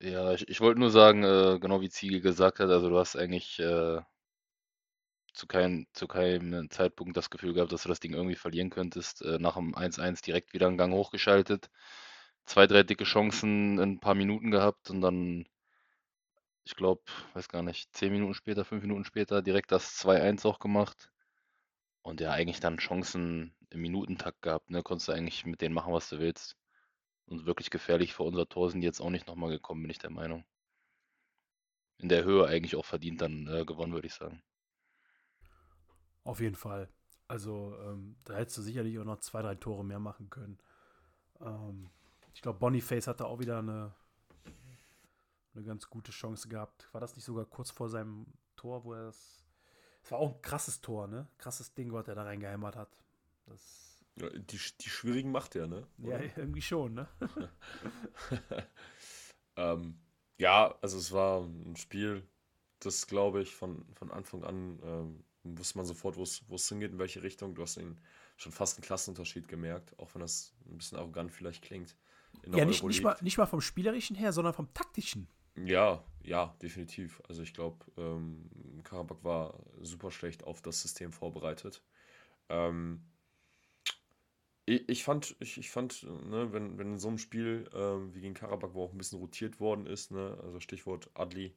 [0.00, 3.16] Ja, ich, ich wollte nur sagen, äh, genau wie Ziege gesagt hat, also du hast
[3.16, 4.00] eigentlich äh,
[5.32, 9.22] zu keinem, zu keinem Zeitpunkt das Gefühl gehabt, dass du das Ding irgendwie verlieren könntest.
[9.22, 11.70] Äh, nach dem 1-1 direkt wieder einen Gang hochgeschaltet,
[12.46, 15.46] zwei, drei dicke Chancen in ein paar Minuten gehabt und dann,
[16.64, 17.02] ich glaube,
[17.34, 21.10] weiß gar nicht, zehn Minuten später, fünf Minuten später direkt das 2-1 auch gemacht.
[22.02, 24.82] Und ja, eigentlich dann Chancen im Minutentakt gehabt, ne?
[24.82, 26.56] Konntest du eigentlich mit denen machen, was du willst.
[27.26, 29.98] Und wirklich gefährlich vor unser Tor sind die jetzt auch nicht nochmal gekommen, bin ich
[29.98, 30.44] der Meinung.
[31.98, 34.42] In der Höhe eigentlich auch verdient dann äh, gewonnen, würde ich sagen.
[36.24, 36.88] Auf jeden Fall.
[37.26, 40.58] Also, ähm, da hättest du sicherlich auch noch zwei, drei Tore mehr machen können.
[41.40, 41.90] Ähm,
[42.32, 43.92] ich glaube, Boniface hatte auch wieder eine,
[45.54, 46.88] eine ganz gute Chance gehabt.
[46.92, 49.44] War das nicht sogar kurz vor seinem Tor, wo er das.
[50.02, 51.26] Es war auch ein krasses Tor, ne?
[51.36, 52.96] Krasses Ding, was er da reingehämmert hat.
[53.48, 54.04] Das.
[54.20, 55.86] Ja, die, die schwierigen macht er, ne?
[55.98, 56.38] Ja, Oder?
[56.38, 57.08] irgendwie schon, ne?
[59.56, 60.00] ähm,
[60.38, 62.26] ja, also es war ein Spiel,
[62.80, 65.24] das glaube ich von, von Anfang an ähm,
[65.56, 67.54] wusste man sofort, wo es hingeht, in welche Richtung.
[67.54, 67.98] Du hast ihn
[68.36, 71.96] schon fast einen Klassenunterschied gemerkt, auch wenn das ein bisschen arrogant vielleicht klingt.
[72.46, 75.28] Ja, nicht, nicht, mal, nicht mal vom Spielerischen her, sondern vom Taktischen.
[75.56, 77.20] Ja, ja, definitiv.
[77.28, 78.48] Also ich glaube, ähm,
[78.84, 81.82] Karabakh war super schlecht auf das System vorbereitet.
[82.48, 83.02] Ähm,
[84.68, 88.20] ich, ich fand, ich, ich fand, ne, wenn, wenn in so einem Spiel ähm, wie
[88.20, 91.54] gegen Karabakh, wo auch ein bisschen rotiert worden ist, ne, also Stichwort Adli,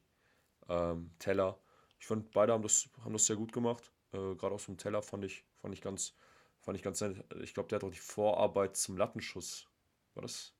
[0.69, 1.59] ähm, Teller,
[1.99, 3.91] ich fand, beide haben das, haben das sehr gut gemacht.
[4.13, 6.15] Äh, Gerade aus dem Teller fand ich, fand ich ganz,
[6.59, 7.23] fand ich ganz nett.
[7.41, 9.67] Ich glaube, der hat auch die Vorarbeit zum Lattenschuss.
[10.15, 10.53] War das?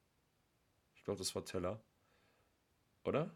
[0.96, 1.82] Ich glaube, das war Teller.
[3.04, 3.32] Oder?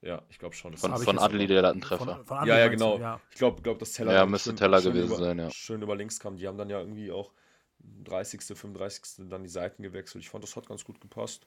[0.00, 0.72] Ja, ich glaube schon.
[0.72, 2.16] Das Von, von Adli der Lattentreffer.
[2.16, 2.98] Von, von Ja, ja, genau.
[2.98, 3.20] Ja.
[3.30, 5.50] Ich glaube, glaub, dass Teller Ja, müsste Teller gewesen über, sein, ja.
[5.50, 6.36] schön über links kam.
[6.36, 7.32] Die haben dann ja irgendwie auch
[8.04, 9.28] 30., 35.
[9.28, 10.22] dann die Seiten gewechselt.
[10.22, 11.46] Ich fand, das hat ganz gut gepasst.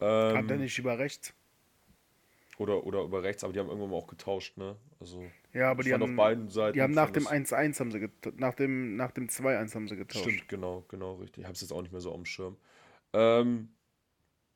[0.00, 1.32] Ähm, Hat er nicht über rechts?
[2.58, 4.76] Oder, oder über rechts, aber die haben irgendwann mal auch getauscht, ne?
[4.98, 6.74] Also, Ja, aber die haben, auf beiden Seiten.
[6.74, 8.38] die haben nach dem das- 1-1 haben sie getauscht.
[8.38, 10.22] Nach dem, nach dem 2-1 haben sie getauscht.
[10.24, 11.40] Stimmt, genau, genau, richtig.
[11.40, 12.56] Ich habe es jetzt auch nicht mehr so dem Schirm.
[13.12, 13.68] Ähm,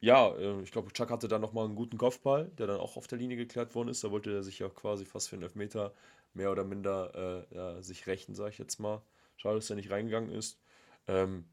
[0.01, 3.07] ja, äh, ich glaube, Chuck hatte dann nochmal einen guten Kopfball, der dann auch auf
[3.07, 4.03] der Linie geklärt worden ist.
[4.03, 5.93] Da wollte er sich ja quasi fast für einen Elfmeter
[6.33, 9.03] mehr oder minder äh, ja, sich rächen, sage ich jetzt mal.
[9.37, 10.59] Schade, dass er nicht reingegangen ist.
[11.09, 11.44] Ähm,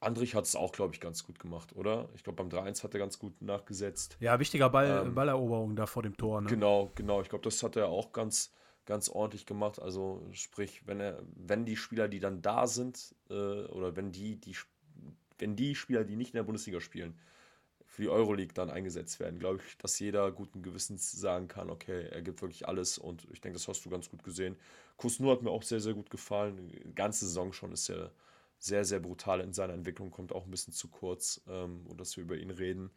[0.00, 2.08] Andrich hat es auch, glaube ich, ganz gut gemacht, oder?
[2.14, 4.16] Ich glaube, beim 3-1 hat er ganz gut nachgesetzt.
[4.20, 6.48] ja, wichtiger Ball, Ähm, Balleroberung da vor dem Tor, ne?
[6.48, 7.20] Genau, genau.
[7.20, 8.52] Ich glaube, das hat er auch ganz,
[8.86, 9.80] ganz ordentlich gemacht.
[9.80, 14.36] Also sprich, wenn er, wenn die Spieler, die dann da sind, äh, oder wenn die,
[14.36, 14.56] die,
[15.38, 17.18] wenn die Spieler, die nicht in der Bundesliga spielen,
[17.84, 22.06] für die Euroleague dann eingesetzt werden, glaube ich, dass jeder guten Gewissens sagen kann, okay,
[22.10, 24.56] er gibt wirklich alles und ich denke, das hast du ganz gut gesehen.
[24.96, 26.68] Kusnu hat mir auch sehr, sehr gut gefallen.
[26.68, 28.12] Die ganze Saison schon ist er
[28.58, 32.16] sehr, sehr brutal in seiner Entwicklung, kommt auch ein bisschen zu kurz, ähm, und dass
[32.16, 32.90] wir über ihn reden,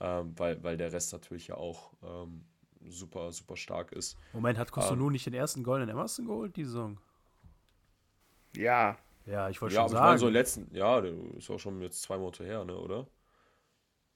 [0.00, 2.44] ähm, weil, weil der Rest natürlich ja auch ähm,
[2.88, 4.18] super, super stark ist.
[4.32, 6.98] Moment, hat Kosunu Ähm, nicht den ersten goldenen Emerson geholt, die Saison?
[8.56, 8.96] Ja,
[9.26, 10.20] Ja, ich wollte Ja, schon aber ich meine, sagen.
[10.20, 13.06] so im letzten, ja, ist auch schon jetzt zwei Monate her, ne, oder?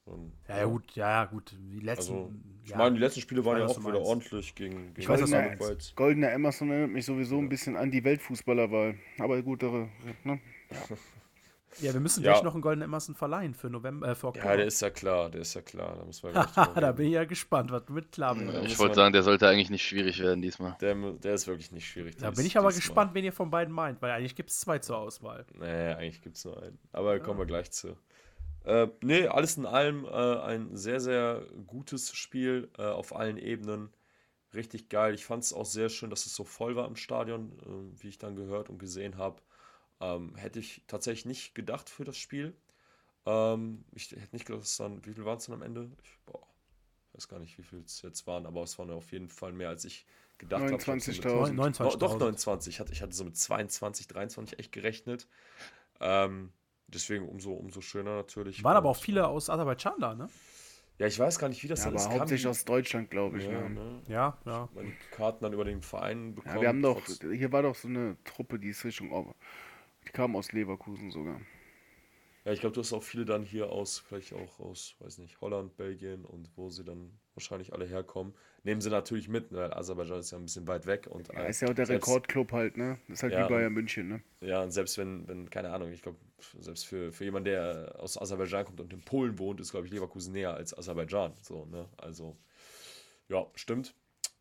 [0.07, 1.53] Und, ja, ja, gut, ja, ja, gut.
[1.53, 2.21] Die letzten.
[2.21, 2.33] Also,
[2.65, 5.09] ich ja, meine, die letzten Spiele waren weiß, ja auch wieder ordentlich gegen, gegen Ich
[5.09, 5.57] weiß, Goldener.
[5.97, 8.97] Goldener Emerson erinnert mich sowieso ein bisschen an die Weltfußballerwahl.
[9.19, 9.89] Aber gut, da-
[10.25, 10.41] ne?
[11.81, 12.33] ja, wir müssen Ja.
[12.33, 14.47] gleich noch einen goldenen Emerson verleihen für November, äh, für Oktober.
[14.51, 15.97] Ja, der ist ja klar, der ist ja klar.
[15.97, 16.33] Da müssen wir
[16.81, 18.53] da bin ich ja gespannt, was du mit klar bist.
[18.53, 20.77] Ja, Ich wollte sagen, der sollte eigentlich nicht schwierig werden diesmal.
[20.81, 22.17] Der, der ist wirklich nicht schwierig.
[22.17, 22.81] Da dies- bin ich aber diesmal.
[22.87, 25.45] gespannt, wen ihr von beiden meint, weil eigentlich gibt es zwei zur Auswahl.
[25.59, 26.79] Nee, eigentlich gibt es nur einen.
[26.93, 27.97] Aber kommen wir gleich zu.
[28.65, 33.91] Äh, nee, alles in allem äh, ein sehr, sehr gutes Spiel äh, auf allen Ebenen.
[34.55, 35.13] Richtig geil.
[35.15, 38.09] Ich fand es auch sehr schön, dass es so voll war im Stadion, äh, wie
[38.09, 39.43] ich dann gehört und gesehen habe.
[40.01, 42.55] Ähm, hätte ich tatsächlich nicht gedacht für das Spiel.
[43.27, 45.91] Ähm, ich hätte nicht gedacht, dass dann, wie viel waren es dann am Ende?
[46.03, 46.47] Ich boah,
[47.13, 49.69] weiß gar nicht, wie viel es jetzt waren, aber es waren auf jeden Fall mehr,
[49.69, 50.07] als ich
[50.39, 50.75] gedacht habe.
[50.75, 51.53] 29.000.
[51.53, 51.79] 29.
[51.79, 52.75] Doch, doch 29.
[52.75, 55.29] Ich hatte, ich hatte so mit 22, 23 echt gerechnet.
[56.01, 56.53] Ähm,
[56.89, 58.63] deswegen umso, umso schöner natürlich.
[58.65, 60.29] Waren aber auch viele aus Aserbaidschan da, ne?
[60.99, 62.21] Ja, ich weiß gar nicht, wie das Ja, aber alles kam.
[62.21, 63.45] hauptsächlich aus Deutschland, glaube ich.
[63.45, 63.71] ja, ne?
[63.71, 64.03] ne?
[64.07, 64.69] Ja, ja.
[64.75, 66.55] Meine Karten dann über den Verein bekommen.
[66.55, 69.35] Ja, wir haben doch, hier war doch so eine Truppe, die ist Richtung,
[70.15, 71.41] Kam aus Leverkusen sogar.
[72.45, 75.41] Ja, ich glaube, du hast auch viele dann hier aus, vielleicht auch aus, weiß nicht,
[75.41, 78.35] Holland, Belgien und wo sie dann wahrscheinlich alle herkommen.
[78.63, 81.47] Nehmen sie natürlich mit, ne, weil Aserbaidschan ist ja ein bisschen weit weg und Ja,
[81.47, 82.99] äh, ist ja auch der selbst- Rekordclub halt, ne?
[83.09, 84.23] Das ist halt Ja, wie Bayern München, ne?
[84.41, 86.19] Ja, und selbst wenn, wenn, keine Ahnung, ich glaube,
[86.61, 89.93] selbst für, für jemanden, der aus Aserbaidschan kommt und in Polen wohnt, ist, glaube ich,
[89.93, 91.33] Leverkusen näher als Aserbaidschan.
[91.41, 91.89] So, ne?
[91.97, 92.37] Also,
[93.29, 93.95] ja, stimmt.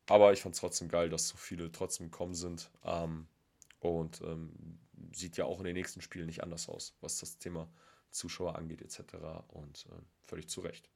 [0.09, 2.69] Aber ich fand es trotzdem geil, dass so viele trotzdem gekommen sind.
[2.83, 3.27] Ähm,
[3.79, 4.77] und ähm,
[5.15, 7.69] sieht ja auch in den nächsten Spielen nicht anders aus, was das Thema
[8.11, 9.15] Zuschauer angeht, etc.
[9.47, 10.89] Und äh, völlig zu Recht.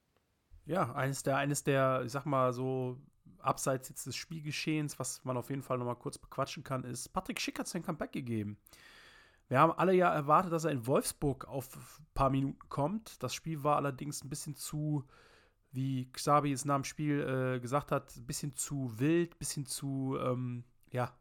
[0.65, 3.01] Ja, eines der, eines der, ich sag mal so,
[3.39, 7.39] abseits jetzt des Spielgeschehens, was man auf jeden Fall nochmal kurz bequatschen kann, ist, Patrick
[7.39, 8.57] Schick hat sein Comeback gegeben.
[9.47, 13.23] Wir haben alle ja erwartet, dass er in Wolfsburg auf ein paar Minuten kommt.
[13.23, 15.05] Das Spiel war allerdings ein bisschen zu,
[15.71, 19.65] wie Xabi es nach dem Spiel äh, gesagt hat, ein bisschen zu wild, ein bisschen
[19.65, 21.13] zu, ähm, ja,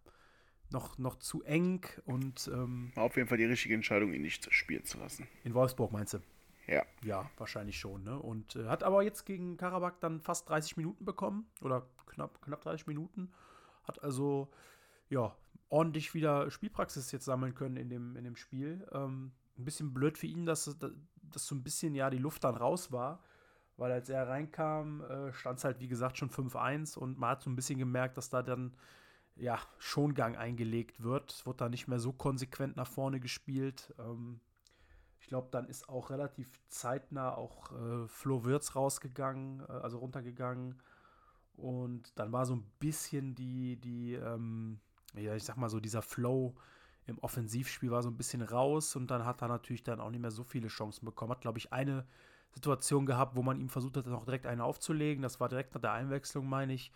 [0.71, 4.53] noch, noch zu eng und ähm, War auf jeden Fall die richtige Entscheidung, ihn nicht
[4.53, 5.27] spielen zu lassen.
[5.45, 6.19] in Wolfsburg meinst du?
[6.67, 6.85] Ja.
[7.05, 8.03] Ja, wahrscheinlich schon.
[8.03, 8.19] Ne?
[8.19, 12.63] Und äh, hat aber jetzt gegen Karabakh dann fast 30 Minuten bekommen oder knapp, knapp
[12.63, 13.31] 30 Minuten.
[13.85, 14.49] Hat also
[15.09, 15.35] ja
[15.69, 18.87] ordentlich wieder Spielpraxis jetzt sammeln können in dem, in dem Spiel.
[18.93, 22.57] Ähm, ein bisschen blöd für ihn, dass, dass so ein bisschen ja die Luft dann
[22.57, 23.23] raus war.
[23.77, 27.43] Weil als er reinkam, äh, stand es halt wie gesagt schon 5-1 und man hat
[27.43, 28.75] so ein bisschen gemerkt, dass da dann
[29.37, 31.33] ja Schongang eingelegt wird.
[31.33, 33.95] Es wird da nicht mehr so konsequent nach vorne gespielt.
[33.99, 34.41] Ähm,
[35.21, 40.81] ich glaube, dann ist auch relativ zeitnah auch äh, Flo Wirtz rausgegangen, äh, also runtergegangen.
[41.57, 44.79] Und dann war so ein bisschen die, die, ähm,
[45.15, 46.55] ja, ich sag mal so, dieser Flow
[47.07, 50.21] im Offensivspiel war so ein bisschen raus und dann hat er natürlich dann auch nicht
[50.21, 51.31] mehr so viele Chancen bekommen.
[51.31, 52.05] Hat, glaube ich, eine
[52.51, 55.23] Situation gehabt, wo man ihm versucht hat, noch direkt eine aufzulegen.
[55.23, 56.93] Das war direkt nach der Einwechslung, meine ich.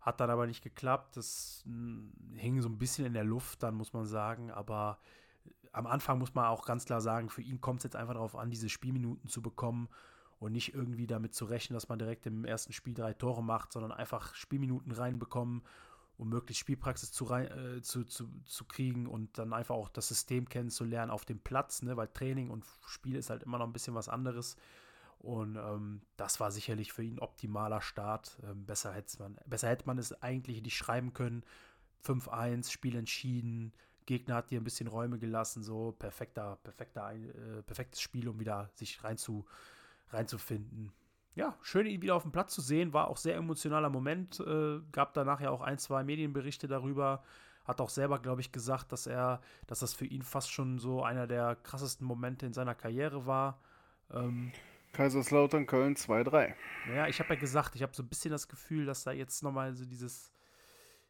[0.00, 1.16] Hat dann aber nicht geklappt.
[1.16, 2.02] Das mh,
[2.34, 4.50] hing so ein bisschen in der Luft, dann muss man sagen.
[4.50, 4.98] Aber
[5.72, 8.36] am Anfang muss man auch ganz klar sagen, für ihn kommt es jetzt einfach darauf
[8.36, 9.88] an, diese Spielminuten zu bekommen
[10.38, 13.72] und nicht irgendwie damit zu rechnen, dass man direkt im ersten Spiel drei Tore macht,
[13.72, 15.62] sondern einfach Spielminuten reinbekommen,
[16.16, 20.08] um möglichst Spielpraxis zu, rein, äh, zu, zu, zu kriegen und dann einfach auch das
[20.08, 21.96] System kennenzulernen auf dem Platz, ne?
[21.96, 24.56] weil Training und Spiel ist halt immer noch ein bisschen was anderes.
[25.20, 28.38] Und ähm, das war sicherlich für ihn ein optimaler Start.
[28.42, 31.44] Ähm, besser, hätte man, besser hätte man es eigentlich nicht schreiben können.
[32.02, 33.74] 5-1, Spiel entschieden,
[34.06, 38.70] Gegner hat dir ein bisschen Räume gelassen, so perfekter, perfekter, äh, perfektes Spiel, um wieder
[38.74, 39.44] sich rein zu,
[40.08, 40.90] reinzufinden.
[41.34, 44.40] Ja, schön ihn wieder auf dem Platz zu sehen, war auch sehr emotionaler Moment.
[44.40, 47.22] Äh, gab danach ja auch ein, zwei Medienberichte darüber.
[47.66, 51.04] Hat auch selber, glaube ich, gesagt, dass er, dass das für ihn fast schon so
[51.04, 53.60] einer der krassesten Momente in seiner Karriere war.
[54.10, 54.50] Ähm,
[54.92, 56.54] Kaiserslautern, Köln 2-3.
[56.88, 59.42] naja, ich habe ja gesagt, ich habe so ein bisschen das Gefühl, dass da jetzt
[59.42, 60.32] nochmal so dieses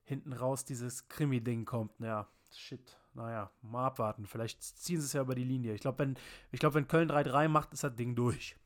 [0.05, 1.93] hinten raus, dieses Krimi-Ding kommt.
[2.01, 2.99] Ja, shit.
[3.15, 4.27] Naja, mal abwarten.
[4.27, 5.75] Vielleicht ziehen sie es ja über die Linie.
[5.75, 6.17] Ich glaube, wenn,
[6.53, 8.57] glaub, wenn Köln 3-3 macht, ist das Ding durch.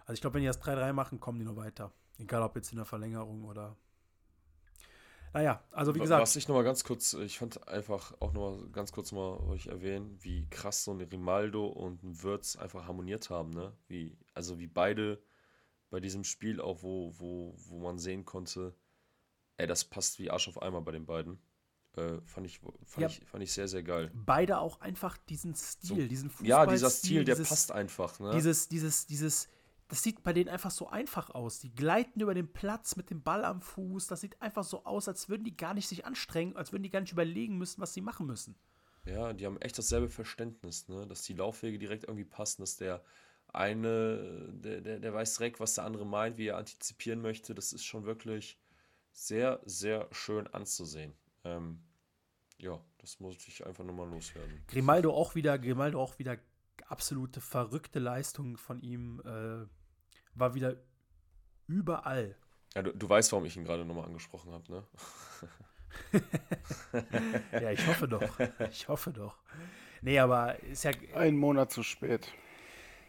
[0.00, 1.92] Also ich glaube, wenn die das 3-3 machen, kommen die noch weiter.
[2.18, 3.76] Egal ob jetzt in der Verlängerung oder.
[5.32, 6.22] Naja, also wie gesagt.
[6.22, 10.16] Was ich nochmal ganz kurz, ich fand einfach auch nochmal ganz kurz mal euch erwähnen,
[10.20, 13.72] wie krass so ein Rimaldo und ein Würz einfach harmoniert haben, ne?
[13.86, 15.22] Wie, also wie beide
[15.90, 18.74] bei diesem Spiel auch, wo, wo, wo man sehen konnte,
[19.56, 21.38] ey, das passt wie Arsch auf Eimer bei den beiden.
[21.96, 23.08] Äh, fand, ich, fand, Ja.
[23.08, 24.12] ich, fand ich sehr, sehr geil.
[24.14, 26.46] beide auch einfach diesen Stil, So, diesen Fußball.
[26.48, 28.30] Ja, dieser Stil, der passt einfach, ne?
[28.32, 29.48] Dieses, dieses, dieses,
[29.90, 31.58] das sieht bei denen einfach so einfach aus.
[31.58, 34.06] Die gleiten über den Platz mit dem Ball am Fuß.
[34.06, 36.90] Das sieht einfach so aus, als würden die gar nicht sich anstrengen, als würden die
[36.90, 38.54] gar nicht überlegen müssen, was sie machen müssen.
[39.04, 41.08] Ja, die haben echt dasselbe Verständnis, ne?
[41.08, 43.02] Dass die Laufwege direkt irgendwie passen, dass der
[43.48, 47.54] eine, der, der, der weiß direkt, was der andere meint, wie er antizipieren möchte.
[47.54, 48.60] Das ist schon wirklich
[49.10, 51.14] sehr, sehr schön anzusehen.
[51.42, 51.82] Ähm,
[52.58, 54.62] ja, das muss ich einfach nochmal loswerden.
[54.68, 56.38] Grimaldo auch wieder, Grimaldo auch wieder
[56.86, 59.20] absolute verrückte Leistung von ihm.
[59.24, 59.66] Äh,
[60.34, 60.76] war wieder
[61.66, 62.36] überall.
[62.74, 64.84] Ja, du, du weißt, warum ich ihn gerade nochmal angesprochen habe, ne?
[67.52, 68.22] Ja, ich hoffe doch.
[68.70, 69.36] Ich hoffe doch.
[70.02, 72.32] Nee, aber ist ja, Ein Monat zu spät.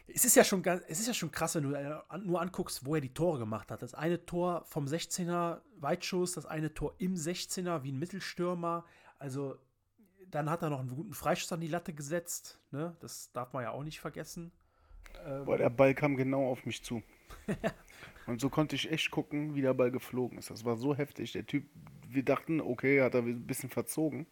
[0.07, 2.85] es ist ja schon ganz, es ist ja schon krass, wenn du äh, nur anguckst,
[2.85, 3.81] wo er die Tore gemacht hat.
[3.81, 8.85] Das eine Tor vom 16er Weitschuss, das eine Tor im 16er wie ein Mittelstürmer.
[9.19, 9.57] Also
[10.29, 12.59] dann hat er noch einen guten Freischuss an die Latte gesetzt.
[12.71, 12.95] Ne?
[12.99, 14.51] Das darf man ja auch nicht vergessen.
[15.25, 17.01] Ähm, Boah, der Ball kam genau auf mich zu.
[18.27, 20.49] Und so konnte ich echt gucken, wie der Ball geflogen ist.
[20.49, 21.33] Das war so heftig.
[21.33, 21.65] Der Typ,
[22.07, 24.27] wir dachten, okay, hat er ein bisschen verzogen.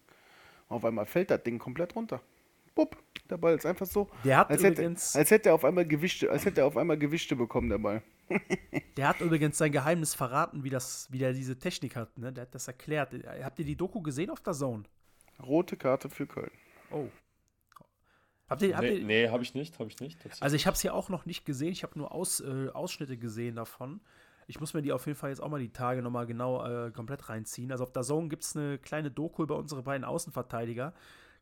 [0.68, 2.22] Auf einmal fällt das Ding komplett runter.
[2.76, 2.96] Bupp,
[3.30, 4.08] der Ball ist einfach so.
[4.24, 5.10] Der hat als übrigens.
[5.10, 7.80] Hätte, als hätte er auf einmal Gewichte, als hätte er auf einmal Gewichte bekommen, der
[7.80, 8.02] Ball.
[8.98, 12.18] der hat übrigens sein Geheimnis verraten, wie, das, wie der diese Technik hat.
[12.18, 12.32] Ne?
[12.32, 13.14] Der hat das erklärt.
[13.44, 14.84] Habt ihr die Doku gesehen auf der Zone?
[15.42, 16.52] Rote Karte für Köln.
[16.92, 17.08] Oh.
[18.50, 20.18] Habt ihr, habt nee, ihr, nee habe ich nicht, habe ich nicht.
[20.40, 21.72] Also ich habe es ja auch noch nicht gesehen.
[21.72, 24.02] Ich habe nur Aus, äh, Ausschnitte gesehen davon.
[24.48, 26.92] Ich muss mir die auf jeden Fall jetzt auch mal die Tage nochmal genau äh,
[26.92, 27.72] komplett reinziehen.
[27.72, 30.94] Also auf der Zone gibt es eine kleine Doku über unsere beiden Außenverteidiger,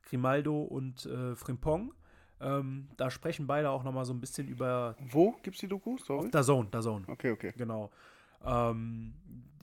[0.03, 1.93] Grimaldo und äh, Frimpong.
[2.41, 4.95] Ähm, da sprechen beide auch nochmal so ein bisschen über.
[4.99, 5.97] Wo gibt es die Doku?
[5.97, 6.26] Sorry.
[6.26, 7.05] Auf der Zone, der Zone.
[7.08, 7.53] Okay, okay.
[7.55, 7.89] Genau.
[8.45, 9.14] Ähm,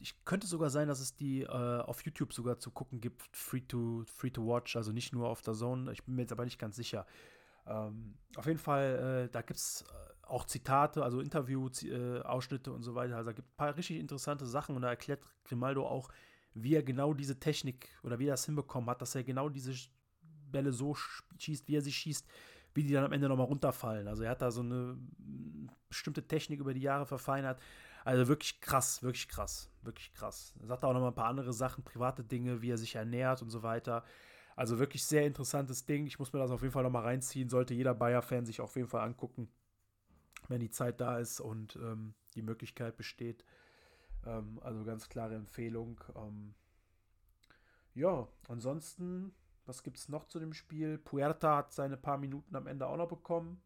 [0.05, 3.63] ich könnte sogar sein, dass es die äh, auf YouTube sogar zu gucken gibt, free
[3.63, 5.91] to, free to watch, also nicht nur auf der Zone.
[5.93, 7.07] Ich bin mir jetzt aber nicht ganz sicher.
[7.67, 12.83] Ähm, auf jeden Fall, äh, da gibt es äh, auch Zitate, also Interview-Ausschnitte äh, und
[12.83, 13.17] so weiter.
[13.17, 16.11] Also da gibt ein paar richtig interessante Sachen und da erklärt Grimaldo auch,
[16.53, 19.73] wie er genau diese Technik oder wie er das hinbekommen hat, dass er genau diese
[20.53, 20.95] Bälle so
[21.39, 22.29] schießt, wie er sie schießt,
[22.75, 24.07] wie die dann am Ende nochmal runterfallen.
[24.07, 24.99] Also er hat da so eine
[25.89, 27.59] bestimmte Technik über die Jahre verfeinert.
[28.05, 30.55] Also wirklich krass, wirklich krass, wirklich krass.
[30.61, 33.49] Er sagt auch nochmal ein paar andere Sachen, private Dinge, wie er sich ernährt und
[33.51, 34.05] so weiter.
[34.57, 36.07] Also wirklich sehr interessantes Ding.
[36.07, 37.49] Ich muss mir das auf jeden Fall nochmal reinziehen.
[37.49, 39.49] Sollte jeder Bayer-Fan sich auf jeden Fall angucken,
[40.49, 43.43] wenn die Zeit da ist und ähm, die Möglichkeit besteht.
[44.27, 45.99] Ähm, also ganz klare Empfehlung.
[46.15, 46.55] Ähm,
[47.95, 49.35] ja, ansonsten,
[49.65, 50.99] was gibt es noch zu dem Spiel?
[50.99, 53.63] Puerta hat seine paar Minuten am Ende auch noch bekommen.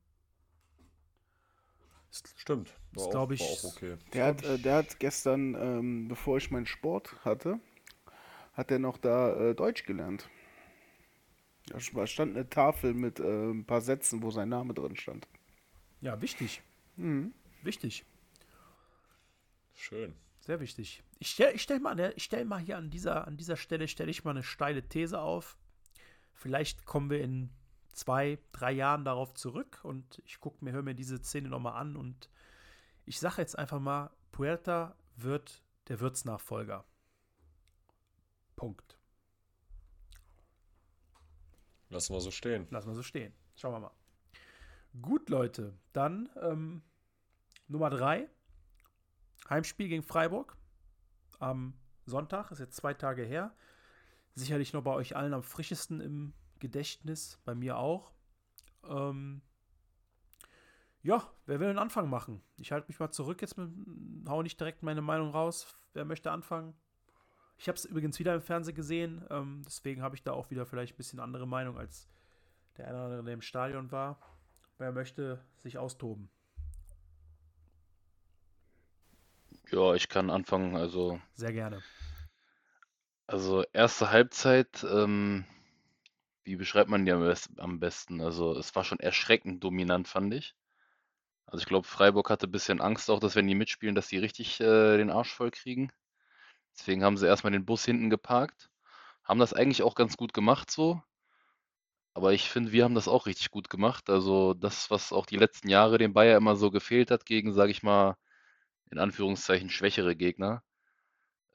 [2.11, 2.72] Stimmt.
[2.92, 3.40] War glaube ich.
[3.40, 3.96] War auch okay.
[4.14, 7.61] Der hat, äh, der hat gestern, ähm, bevor ich meinen Sport hatte,
[8.54, 10.28] hat er noch da äh, Deutsch gelernt.
[11.66, 15.28] Da stand eine Tafel mit äh, ein paar Sätzen, wo sein Name drin stand.
[16.00, 16.62] Ja, wichtig.
[16.96, 17.34] Mhm.
[17.62, 18.04] Wichtig.
[19.74, 20.14] Schön.
[20.40, 21.02] Sehr wichtig.
[21.18, 24.11] Ich stelle ich stell mal, ne, stell mal hier an dieser, an dieser Stelle stelle
[24.11, 25.59] ich mal eine steile These auf.
[26.32, 27.50] Vielleicht kommen wir in
[27.99, 31.96] zwei, drei Jahren darauf zurück und ich gucke mir, höre mir diese Szene nochmal an
[31.96, 32.30] und
[33.05, 36.84] ich sage jetzt einfach mal, Puerta wird der Wirtsnachfolger.
[38.55, 38.99] Punkt.
[41.90, 42.68] Lassen wir so stehen.
[42.70, 43.32] Lassen wir so stehen.
[43.57, 43.94] Schauen wir mal.
[45.01, 45.74] Gut, Leute.
[45.92, 46.82] Dann ähm,
[47.66, 48.28] Nummer drei.
[49.49, 50.57] Heimspiel gegen Freiburg.
[51.38, 51.74] Am
[52.05, 52.51] Sonntag.
[52.51, 53.55] Ist jetzt zwei Tage her.
[54.34, 57.40] Sicherlich noch bei euch allen am frischesten im Gedächtnis.
[57.44, 58.12] Bei mir auch.
[58.88, 59.42] Ähm,
[61.02, 62.42] ja, wer will einen Anfang machen?
[62.56, 63.70] Ich halte mich mal zurück jetzt, mit,
[64.28, 65.66] hau nicht direkt meine Meinung raus.
[65.94, 66.74] Wer möchte anfangen?
[67.56, 70.64] Ich habe es übrigens wieder im Fernsehen gesehen, ähm, deswegen habe ich da auch wieder
[70.64, 72.09] vielleicht ein bisschen andere Meinung als
[72.76, 74.20] der eine oder andere, der im Stadion war.
[74.78, 76.30] Wer möchte sich austoben?
[79.70, 81.20] Ja, ich kann anfangen, also.
[81.34, 81.82] Sehr gerne.
[83.26, 85.44] Also, erste Halbzeit, ähm,
[86.49, 88.20] wie beschreibt man die am besten?
[88.20, 90.55] Also, es war schon erschreckend dominant, fand ich.
[91.46, 94.18] Also, ich glaube, Freiburg hatte ein bisschen Angst auch, dass wenn die mitspielen, dass die
[94.18, 95.90] richtig äh, den Arsch voll kriegen.
[96.78, 98.70] Deswegen haben sie erstmal den Bus hinten geparkt.
[99.24, 101.03] Haben das eigentlich auch ganz gut gemacht so.
[102.14, 104.11] Aber ich finde, wir haben das auch richtig gut gemacht.
[104.11, 107.70] Also das, was auch die letzten Jahre dem Bayer immer so gefehlt hat gegen, sage
[107.70, 108.16] ich mal,
[108.90, 110.62] in Anführungszeichen schwächere Gegner,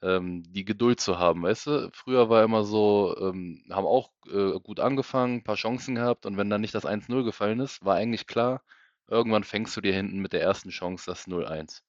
[0.02, 1.90] ähm, die Geduld zu haben, weißt du?
[1.92, 6.50] Früher war immer so, ähm, haben auch äh, gut angefangen, paar Chancen gehabt und wenn
[6.50, 8.62] dann nicht das 1-0 gefallen ist, war eigentlich klar,
[9.08, 11.82] irgendwann fängst du dir hinten mit der ersten Chance das 0-1.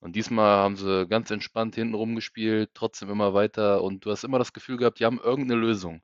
[0.00, 4.38] Und diesmal haben sie ganz entspannt hinten rumgespielt, trotzdem immer weiter und du hast immer
[4.38, 6.02] das Gefühl gehabt, die haben irgendeine Lösung.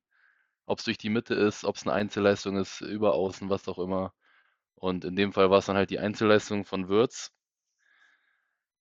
[0.66, 3.78] Ob es durch die Mitte ist, ob es eine Einzelleistung ist, über außen, was auch
[3.78, 4.12] immer.
[4.76, 7.32] Und in dem Fall war es dann halt die Einzelleistung von Würz.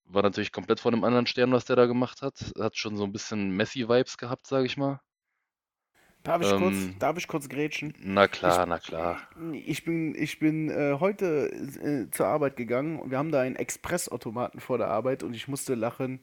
[0.05, 2.53] War natürlich komplett von einem anderen Stern, was der da gemacht hat.
[2.59, 4.99] Hat schon so ein bisschen Messi-Vibes gehabt, sage ich mal.
[6.23, 7.93] Darf ich, ähm, kurz, darf ich kurz grätschen?
[7.99, 9.19] Na klar, ich, na klar.
[9.51, 13.57] Ich bin, ich bin äh, heute äh, zur Arbeit gegangen und wir haben da einen
[13.57, 16.21] Expressautomaten vor der Arbeit und ich musste lachen.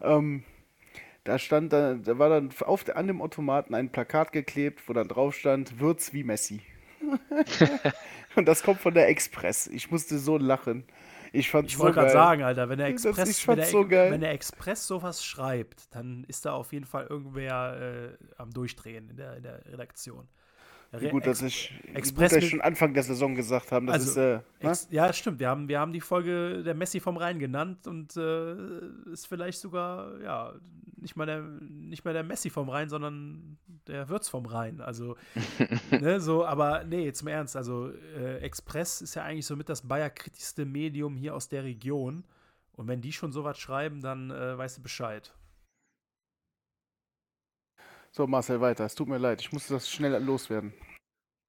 [0.00, 0.44] Ähm,
[1.24, 5.08] da stand da, da war dann auf, an dem Automaten ein Plakat geklebt, wo dann
[5.08, 6.60] drauf stand, Würz wie Messi.
[8.36, 9.66] und das kommt von der Express.
[9.66, 10.84] Ich musste so lachen.
[11.34, 14.20] Ich fand's ich so wollte gerade sagen, Alter, wenn der Express, wenn, der, so wenn
[14.20, 19.16] der Express sowas schreibt, dann ist da auf jeden Fall irgendwer äh, am Durchdrehen in
[19.16, 20.28] der, in der Redaktion.
[21.00, 23.94] Wie gut, dass ich, Express gut, dass ich schon Anfang der Saison gesagt haben, das
[23.94, 24.16] also, ist.
[24.16, 25.38] Äh, Ex ja, stimmt.
[25.40, 28.54] Wir haben, wir haben die Folge der Messi vom Rhein genannt und äh,
[29.12, 30.54] ist vielleicht sogar, ja,
[30.96, 34.80] nicht mal, der, nicht mal der Messi vom Rhein, sondern der Würz vom Rhein.
[34.80, 35.16] Also,
[35.90, 37.56] ne, so, aber nee, im Ernst.
[37.56, 42.24] Also, äh, Express ist ja eigentlich so mit das Bayer-kritischste Medium hier aus der Region.
[42.72, 45.32] Und wenn die schon sowas schreiben, dann äh, weißt du Bescheid.
[48.16, 48.84] So, Marcel, weiter.
[48.84, 50.72] Es tut mir leid, ich musste das schnell loswerden.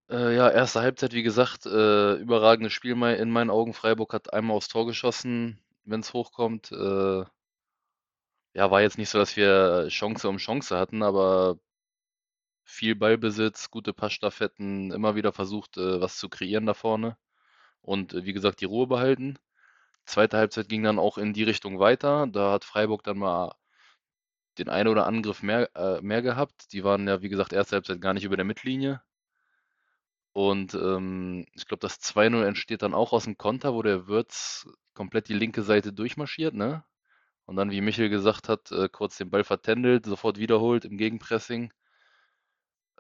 [0.10, 3.76] Äh, ja, erste Halbzeit, wie gesagt, äh, überragendes Spiel in meinen Augen.
[3.76, 6.72] Freiburg hat einmal aufs Tor geschossen, wenn es hochkommt.
[6.72, 7.24] Äh,
[8.56, 11.60] ja, war jetzt nicht so, dass wir Chance um Chance hatten, aber
[12.64, 17.16] viel Ballbesitz, gute Passstaffetten, immer wieder versucht, äh, was zu kreieren da vorne.
[17.82, 19.38] Und äh, wie gesagt, die Ruhe behalten.
[20.06, 22.26] Zweite Halbzeit ging dann auch in die Richtung weiter.
[22.28, 23.54] Da hat Freiburg dann mal
[24.60, 26.72] den einen oder Angriff mehr, äh, mehr gehabt.
[26.74, 29.02] Die waren ja, wie gesagt, erste Halbzeit gar nicht über der Mittellinie.
[30.34, 34.68] Und ähm, ich glaube, das 2-0 entsteht dann auch aus dem Konter, wo der Würz
[34.94, 36.84] komplett die linke Seite durchmarschiert, ne?
[37.46, 41.72] Und dann, wie Michel gesagt hat, äh, kurz den Ball vertändelt, sofort wiederholt im Gegenpressing.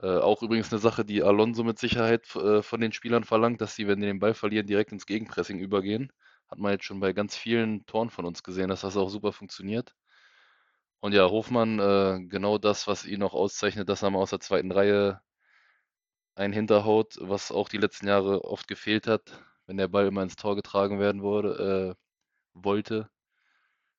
[0.01, 3.75] Äh, auch übrigens eine Sache, die Alonso mit Sicherheit äh, von den Spielern verlangt, dass
[3.75, 6.11] sie, wenn die den Ball verlieren, direkt ins Gegenpressing übergehen.
[6.47, 9.31] Hat man jetzt schon bei ganz vielen Toren von uns gesehen, dass das auch super
[9.33, 9.95] funktioniert.
[11.05, 14.39] Und ja, Hofmann, äh, genau das, was ihn auch auszeichnet, dass er mal aus der
[14.39, 15.21] zweiten Reihe
[16.33, 20.35] ein Hinterhaut, was auch die letzten Jahre oft gefehlt hat, wenn der Ball immer ins
[20.35, 22.01] Tor getragen werden wurde, äh,
[22.55, 23.07] wollte.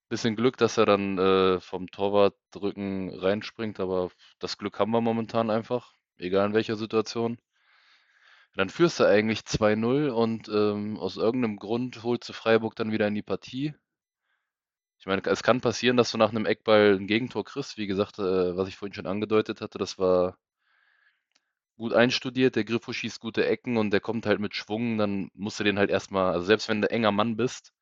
[0.09, 5.49] Bisschen Glück, dass er dann äh, vom Torwartrücken reinspringt, aber das Glück haben wir momentan
[5.49, 7.39] einfach, egal in welcher Situation.
[8.55, 13.07] Dann führst du eigentlich 2-0 und ähm, aus irgendeinem Grund holst du Freiburg dann wieder
[13.07, 13.75] in die Partie.
[15.07, 17.79] Ich meine, es kann passieren, dass du nach einem Eckball ein Gegentor kriegst.
[17.79, 20.37] Wie gesagt, äh, was ich vorhin schon angedeutet hatte, das war
[21.77, 25.61] gut einstudiert, der Griffo schießt gute Ecken und der kommt halt mit Schwung, dann musst
[25.61, 27.73] du den halt erstmal, also selbst wenn du enger Mann bist,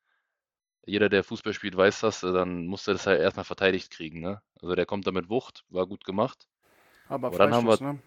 [0.85, 4.43] jeder, der Fußball spielt, weiß das, dann musst du das halt erstmal verteidigt kriegen, ne?
[4.61, 6.47] Also der kommt da mit Wucht, war gut gemacht.
[7.07, 7.81] Aber, Aber dann haben wir.
[7.81, 7.99] Ne?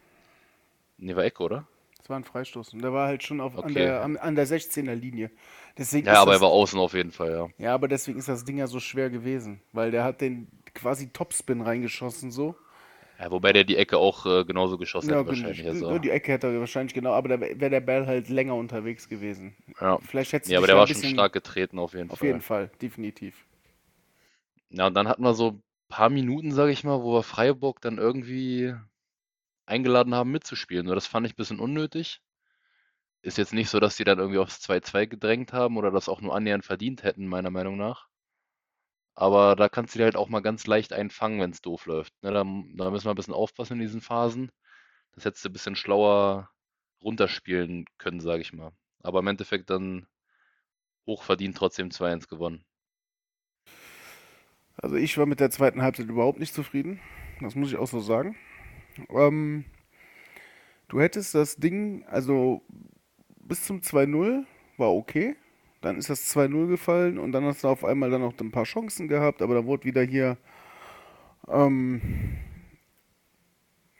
[0.99, 1.67] Nee, war Ecke, oder?
[2.09, 2.73] War ein Freistoß.
[2.73, 3.67] Und der war halt schon auf, okay.
[3.67, 5.31] an, der, an, an der 16er Linie.
[5.77, 7.49] Deswegen ja, aber das, er war außen auf jeden Fall, ja.
[7.59, 9.61] Ja, aber deswegen ist das Ding ja so schwer gewesen.
[9.73, 12.55] Weil der hat den quasi Topspin reingeschossen, so.
[13.19, 15.67] Ja, wobei der die Ecke auch äh, genauso geschossen ja, hat wahrscheinlich.
[15.67, 15.99] Also.
[15.99, 19.57] Die Ecke hätte er wahrscheinlich genau, aber da wäre der Ball halt länger unterwegs gewesen.
[19.81, 22.29] Ja, Vielleicht hätte ja aber der war schon stark getreten auf jeden auf Fall.
[22.29, 23.45] Auf jeden Fall, definitiv.
[24.71, 27.81] Ja, und dann hatten wir so ein paar Minuten, sage ich mal, wo wir Freiburg
[27.81, 28.75] dann irgendwie
[29.69, 30.87] eingeladen haben mitzuspielen.
[30.87, 32.21] Nur das fand ich ein bisschen unnötig.
[33.23, 36.21] Ist jetzt nicht so, dass die dann irgendwie aufs 2-2 gedrängt haben oder das auch
[36.21, 38.09] nur annähernd verdient hätten, meiner Meinung nach.
[39.15, 42.15] Aber da kannst du dir halt auch mal ganz leicht einfangen, wenn es doof läuft.
[42.23, 44.53] Ne, da, da müssen wir ein bisschen aufpassen in diesen Phasen.
[45.13, 46.51] Das hättest du ein bisschen schlauer
[47.03, 48.73] runterspielen können, sage ich mal.
[49.03, 50.07] Aber im Endeffekt dann
[51.07, 52.65] hochverdient trotzdem 2-1 gewonnen.
[54.77, 57.01] Also ich war mit der zweiten Halbzeit überhaupt nicht zufrieden.
[57.41, 58.37] Das muss ich auch so sagen.
[59.11, 59.65] Ähm,
[60.89, 62.63] du hättest das Ding, also
[63.41, 64.45] bis zum 2-0
[64.77, 65.37] war okay.
[65.81, 68.65] Dann ist das 2-0 gefallen und dann hast du auf einmal dann noch ein paar
[68.65, 70.37] Chancen gehabt, aber dann wurde wieder hier,
[71.49, 72.01] ähm,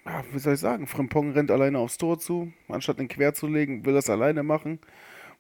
[0.05, 3.47] ja, wie soll ich sagen, Frimpong rennt alleine aufs Tor zu, anstatt den quer zu
[3.47, 4.81] legen, will das alleine machen.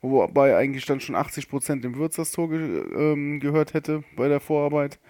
[0.01, 4.39] Wobei eigentlich dann schon 80% dem Würz das Tor ge ähm, gehört hätte bei der
[4.39, 5.01] Vorarbeit.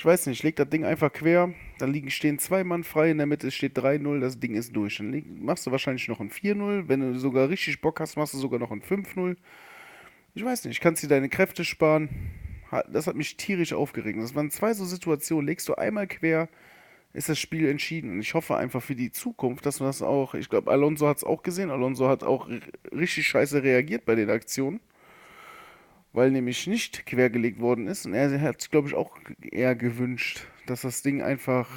[0.00, 3.18] Ich weiß nicht, leg das Ding einfach quer, da liegen, stehen zwei Mann frei, in
[3.18, 4.96] der Mitte steht 3-0, das Ding ist durch.
[4.96, 8.38] Dann machst du wahrscheinlich noch ein 4-0, wenn du sogar richtig Bock hast, machst du
[8.38, 9.36] sogar noch ein 5-0
[10.34, 12.08] ich weiß nicht, kannst dir deine Kräfte sparen.
[12.88, 14.18] Das hat mich tierisch aufgeregt.
[14.20, 15.46] Das waren zwei so Situationen.
[15.46, 16.48] Legst du einmal quer,
[17.12, 18.12] ist das Spiel entschieden.
[18.12, 20.34] Und ich hoffe einfach für die Zukunft, dass man das auch.
[20.34, 21.70] Ich glaube, Alonso hat es auch gesehen.
[21.70, 22.48] Alonso hat auch
[22.92, 24.80] richtig scheiße reagiert bei den Aktionen.
[26.12, 28.06] Weil nämlich nicht quergelegt worden ist.
[28.06, 31.68] Und er hat sich, glaube ich, auch eher gewünscht, dass das Ding einfach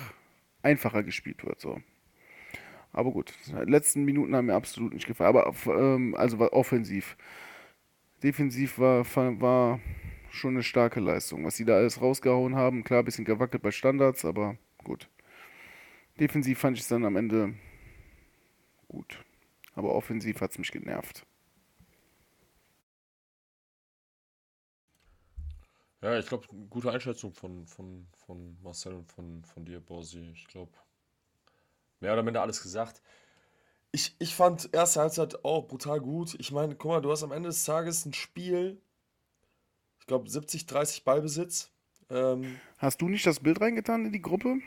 [0.63, 1.59] einfacher gespielt wird.
[1.59, 1.81] So.
[2.91, 5.36] Aber gut, die letzten Minuten haben mir absolut nicht gefallen.
[5.36, 7.15] Aber ähm, also war offensiv
[8.23, 9.05] defensiv war,
[9.41, 9.79] war
[10.31, 11.45] schon eine starke Leistung.
[11.45, 15.09] Was sie da alles rausgehauen haben, klar, ein bisschen gewackelt bei Standards, aber gut.
[16.19, 17.53] Defensiv fand ich es dann am Ende
[18.88, 19.23] gut.
[19.75, 21.25] Aber offensiv hat es mich genervt.
[26.03, 30.31] Ja, ich glaube, gute Einschätzung von, von, von Marcel und von, von dir, Borsi.
[30.33, 30.73] Ich glaube,
[32.01, 33.01] mehr oder minder alles gesagt.
[33.93, 36.35] Ich, ich fand erste Halbzeit auch brutal gut.
[36.39, 38.81] Ich meine, guck mal, du hast am Ende des Tages ein Spiel,
[40.01, 41.71] ich glaube 70, 30 Ballbesitz.
[42.09, 44.57] Ähm, Hast du nicht das Bild reingetan in die Gruppe?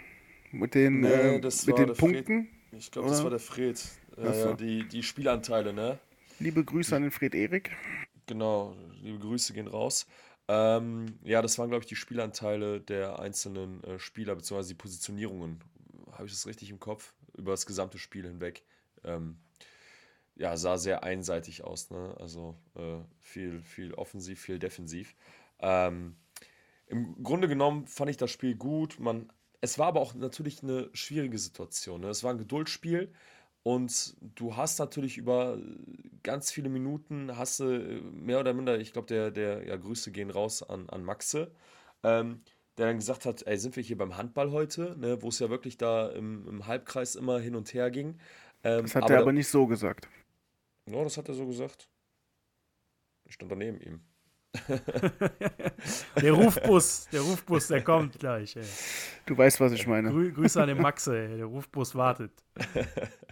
[0.53, 2.49] Mit den, nee, äh, mit den Punkten?
[2.70, 2.80] Fred.
[2.80, 3.78] Ich glaube, das war der Fred.
[4.16, 5.99] Äh, die, die Spielanteile, ne?
[6.39, 7.72] Liebe Grüße an den Fred Erik.
[8.24, 10.07] Genau, liebe Grüße gehen raus.
[10.49, 15.61] Ähm, ja, das waren, glaube ich, die Spielanteile der einzelnen äh, Spieler, beziehungsweise die Positionierungen.
[16.13, 17.15] Habe ich das richtig im Kopf?
[17.37, 18.65] über das gesamte Spiel hinweg.
[19.05, 19.39] Ähm,
[20.35, 22.15] ja, sah sehr einseitig aus, ne?
[22.19, 25.15] Also äh, viel, viel offensiv, viel defensiv.
[25.61, 26.17] Ähm,
[26.89, 29.01] Im Grunde genommen fand ich das Spiel gut.
[29.01, 32.03] Man, es war aber auch natürlich eine schwierige Situation.
[32.03, 32.09] Ne?
[32.09, 33.13] Es war ein Geduldsspiel
[33.67, 35.59] und du hast natürlich über
[36.23, 37.64] ganz viele Minuten, hast du
[38.12, 41.51] mehr oder minder, ich glaube, der, der, ja, Grüße gehen raus an, an Maxe,
[42.05, 42.43] ähm,
[42.79, 45.51] der dann gesagt hat, ey, sind wir hier beim Handball heute, ne, wo es ja
[45.51, 48.21] wirklich da im, im Halbkreis immer hin und her ging.
[48.62, 50.09] Ähm, das hat aber er aber nicht so gesagt.
[50.89, 51.89] Ja, das hat er so gesagt.
[53.25, 54.01] Ich stand daneben ihm.
[56.23, 58.55] der Rufbus, der Rufbus, der kommt gleich.
[58.55, 58.64] Ey.
[59.27, 60.09] Du weißt, was ich meine.
[60.11, 61.37] Grü Grüße an den Maxe, ey.
[61.37, 62.31] der Rufbus wartet.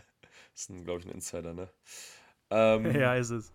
[0.54, 1.68] das ist, glaube ich, ein Insider, ne?
[2.50, 3.52] Ähm, ja, ist es.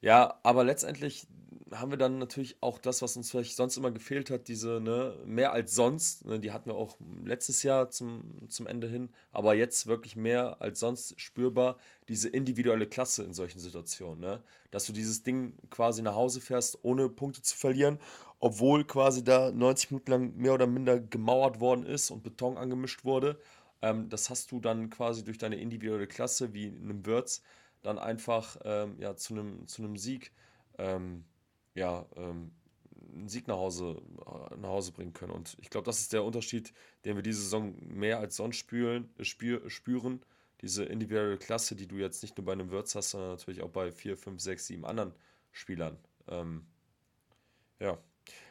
[0.00, 1.26] Ja, aber letztendlich
[1.72, 5.16] haben wir dann natürlich auch das, was uns vielleicht sonst immer gefehlt hat, diese, ne,
[5.24, 9.54] mehr als sonst, ne, die hatten wir auch letztes Jahr zum, zum Ende hin, aber
[9.54, 11.78] jetzt wirklich mehr als sonst spürbar,
[12.08, 14.42] diese individuelle Klasse in solchen Situationen, ne?
[14.70, 17.98] Dass du dieses Ding quasi nach Hause fährst, ohne Punkte zu verlieren,
[18.40, 23.04] obwohl quasi da 90 Minuten lang mehr oder minder gemauert worden ist und Beton angemischt
[23.04, 23.38] wurde.
[23.82, 27.42] Ähm, das hast du dann quasi durch deine individuelle Klasse, wie in einem Würz,
[27.82, 30.32] dann einfach ähm, ja, zu einem zu Sieg
[30.78, 31.24] ähm,
[31.74, 32.52] ja, ähm,
[33.12, 35.32] einen Sieg nach Hause, äh, nach Hause bringen können.
[35.32, 36.72] Und ich glaube, das ist der Unterschied,
[37.04, 40.24] den wir diese Saison mehr als sonst spüren, spür, spüren.
[40.60, 43.70] Diese individuelle Klasse, die du jetzt nicht nur bei einem Würz hast, sondern natürlich auch
[43.70, 45.12] bei vier, fünf, sechs, sieben anderen
[45.52, 45.98] Spielern.
[46.28, 46.66] Ähm,
[47.80, 47.98] ja.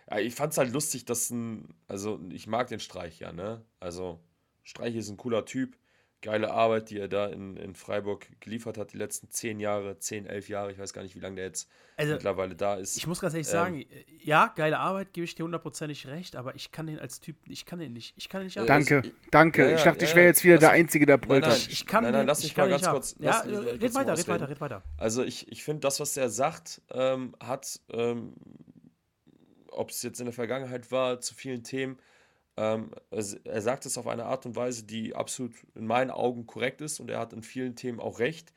[0.10, 0.20] ja.
[0.20, 3.66] Ich fand es halt lustig, dass ein, also ich mag den Streich ja, ne?
[3.80, 4.20] Also
[4.64, 5.78] Streich ist ein cooler Typ
[6.24, 10.26] geile Arbeit, die er da in, in Freiburg geliefert hat, die letzten zehn Jahre, zehn,
[10.26, 12.98] elf Jahre, ich weiß gar nicht, wie lange der jetzt also, mittlerweile da ist.
[12.98, 13.86] Ich muss ganz ehrlich ähm, sagen,
[14.24, 17.66] ja, geile Arbeit, gebe ich dir hundertprozentig recht, aber ich kann den als Typ, ich
[17.66, 20.16] kann den nicht, ich kann den nicht Danke, also, danke, ja, ich dachte, ja, ich
[20.16, 21.68] wäre jetzt wieder der Einzige, der brüllt hat.
[21.68, 24.62] Ich kann nein, nein, lass mich mal ganz kurz, ja, red weiter, red weiter, red
[24.62, 24.84] weiter.
[24.98, 28.34] Also ich, ich finde, das, was er sagt, ähm, hat, ähm,
[29.68, 32.00] ob es jetzt in der Vergangenheit war, zu vielen Themen,
[32.58, 36.82] ähm, er sagt es auf eine Art und Weise, die absolut in meinen Augen korrekt
[36.82, 38.54] ist und er hat in vielen Themen auch recht.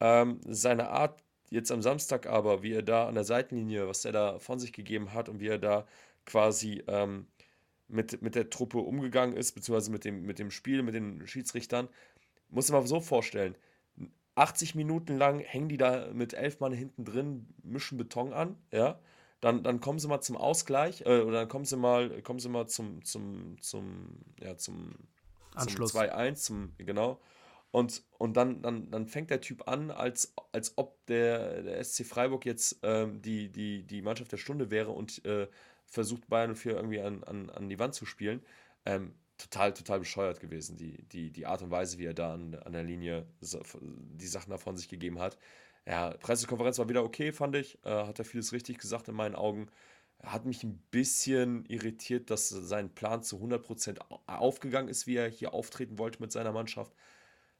[0.00, 4.12] Ähm, seine Art jetzt am Samstag aber, wie er da an der Seitenlinie, was er
[4.12, 5.86] da von sich gegeben hat und wie er da
[6.26, 7.26] quasi ähm,
[7.88, 11.88] mit, mit der Truppe umgegangen ist, beziehungsweise mit dem, mit dem Spiel, mit den Schiedsrichtern,
[12.50, 13.56] muss man so vorstellen.
[14.34, 19.00] 80 Minuten lang hängen die da mit elf Mann hinten drin, mischen Beton an, ja.
[19.40, 22.48] Dann, dann kommen sie mal zum Ausgleich, äh, oder dann kommen sie mal, kommen sie
[22.48, 24.94] mal zum, zum, zum, ja, zum,
[25.54, 25.92] Anschluss.
[25.92, 27.20] zum 2-1, zum, genau.
[27.70, 32.04] Und, und dann, dann, dann fängt der Typ an, als, als ob der, der SC
[32.04, 35.48] Freiburg jetzt ähm, die, die, die Mannschaft der Stunde wäre und äh,
[35.84, 38.42] versucht Bayern 04 irgendwie an, an, an die Wand zu spielen.
[38.86, 42.54] Ähm, total, total bescheuert gewesen, die, die, die Art und Weise, wie er da an,
[42.54, 45.38] an der Linie die Sachen davon sich gegeben hat.
[45.88, 47.78] Ja, Pressekonferenz war wieder okay, fand ich.
[47.84, 49.68] Äh, hat er vieles richtig gesagt in meinen Augen.
[50.22, 55.54] Hat mich ein bisschen irritiert, dass sein Plan zu 100% aufgegangen ist, wie er hier
[55.54, 56.92] auftreten wollte mit seiner Mannschaft.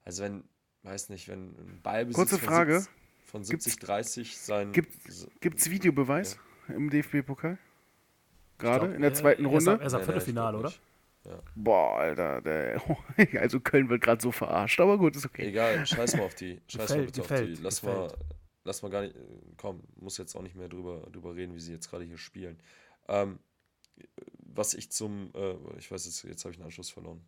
[0.04, 0.44] Also wenn,
[0.82, 2.86] weiß nicht, wenn ein Ballbesitz Kurze Frage.
[3.24, 4.72] von 70, 30 sein...
[4.72, 6.74] Gibt es Videobeweis ja.
[6.74, 7.56] im DFB-Pokal?
[8.58, 9.78] Gerade in der zweiten Runde?
[9.80, 10.72] Er ist am Viertelfinale, oder?
[11.28, 11.42] Ja.
[11.54, 12.80] Boah, Alter, der,
[13.40, 15.48] also Köln wird gerade so verarscht, aber gut, ist okay.
[15.48, 16.60] Egal, scheiß mal auf die.
[16.68, 17.58] Scheiß mal bitte auf die.
[17.60, 18.10] Lass mal,
[18.64, 19.14] lass mal gar nicht.
[19.58, 22.58] Komm, muss jetzt auch nicht mehr drüber, drüber reden, wie sie jetzt gerade hier spielen.
[23.08, 23.40] Ähm,
[24.38, 27.20] was ich zum, äh, ich weiß jetzt, jetzt habe ich einen Anschluss verloren.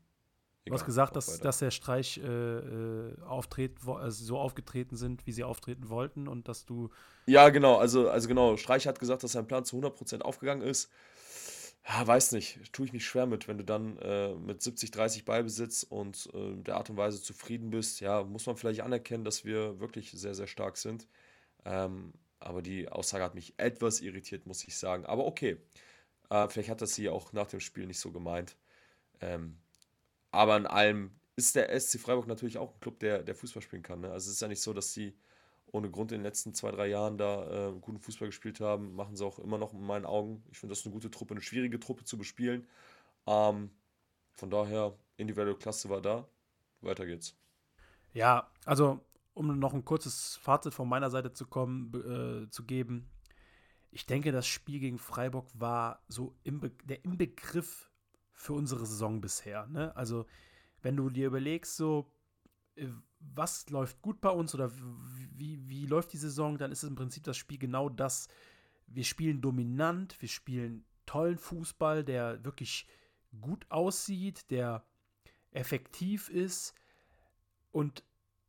[0.65, 5.27] Egal, du hast gesagt, dass, dass der Streich äh, äh auftritt, also so aufgetreten sind,
[5.27, 6.89] wie sie auftreten wollten und dass du.
[7.27, 10.91] Ja, genau, also, also genau, Streich hat gesagt, dass sein Plan zu 100% aufgegangen ist
[11.89, 15.25] ja, weiß nicht, tue ich mich schwer mit, wenn du dann äh, mit 70, 30
[15.25, 18.01] Ballbesitz und äh, der Art und Weise zufrieden bist.
[18.01, 21.09] Ja, muss man vielleicht anerkennen, dass wir wirklich sehr, sehr stark sind.
[21.65, 25.07] Ähm, aber die Aussage hat mich etwas irritiert, muss ich sagen.
[25.07, 25.59] Aber okay,
[26.31, 28.57] äh, vielleicht hat das sie auch nach dem Spiel nicht so gemeint.
[29.21, 29.59] Ähm,
[30.33, 33.83] aber in allem ist der SC Freiburg natürlich auch ein Club, der, der Fußball spielen
[33.83, 34.01] kann.
[34.01, 34.11] Ne?
[34.13, 35.17] Also es ist ja nicht so, dass sie
[35.73, 39.17] ohne Grund in den letzten zwei, drei Jahren da äh, guten Fußball gespielt haben, machen
[39.17, 40.43] sie auch immer noch in meinen Augen.
[40.51, 42.67] Ich finde das eine gute Truppe, eine schwierige Truppe zu bespielen.
[43.27, 43.71] Ähm,
[44.33, 46.27] von daher, individuelle Klasse war da.
[46.81, 47.37] Weiter geht's.
[48.13, 49.01] Ja, also
[49.35, 53.09] um noch ein kurzes Fazit von meiner Seite zu kommen, äh, zu geben.
[53.93, 57.91] Ich denke, das Spiel gegen Freiburg war so im der Inbegriff
[58.33, 59.67] für unsere Saison bisher.
[59.67, 59.95] Ne?
[59.97, 60.27] Also,
[60.83, 62.11] wenn du dir überlegst, so
[62.77, 62.87] äh,
[63.21, 64.73] was läuft gut bei uns oder
[65.37, 68.29] wie, wie läuft die Saison, dann ist es im Prinzip das Spiel genau das.
[68.87, 72.89] Wir spielen dominant, wir spielen tollen Fußball, der wirklich
[73.41, 74.85] gut aussieht, der
[75.53, 76.75] effektiv ist,
[77.73, 78.05] Und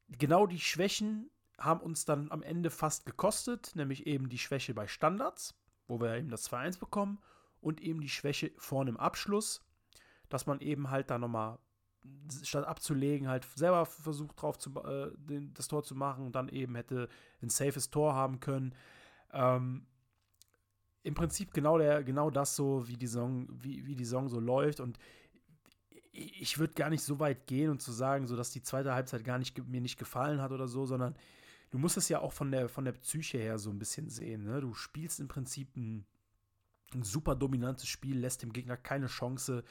[0.09, 4.87] genau die Schwächen haben uns dann am Ende fast gekostet, nämlich eben die Schwäche bei
[4.87, 5.55] Standards,
[5.87, 7.19] wo wir eben das 2-1 bekommen,
[7.59, 9.63] und eben die Schwäche vorne im Abschluss,
[10.29, 11.59] dass man eben halt da nochmal,
[12.43, 16.49] statt abzulegen, halt selber versucht drauf zu, äh, den, das Tor zu machen und dann
[16.49, 17.09] eben hätte
[17.41, 18.73] ein safes Tor haben können.
[19.31, 19.85] Ähm,
[21.03, 24.39] Im Prinzip genau, der, genau das so, wie die Saison, wie, wie die Saison so
[24.39, 24.97] läuft und
[26.13, 29.23] ich würde gar nicht so weit gehen und zu sagen, so dass die zweite Halbzeit
[29.23, 31.15] gar nicht mir nicht gefallen hat oder so, sondern
[31.69, 34.43] du musst es ja auch von der, von der Psyche her so ein bisschen sehen.
[34.43, 34.61] Ne?
[34.61, 36.05] Du spielst im Prinzip ein,
[36.93, 39.63] ein super dominantes Spiel, lässt dem Gegner keine Chance,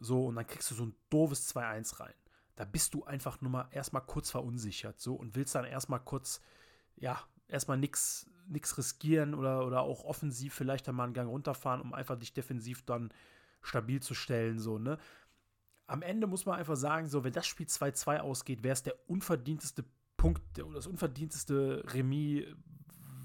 [0.00, 2.14] so, und dann kriegst du so ein doofes 2-1 rein.
[2.56, 6.40] Da bist du einfach nur mal erstmal kurz verunsichert, so, und willst dann erstmal kurz,
[6.96, 8.26] ja, erstmal nichts
[8.76, 13.12] riskieren oder, oder auch offensiv vielleicht einmal einen Gang runterfahren, um einfach dich defensiv dann
[13.62, 14.98] stabil zu stellen, so, ne?
[15.86, 18.94] Am Ende muss man einfach sagen, so, wenn das Spiel 2-2 ausgeht, wäre es der
[19.08, 19.84] unverdienteste
[20.16, 22.46] Punkt oder das unverdienteste Remis,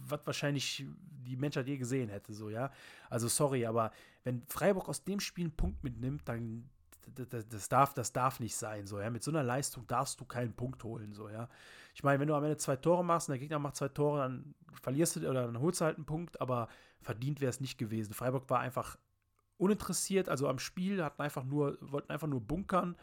[0.07, 0.85] was wahrscheinlich
[1.25, 2.71] die Menschheit je gesehen hätte, so, ja.
[3.09, 3.91] Also sorry, aber
[4.23, 6.69] wenn Freiburg aus dem Spiel einen Punkt mitnimmt, dann
[7.13, 9.09] das, darf, das darf nicht sein, so, ja.
[9.09, 11.49] Mit so einer Leistung darfst du keinen Punkt holen, so, ja.
[11.93, 14.19] Ich meine, wenn du am Ende zwei Tore machst und der Gegner macht zwei Tore,
[14.19, 16.67] dann verlierst du oder dann holst du halt einen Punkt, aber
[17.01, 18.13] verdient wäre es nicht gewesen.
[18.13, 18.97] Freiburg war einfach
[19.57, 22.95] uninteressiert, also am Spiel, hatten einfach nur, wollten einfach nur bunkern.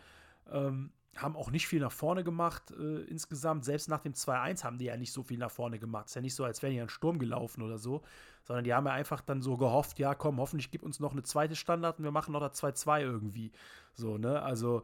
[0.51, 3.65] Ähm, haben auch nicht viel nach vorne gemacht äh, insgesamt.
[3.65, 6.07] Selbst nach dem 2-1 haben die ja nicht so viel nach vorne gemacht.
[6.07, 8.03] Ist ja nicht so, als wären die einen Sturm gelaufen oder so,
[8.45, 11.23] sondern die haben ja einfach dann so gehofft, ja komm, hoffentlich gibt uns noch eine
[11.23, 13.53] zweite Standard und wir machen noch das 2-2 irgendwie.
[13.95, 14.41] So, ne?
[14.41, 14.83] Also,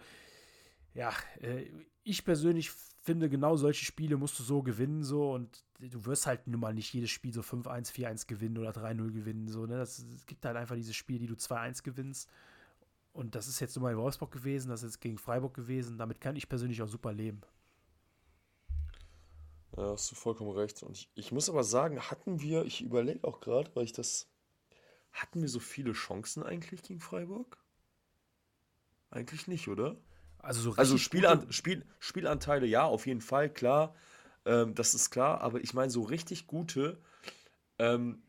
[0.93, 1.65] ja, äh,
[2.03, 6.47] ich persönlich finde, genau solche Spiele musst du so gewinnen, so und du wirst halt
[6.47, 9.77] nun mal nicht jedes Spiel so 5-1, 4-1 gewinnen oder 3-0 gewinnen, so, ne?
[9.81, 12.29] Es gibt halt einfach diese Spiele, die du 2-1 gewinnst
[13.19, 15.99] und das ist jetzt nur mal in Wolfsburg gewesen, das ist jetzt gegen Freiburg gewesen.
[15.99, 17.41] Damit kann ich persönlich auch super leben.
[19.77, 20.85] Ja, hast du vollkommen recht.
[20.85, 24.31] Und ich, ich muss aber sagen, hatten wir, ich überlege auch gerade, weil ich das.
[25.11, 27.59] Hatten wir so viele Chancen eigentlich gegen Freiburg?
[29.11, 29.97] Eigentlich nicht, oder?
[30.39, 33.97] Also, so also Spielan Spiel Spielanteile, ja, auf jeden Fall, klar.
[34.45, 37.01] Ähm, das ist klar, aber ich meine, so richtig gute,
[37.81, 38.23] ähm,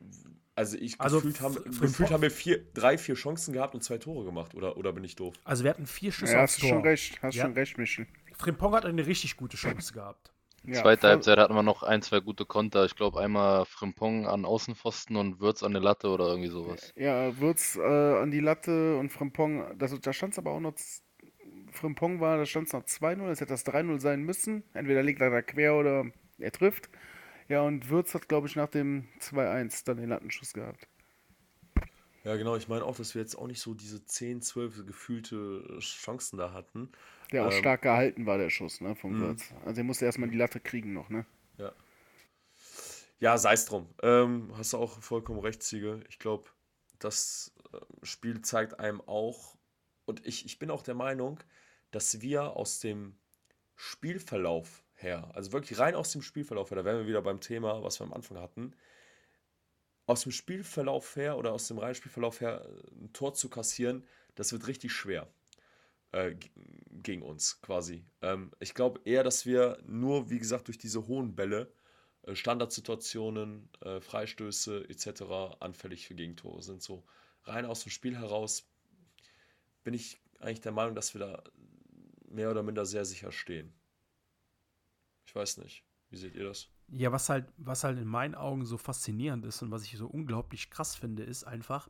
[0.60, 3.97] also ich also gefühlt, haben, gefühlt haben wir vier, drei, vier Chancen gehabt und zwei
[3.97, 5.34] Tore gemacht, oder, oder bin ich doof?
[5.45, 6.70] Also wir hatten vier Schüsse ja, aufs hast Tor.
[6.70, 7.43] schon recht, hast ja.
[7.43, 8.07] schon recht, Michel.
[8.38, 10.34] Frimpong hat eine richtig gute Chance gehabt.
[10.66, 11.10] Ja, Zweite voll.
[11.12, 12.84] Halbzeit hatten wir noch ein, zwei gute Konter.
[12.84, 16.93] Ich glaube einmal Frimpong an Außenpfosten und Würz an der Latte oder irgendwie sowas.
[16.97, 20.74] Ja, Würz äh, an die Latte und Frimpong, das, da stand es aber auch noch,
[21.72, 24.64] Frimpong war, da stand es noch 2-0, es hätte das 3-0 sein müssen.
[24.74, 26.05] Entweder liegt er da quer oder
[26.38, 26.89] er trifft.
[27.49, 30.87] Ja, und Würz hat, glaube ich, nach dem 2-1 dann den Lattenschuss gehabt.
[32.23, 32.55] Ja, genau.
[32.55, 36.53] Ich meine auch, dass wir jetzt auch nicht so diese 10, 12 gefühlte Chancen da
[36.53, 36.91] hatten.
[37.31, 39.51] Der auch ähm, stark gehalten war, der Schuss, ne, vom Würz.
[39.65, 41.25] Also er musste erstmal die Latte kriegen noch, ne?
[41.57, 41.73] Ja.
[43.19, 43.89] Ja, sei es drum.
[44.03, 46.03] Ähm, hast du auch vollkommen recht, Ziege.
[46.07, 46.45] Ich glaube,
[46.99, 47.53] das
[48.03, 49.57] Spiel zeigt einem auch,
[50.05, 51.39] und ich, ich bin auch der Meinung,
[51.91, 53.15] dass wir aus dem
[53.75, 57.83] Spielverlauf her, also wirklich rein aus dem Spielverlauf her, da wären wir wieder beim Thema,
[57.83, 58.73] was wir am Anfang hatten,
[60.05, 64.67] aus dem Spielverlauf her oder aus dem Reihenspielverlauf her ein Tor zu kassieren, das wird
[64.67, 65.27] richtig schwer
[66.11, 66.35] äh,
[66.91, 68.03] gegen uns quasi.
[68.21, 71.71] Ähm, ich glaube eher, dass wir nur, wie gesagt, durch diese hohen Bälle,
[72.23, 75.57] äh, Standardsituationen, äh, Freistöße etc.
[75.59, 76.81] anfällig für Gegentore sind.
[76.81, 77.03] So
[77.43, 78.67] rein aus dem Spiel heraus
[79.83, 81.43] bin ich eigentlich der Meinung, dass wir da
[82.29, 83.73] mehr oder minder sehr sicher stehen.
[85.30, 85.86] Ich weiß nicht.
[86.09, 86.69] Wie seht ihr das?
[86.88, 90.07] Ja, was halt, was halt in meinen Augen so faszinierend ist und was ich so
[90.07, 91.88] unglaublich krass finde, ist einfach,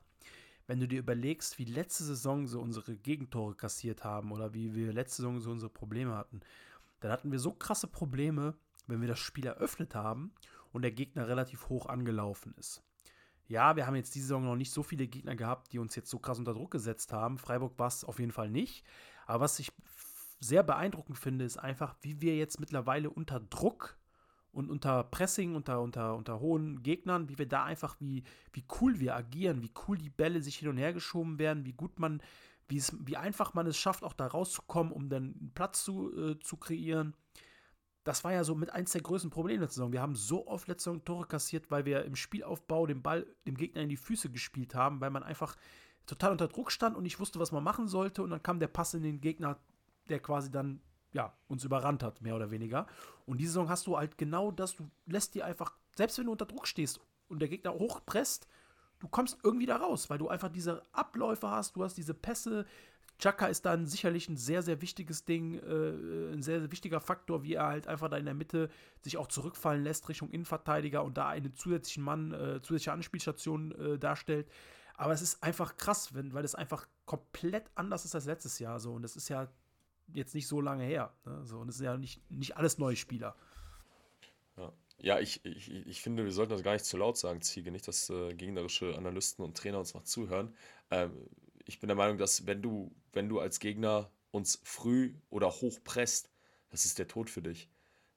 [0.67, 4.91] wenn du dir überlegst, wie letzte Saison so unsere Gegentore kassiert haben oder wie wir
[4.91, 6.41] letzte Saison so unsere Probleme hatten,
[6.99, 10.33] dann hatten wir so krasse Probleme, wenn wir das Spiel eröffnet haben
[10.73, 12.83] und der Gegner relativ hoch angelaufen ist.
[13.47, 16.09] Ja, wir haben jetzt diese Saison noch nicht so viele Gegner gehabt, die uns jetzt
[16.09, 17.37] so krass unter Druck gesetzt haben.
[17.37, 18.83] Freiburg war es auf jeden Fall nicht.
[19.27, 19.71] Aber was ich
[20.39, 23.97] sehr beeindruckend finde, ist einfach, wie wir jetzt mittlerweile unter Druck
[24.51, 28.23] und unter Pressing, unter, unter, unter hohen Gegnern, wie wir da einfach, wie,
[28.53, 31.73] wie cool wir agieren, wie cool die Bälle sich hin und her geschoben werden, wie
[31.73, 32.21] gut man,
[32.67, 36.15] wie, es, wie einfach man es schafft, auch da rauszukommen, um dann einen Platz zu,
[36.15, 37.15] äh, zu kreieren.
[38.05, 39.91] Das war ja so mit eins der größten Probleme letzte Saison.
[39.91, 43.55] Wir haben so oft letzte Saison Tore kassiert, weil wir im Spielaufbau den Ball dem
[43.55, 45.57] Gegner in die Füße gespielt haben, weil man einfach
[46.07, 48.23] total unter Druck stand und nicht wusste, was man machen sollte.
[48.23, 49.59] Und dann kam der Pass in den Gegner,
[50.09, 50.81] der quasi dann
[51.11, 52.87] ja, uns überrannt hat, mehr oder weniger.
[53.25, 56.31] Und diese Saison hast du halt genau das, du lässt dir einfach, selbst wenn du
[56.31, 56.99] unter Druck stehst
[57.29, 58.47] und der Gegner hochpresst,
[58.99, 62.65] du kommst irgendwie da raus, weil du einfach diese Abläufe hast, du hast diese Pässe,
[63.17, 67.43] Chaka ist dann sicherlich ein sehr, sehr wichtiges Ding, äh, ein sehr, sehr wichtiger Faktor,
[67.43, 68.69] wie er halt einfach da in der Mitte
[69.01, 73.99] sich auch zurückfallen lässt Richtung Innenverteidiger und da einen zusätzlichen Mann, äh, zusätzliche Anspielstation äh,
[73.99, 74.49] darstellt.
[74.95, 78.79] Aber es ist einfach krass, wenn, weil es einfach komplett anders ist als letztes Jahr.
[78.79, 78.93] So.
[78.93, 79.49] Und das ist ja
[80.13, 81.13] jetzt nicht so lange her.
[81.25, 81.45] Ne?
[81.45, 83.35] So, und es sind ja nicht, nicht alles neue Spieler.
[84.57, 87.71] Ja, ja ich, ich, ich finde, wir sollten das gar nicht zu laut sagen, Ziege.
[87.71, 90.55] Nicht, dass äh, gegnerische Analysten und Trainer uns noch zuhören.
[90.91, 91.11] Ähm,
[91.65, 95.79] ich bin der Meinung, dass wenn du, wenn du als Gegner uns früh oder hoch
[95.83, 96.29] presst,
[96.69, 97.69] das ist der Tod für dich.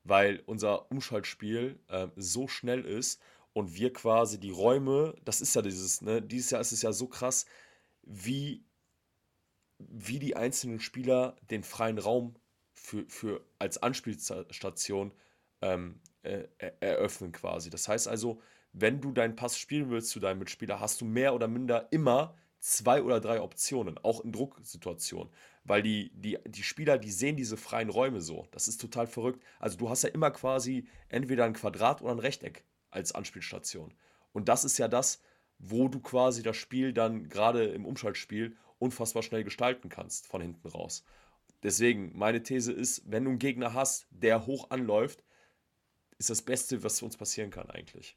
[0.04, 3.20] Weil unser Umschaltspiel äh, so schnell ist
[3.52, 6.92] und wir quasi die Räume, das ist ja dieses, ne, dieses Jahr ist es ja
[6.92, 7.46] so krass,
[8.02, 8.64] wie,
[9.90, 12.34] wie die einzelnen Spieler den freien Raum
[12.72, 15.12] für, für als Anspielstation
[15.60, 16.44] ähm, äh,
[16.80, 17.70] eröffnen quasi.
[17.70, 18.40] Das heißt also,
[18.72, 22.34] wenn du deinen Pass spielen willst zu deinem Mitspieler, hast du mehr oder minder immer
[22.58, 25.32] zwei oder drei Optionen, auch in Drucksituationen.
[25.64, 28.46] Weil die, die, die Spieler, die sehen diese freien Räume so.
[28.52, 29.42] Das ist total verrückt.
[29.58, 33.92] Also du hast ja immer quasi entweder ein Quadrat oder ein Rechteck als Anspielstation.
[34.32, 35.20] Und das ist ja das,
[35.58, 40.68] wo du quasi das Spiel dann gerade im Umschaltspiel unfassbar schnell gestalten kannst, von hinten
[40.68, 41.04] raus.
[41.62, 45.22] Deswegen, meine These ist, wenn du einen Gegner hast, der hoch anläuft,
[46.18, 48.16] ist das Beste, was uns passieren kann eigentlich.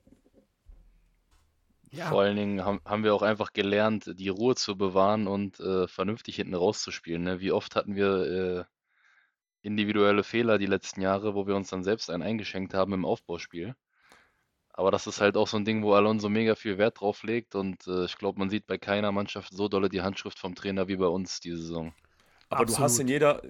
[1.91, 2.09] Ja.
[2.09, 5.87] Vor allen Dingen haben, haben wir auch einfach gelernt, die Ruhe zu bewahren und äh,
[5.87, 7.23] vernünftig hinten rauszuspielen.
[7.23, 7.39] Ne?
[7.39, 8.65] Wie oft hatten wir äh,
[9.65, 13.75] individuelle Fehler die letzten Jahre, wo wir uns dann selbst einen eingeschenkt haben im Aufbauspiel.
[14.77, 17.55] Aber das ist halt auch so ein Ding, wo Alonso mega viel Wert drauf legt
[17.55, 20.89] und äh, ich glaube, man sieht bei keiner Mannschaft so dolle die Handschrift vom Trainer
[20.89, 21.93] wie bei uns diese Saison.
[22.49, 22.79] Aber Absolut.
[22.79, 23.41] du hast in jeder,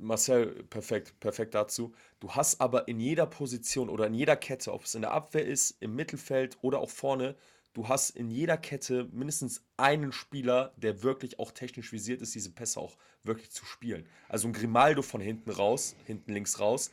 [0.00, 1.94] Marcel, perfekt, perfekt dazu.
[2.18, 5.46] Du hast aber in jeder Position oder in jeder Kette, ob es in der Abwehr
[5.46, 7.36] ist, im Mittelfeld oder auch vorne,
[7.72, 12.52] du hast in jeder Kette mindestens einen Spieler, der wirklich auch technisch visiert ist, diese
[12.52, 14.06] Pässe auch wirklich zu spielen.
[14.28, 16.90] Also ein Grimaldo von hinten raus, hinten links raus,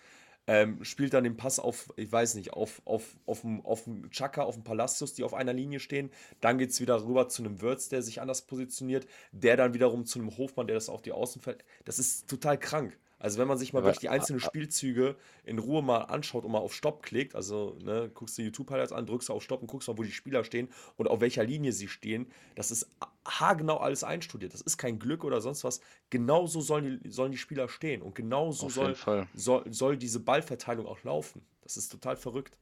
[0.47, 4.09] ähm, spielt dann den Pass auf, ich weiß nicht, auf, auf, auf, auf, auf den
[4.11, 6.09] Chaka, auf den Palacios, die auf einer Linie stehen.
[6.39, 9.07] Dann geht es wieder rüber zu einem Würz, der sich anders positioniert.
[9.31, 11.65] Der dann wiederum zu einem Hofmann, der das auf die Außen fällt.
[11.85, 12.97] Das ist total krank.
[13.19, 16.59] Also wenn man sich mal wirklich die einzelnen Spielzüge in Ruhe mal anschaut und mal
[16.59, 19.87] auf Stopp klickt, also ne, guckst du YouTube-Highlights an, drückst du auf Stopp und guckst
[19.87, 22.87] mal, wo die Spieler stehen und auf welcher Linie sie stehen, das ist
[23.25, 24.53] haargenau alles einstudiert.
[24.53, 25.81] Das ist kein Glück oder sonst was.
[26.09, 28.95] Genauso sollen die, sollen die Spieler stehen und genauso soll,
[29.33, 31.41] soll, soll diese Ballverteilung auch laufen.
[31.61, 32.57] Das ist total verrückt.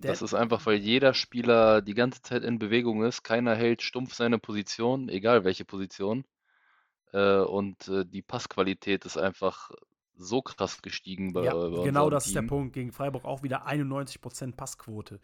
[0.00, 3.24] Das ist einfach, weil jeder Spieler die ganze Zeit in Bewegung ist.
[3.24, 6.24] Keiner hält stumpf seine Position, egal welche Position.
[7.12, 9.70] Äh, und äh, die Passqualität ist einfach
[10.16, 12.30] so krass gestiegen bei, ja, bei genau das Team.
[12.30, 12.72] ist der Punkt.
[12.74, 15.20] Gegen Freiburg auch wieder 91% Passquote.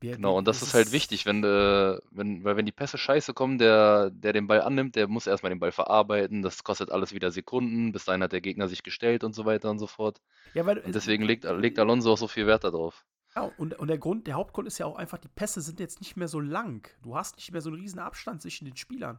[0.00, 2.98] Wir, genau, und das, das ist halt wichtig, wenn, äh, wenn, weil wenn die Pässe
[2.98, 6.92] scheiße kommen, der, der den Ball annimmt, der muss erstmal den Ball verarbeiten, das kostet
[6.92, 9.88] alles wieder Sekunden, bis dahin hat der Gegner sich gestellt und so weiter und so
[9.88, 10.20] fort.
[10.54, 13.04] Ja, weil, und deswegen legt, legt Alonso auch so viel Wert darauf.
[13.34, 16.00] Ja, und, und der Grund, der Hauptgrund ist ja auch einfach, die Pässe sind jetzt
[16.00, 16.88] nicht mehr so lang.
[17.02, 19.18] Du hast nicht mehr so einen riesen Abstand zwischen den Spielern.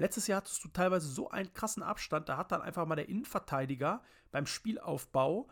[0.00, 3.10] Letztes Jahr hattest du teilweise so einen krassen Abstand, da hat dann einfach mal der
[3.10, 5.46] Innenverteidiger beim Spielaufbau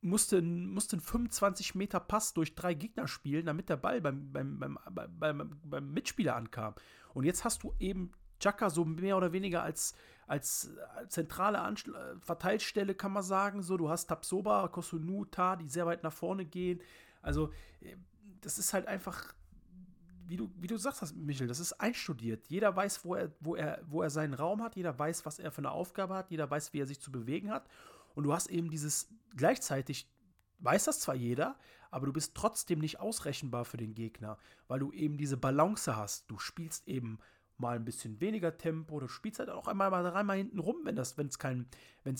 [0.00, 4.58] musste, musste einen 25 Meter Pass durch drei Gegner spielen, damit der Ball beim, beim,
[4.58, 4.78] beim,
[5.18, 6.74] beim, beim Mitspieler ankam.
[7.12, 8.10] Und jetzt hast du eben
[8.40, 9.94] Chaka so mehr oder weniger als,
[10.26, 10.70] als
[11.08, 13.62] zentrale Anschl Verteilstelle, kann man sagen.
[13.62, 16.80] So, du hast Tapsoba, Kosunu, Ta, die sehr weit nach vorne gehen.
[17.20, 17.50] Also,
[17.82, 17.96] äh,
[18.40, 19.34] das ist halt einfach
[20.26, 22.46] wie du, wie du sagst, Michel, das ist einstudiert.
[22.48, 25.50] Jeder weiß, wo er, wo, er, wo er seinen Raum hat, jeder weiß, was er
[25.50, 27.68] für eine Aufgabe hat, jeder weiß, wie er sich zu bewegen hat.
[28.14, 30.08] Und du hast eben dieses gleichzeitig,
[30.60, 31.56] weiß das zwar jeder,
[31.90, 36.30] aber du bist trotzdem nicht ausrechenbar für den Gegner, weil du eben diese Balance hast.
[36.30, 37.18] Du spielst eben
[37.56, 40.98] mal ein bisschen weniger Tempo, du spielst halt auch einmal mal dreimal hinten rum, wenn
[40.98, 41.66] es kein,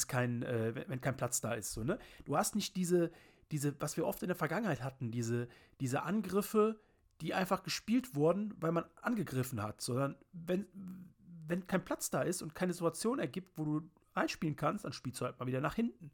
[0.08, 1.72] kein, äh, wenn kein Platz da ist.
[1.72, 1.98] So, ne?
[2.24, 3.10] Du hast nicht diese,
[3.50, 5.48] diese, was wir oft in der Vergangenheit hatten, diese,
[5.80, 6.80] diese Angriffe,
[7.20, 10.66] die einfach gespielt wurden, weil man angegriffen hat, sondern wenn,
[11.46, 15.20] wenn kein Platz da ist und keine Situation ergibt, wo du einspielen kannst, dann spielst
[15.20, 16.10] du halt mal wieder nach hinten.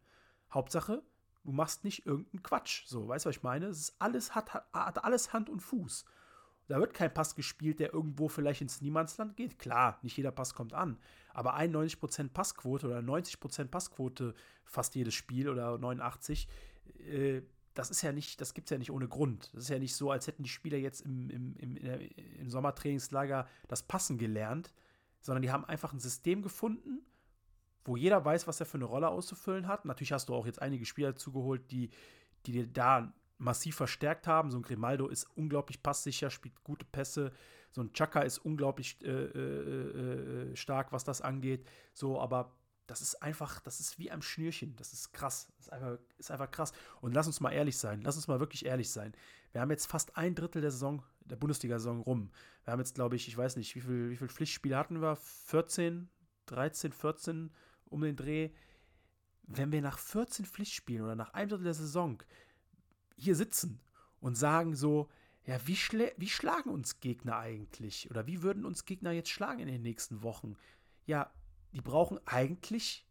[0.53, 1.03] Hauptsache,
[1.45, 2.85] du machst nicht irgendeinen Quatsch.
[2.87, 3.67] So, weißt du, was ich meine?
[3.67, 6.05] Es ist alles, hat, hat alles Hand und Fuß.
[6.71, 9.59] Da wird kein Pass gespielt, der irgendwo vielleicht ins Niemandsland geht.
[9.59, 10.99] Klar, nicht jeder Pass kommt an.
[11.35, 16.49] Aber 91% Passquote oder 90% Passquote fast jedes Spiel oder 89,
[17.09, 17.43] äh,
[17.75, 19.51] das ist ja nicht, das gibt es ja nicht ohne Grund.
[19.55, 23.47] Das ist ja nicht so, als hätten die Spieler jetzt im, im, im, im Sommertrainingslager
[23.69, 24.73] das Passen gelernt,
[25.21, 27.03] sondern die haben einfach ein System gefunden,
[27.85, 29.85] wo jeder weiß, was er für eine Rolle auszufüllen hat.
[29.85, 31.91] Natürlich hast du auch jetzt einige Spieler zugeholt, die,
[32.47, 34.51] die dir da massiv verstärkt haben.
[34.51, 37.33] So ein Grimaldo ist unglaublich passsicher, spielt gute Pässe.
[37.71, 41.67] So ein Chaka ist unglaublich äh, äh, äh, stark, was das angeht.
[41.93, 42.53] So, aber
[42.91, 44.75] das ist einfach, das ist wie am Schnürchen.
[44.75, 45.47] Das ist krass.
[45.57, 46.73] Das ist einfach, ist einfach krass.
[47.01, 48.03] Und lass uns mal ehrlich sein.
[48.03, 49.15] Lass uns mal wirklich ehrlich sein.
[49.53, 52.33] Wir haben jetzt fast ein Drittel der Saison, der Bundesliga-Saison rum.
[52.65, 55.15] Wir haben jetzt, glaube ich, ich weiß nicht, wie viele wie viel Pflichtspiele hatten wir?
[55.15, 56.09] 14,
[56.47, 57.53] 13, 14
[57.85, 58.51] um den Dreh.
[59.45, 62.21] Wenn wir nach 14 Pflichtspielen oder nach einem Drittel der Saison
[63.17, 63.81] hier sitzen
[64.19, 65.09] und sagen so,
[65.45, 65.79] ja, wie,
[66.17, 68.11] wie schlagen uns Gegner eigentlich?
[68.11, 70.57] Oder wie würden uns Gegner jetzt schlagen in den nächsten Wochen?
[71.07, 71.33] Ja,
[71.73, 73.07] die brauchen eigentlich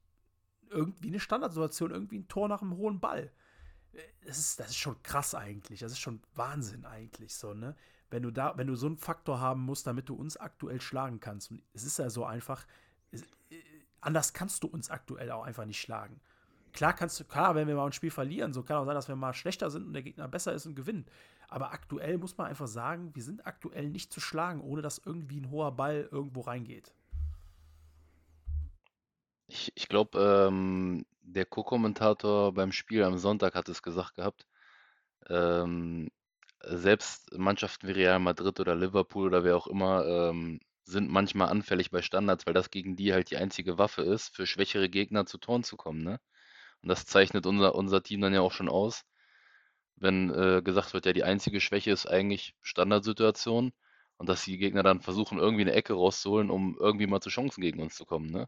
[0.69, 3.31] irgendwie eine Standardsituation, irgendwie ein Tor nach einem hohen Ball.
[4.25, 5.79] Das ist, das ist schon krass eigentlich.
[5.79, 7.75] Das ist schon Wahnsinn eigentlich so, ne?
[8.11, 11.19] Wenn du da, wenn du so einen Faktor haben musst, damit du uns aktuell schlagen
[11.19, 11.51] kannst.
[11.51, 12.65] Und es ist ja so einfach,
[13.11, 13.23] es,
[14.01, 16.19] anders kannst du uns aktuell auch einfach nicht schlagen.
[16.73, 19.07] Klar kannst du, klar, wenn wir mal ein Spiel verlieren, so kann auch sein, dass
[19.07, 21.09] wir mal schlechter sind und der Gegner besser ist und gewinnt.
[21.47, 25.39] Aber aktuell muss man einfach sagen, wir sind aktuell nicht zu schlagen, ohne dass irgendwie
[25.39, 26.93] ein hoher Ball irgendwo reingeht.
[29.49, 34.45] Ich, ich glaube, ähm, der Co-Kommentator beim Spiel am Sonntag hat es gesagt gehabt.
[35.29, 36.09] Ähm,
[36.63, 41.91] selbst Mannschaften wie Real Madrid oder Liverpool oder wer auch immer ähm, sind manchmal anfällig
[41.91, 45.37] bei Standards, weil das gegen die halt die einzige Waffe ist, für schwächere Gegner zu
[45.39, 46.03] Toren zu kommen.
[46.03, 46.19] Ne?
[46.83, 49.03] Und das zeichnet unser, unser Team dann ja auch schon aus,
[49.97, 53.73] wenn äh, gesagt wird, ja, die einzige Schwäche ist eigentlich Standardsituation
[54.17, 57.61] und dass die Gegner dann versuchen, irgendwie eine Ecke rauszuholen, um irgendwie mal zu Chancen
[57.61, 58.31] gegen uns zu kommen.
[58.31, 58.47] Ne?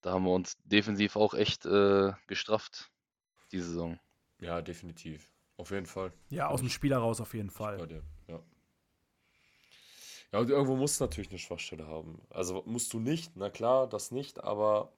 [0.00, 2.90] Da haben wir uns defensiv auch echt äh, gestrafft,
[3.52, 3.98] die Saison.
[4.40, 5.30] Ja, definitiv.
[5.56, 6.12] Auf jeden Fall.
[6.30, 7.78] Ja, aus dem Spiel heraus auf jeden Fall.
[7.78, 8.40] Bei dir, ja.
[10.32, 12.20] Ja, und irgendwo musst du natürlich eine Schwachstelle haben.
[12.30, 14.92] Also musst du nicht, na klar, das nicht, aber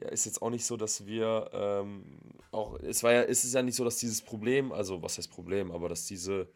[0.00, 2.20] ja, ist jetzt auch nicht so, dass wir ähm,
[2.52, 5.30] auch, es war ja, es ist ja nicht so, dass dieses Problem, also was heißt
[5.30, 6.48] Problem, aber dass diese,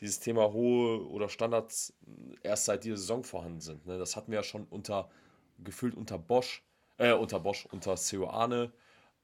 [0.00, 1.94] dieses Thema hohe oder Standards
[2.42, 3.86] erst seit dieser Saison vorhanden sind.
[3.86, 3.98] Ne?
[3.98, 5.10] Das hatten wir ja schon unter,
[5.58, 6.62] gefühlt unter Bosch,
[7.00, 8.72] äh, unter Bosch, unter Ceoane,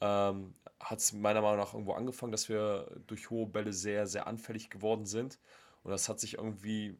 [0.01, 4.27] ähm, hat es meiner Meinung nach irgendwo angefangen, dass wir durch hohe Bälle sehr, sehr
[4.27, 5.39] anfällig geworden sind.
[5.83, 6.97] Und das hat sich irgendwie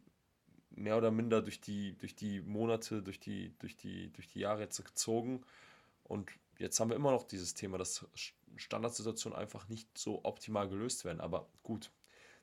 [0.71, 4.61] mehr oder minder durch die, durch die Monate, durch die, durch die, durch die Jahre
[4.61, 5.43] jetzt gezogen.
[6.05, 8.07] Und jetzt haben wir immer noch dieses Thema, dass
[8.57, 11.21] Standardsituationen einfach nicht so optimal gelöst werden.
[11.21, 11.91] Aber gut,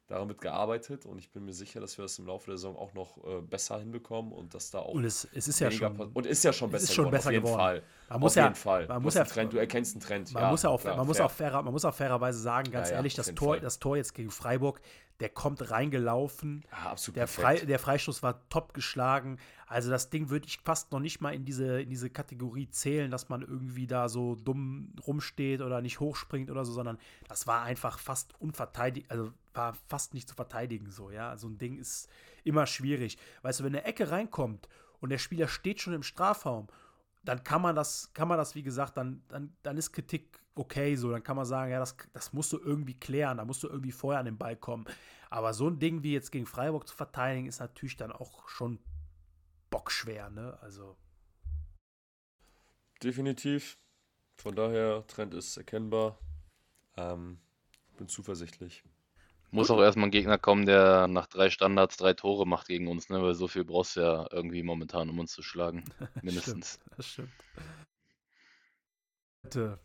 [0.07, 2.75] daran wird gearbeitet und ich bin mir sicher, dass wir das im Laufe der Saison
[2.75, 5.97] auch noch äh, besser hinbekommen und dass da auch und es, es ist ja schon
[5.97, 7.59] und ist ja schon besser, ist schon geworden, besser auf jeden geworden.
[7.59, 7.83] Fall.
[8.09, 8.87] Man muss auf ja, jeden Fall.
[8.87, 10.33] Man muss ja, Trend, du erkennst einen Trend.
[10.33, 12.71] Man ja, muss ja auch, klar, man muss auch fairer, man muss auch fairerweise sagen,
[12.71, 14.81] ganz ja, ehrlich, das Tor, das Tor jetzt gegen Freiburg,
[15.19, 16.65] der kommt reingelaufen.
[16.71, 19.37] Ja, absolut der, Frei, der Freistoß war top geschlagen.
[19.67, 23.09] Also das Ding würde ich fast noch nicht mal in diese, in diese Kategorie zählen,
[23.09, 26.97] dass man irgendwie da so dumm rumsteht oder nicht hochspringt oder so, sondern
[27.27, 31.29] das war einfach fast unverteidigt, also war fast nicht zu verteidigen so, ja.
[31.29, 32.09] Also ein Ding ist
[32.43, 33.17] immer schwierig.
[33.41, 34.67] Weißt du, wenn eine Ecke reinkommt
[34.99, 36.67] und der Spieler steht schon im Strafraum,
[37.23, 40.95] dann kann man das, kann man das, wie gesagt, dann, dann, dann ist Kritik okay,
[40.95, 43.67] so, dann kann man sagen, ja, das, das musst du irgendwie klären, da musst du
[43.67, 44.85] irgendwie vorher an den Ball kommen.
[45.29, 48.79] Aber so ein Ding wie jetzt gegen Freiburg zu verteidigen, ist natürlich dann auch schon
[49.69, 50.59] bockschwer, ne?
[50.61, 50.95] Also.
[53.01, 53.79] Definitiv.
[54.37, 56.19] Von daher, Trend ist erkennbar.
[56.97, 57.39] Ähm,
[57.97, 58.83] bin zuversichtlich.
[59.53, 63.09] Muss auch erstmal ein Gegner kommen, der nach drei Standards drei Tore macht gegen uns,
[63.09, 63.21] ne?
[63.21, 65.83] Weil so viel brauchst du ja irgendwie momentan, um uns zu schlagen.
[66.23, 66.79] Mindestens.
[66.81, 67.31] stimmt, das stimmt.
[69.43, 69.79] Bitte.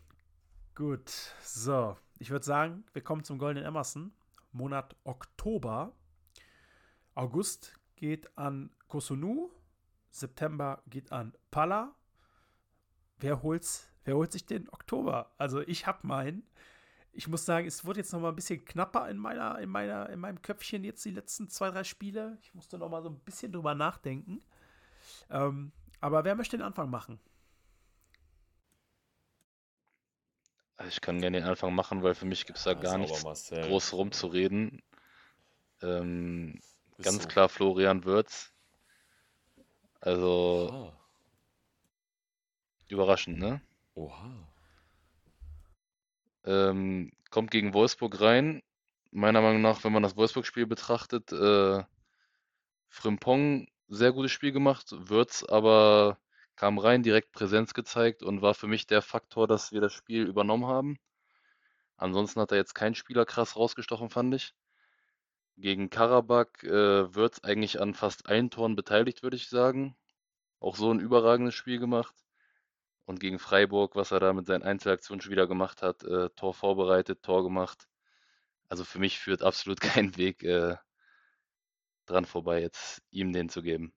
[0.73, 1.11] Gut,
[1.43, 1.95] so.
[2.17, 4.11] Ich würde sagen, wir kommen zum Goldenen Emerson.
[4.51, 5.93] Monat Oktober.
[7.13, 9.51] August geht an Kosunu.
[10.09, 11.93] September geht an Pala.
[13.19, 13.87] Wer holt's?
[14.03, 15.31] Wer holt sich den Oktober?
[15.37, 16.41] Also ich habe meinen.
[17.11, 20.09] Ich muss sagen, es wurde jetzt noch mal ein bisschen knapper in meiner, in meiner,
[20.09, 22.37] in meinem Köpfchen jetzt die letzten zwei, drei Spiele.
[22.41, 24.41] Ich musste noch mal so ein bisschen drüber nachdenken.
[25.29, 25.71] Ähm,
[26.01, 27.19] aber wer möchte den Anfang machen?
[30.77, 32.97] Also ich kann gerne den Anfang machen, weil für mich gibt es da Ja, gar
[32.97, 33.61] nichts Marcel.
[33.67, 34.81] groß rumzureden.
[35.81, 36.59] Ähm,
[37.01, 37.27] ganz so.
[37.27, 38.53] klar Florian Wirtz.
[40.01, 40.93] Also Oha.
[42.89, 43.61] überraschend, ne?
[43.95, 44.48] Oha.
[46.49, 48.63] Ähm, kommt gegen Wolfsburg rein.
[49.11, 51.83] Meiner Meinung nach, wenn man das Wolfsburg-Spiel betrachtet, äh,
[52.87, 56.17] Frimpong sehr gutes Spiel gemacht, Wirtz aber
[56.55, 60.25] kam rein, direkt Präsenz gezeigt und war für mich der Faktor, dass wir das Spiel
[60.25, 60.97] übernommen haben.
[61.97, 64.53] Ansonsten hat er jetzt kein Spieler krass rausgestochen, fand ich.
[65.57, 69.95] Gegen Karabakh äh, Wirtz eigentlich an fast allen Toren beteiligt, würde ich sagen.
[70.59, 72.15] Auch so ein überragendes Spiel gemacht.
[73.09, 76.53] Und gegen Freiburg, was er da mit seinen Einzelaktionen schon wieder gemacht hat, äh, Tor
[76.53, 77.87] vorbereitet, Tor gemacht.
[78.67, 80.75] Also für mich führt absolut kein Weg äh,
[82.05, 83.91] dran vorbei, jetzt ihm den zu geben.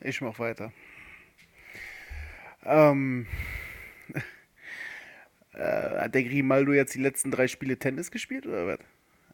[0.00, 0.72] Ich mach weiter.
[2.64, 3.28] Ähm,
[5.52, 8.80] äh, hat der Grimaldo jetzt die letzten drei Spiele Tennis gespielt oder was?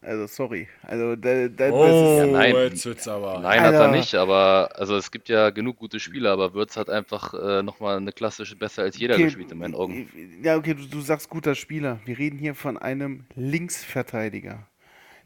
[0.07, 0.69] Also sorry.
[0.83, 2.55] Also da, da, Oh, das ist, Ja, nein.
[2.55, 3.39] jetzt wird's aber.
[3.39, 3.91] Nein, hat er Alter.
[3.91, 7.97] nicht, aber also es gibt ja genug gute Spieler, aber Würz hat einfach äh, nochmal
[7.97, 10.07] eine klassische besser als jeder okay, gespielt in meinen Augen.
[10.41, 11.99] Ja, okay, du, du sagst guter Spieler.
[12.05, 14.65] Wir reden hier von einem Linksverteidiger.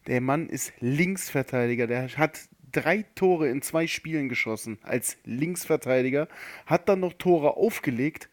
[0.07, 1.85] Der Mann ist Linksverteidiger.
[1.85, 2.39] Der hat
[2.71, 6.27] drei Tore in zwei Spielen geschossen als Linksverteidiger,
[6.65, 8.29] hat dann noch Tore aufgelegt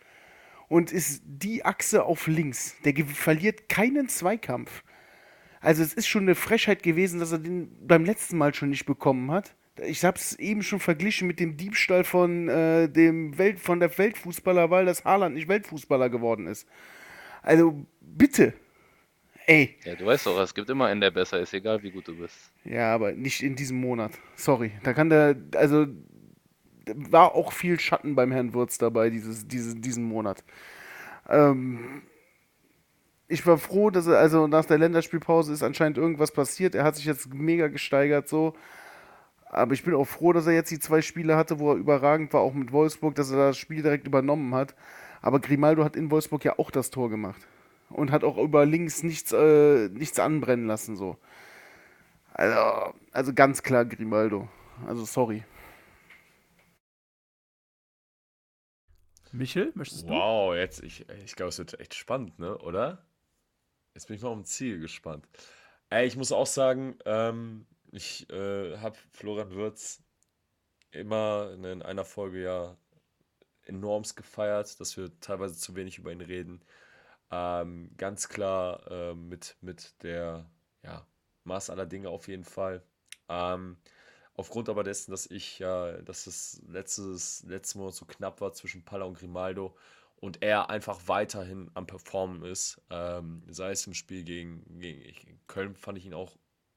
[0.69, 2.75] und ist die Achse auf links.
[2.85, 4.83] Der verliert keinen Zweikampf.
[5.61, 8.87] Also es ist schon eine Frechheit gewesen, dass er den beim letzten Mal schon nicht
[8.87, 9.55] bekommen hat.
[9.87, 13.97] Ich habe es eben schon verglichen mit dem Diebstahl von äh, dem Welt von der
[13.97, 16.67] Weltfußballerwahl, dass Haaland nicht Weltfußballer geworden ist.
[17.43, 18.55] Also bitte.
[19.47, 22.07] Ey, Ja, du weißt doch, es gibt immer einen, der besser ist, egal wie gut
[22.07, 22.53] du bist.
[22.65, 24.13] ja, aber nicht in diesem Monat.
[24.37, 25.87] Sorry, da kann der also
[26.85, 30.45] da war auch viel Schatten beim Herrn Würz dabei dieses, dieses diesen Monat.
[31.29, 32.03] Ähm,
[33.29, 36.75] ich war froh, dass er, also nach der Länderspielpause ist anscheinend irgendwas passiert.
[36.75, 38.55] Er hat sich jetzt mega gesteigert so.
[39.51, 42.33] Aber ich bin auch froh, dass er jetzt die zwei Spiele hatte, wo er überragend
[42.33, 44.75] war, auch mit Wolfsburg, dass er das Spiel direkt übernommen hat.
[45.21, 47.47] Aber Grimaldo hat in Wolfsburg ja auch das Tor gemacht.
[47.91, 51.17] Und hat auch über links nichts, äh, nichts anbrennen lassen, so.
[52.35, 54.49] Also, also ganz klar Grimaldo.
[54.87, 55.45] Also sorry.
[59.33, 60.13] Michel, möchtest du?
[60.13, 62.57] Wow, jetzt, ich, ich glaube, es wird echt spannend, ne?
[62.59, 63.08] Oder?
[63.99, 65.27] Jetzt bin ich mal um Ziel gespannt.
[65.91, 70.05] Ey, ich muss auch sagen, ähm, ich äh, habe Florian Wirtz
[70.93, 72.77] immer in einer Folge ja
[73.65, 76.63] enormst gefeiert, dass wir teilweise zu wenig über ihn reden.
[77.33, 80.49] Ähm, ganz klar äh, mit, mit der
[80.85, 81.05] ja,
[81.43, 82.85] Maß aller Dinge auf jeden Fall.
[83.29, 83.79] Ähm,
[84.35, 88.85] aufgrund aber dessen, dass ich ja, dass es letztes, letztes Monat so knapp war zwischen
[88.85, 89.77] Palla und Grimaldo
[90.21, 95.75] und er einfach weiterhin am Performen ist, ähm, sei es im Spiel gegen, gegen Köln
[95.75, 96.37] fand ich ihn auch,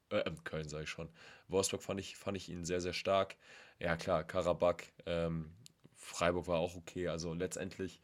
[0.10, 1.10] äh, Köln sage ich schon,
[1.48, 3.36] Wolfsburg fand ich, fand ich ihn sehr, sehr stark.
[3.80, 5.52] Ja klar, Karabakh, ähm,
[5.96, 8.02] Freiburg war auch okay, also letztendlich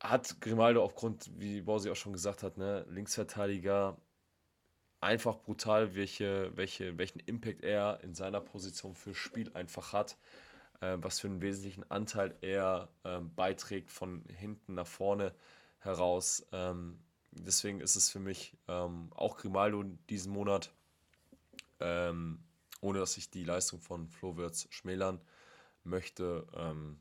[0.00, 3.96] hat Grimaldo aufgrund, wie Borsi auch schon gesagt hat, ne, Linksverteidiger,
[5.00, 10.16] einfach brutal, welche, welche, welchen Impact er in seiner Position fürs Spiel einfach hat,
[10.84, 15.34] äh, was für einen wesentlichen Anteil er ähm, beiträgt von hinten nach vorne
[15.78, 16.46] heraus.
[16.52, 16.98] Ähm,
[17.30, 20.72] deswegen ist es für mich ähm, auch Grimaldo diesen Monat,
[21.80, 22.42] ähm,
[22.80, 25.20] ohne dass ich die Leistung von Flo Wirtz schmälern
[25.84, 26.46] möchte.
[26.54, 27.00] Ähm,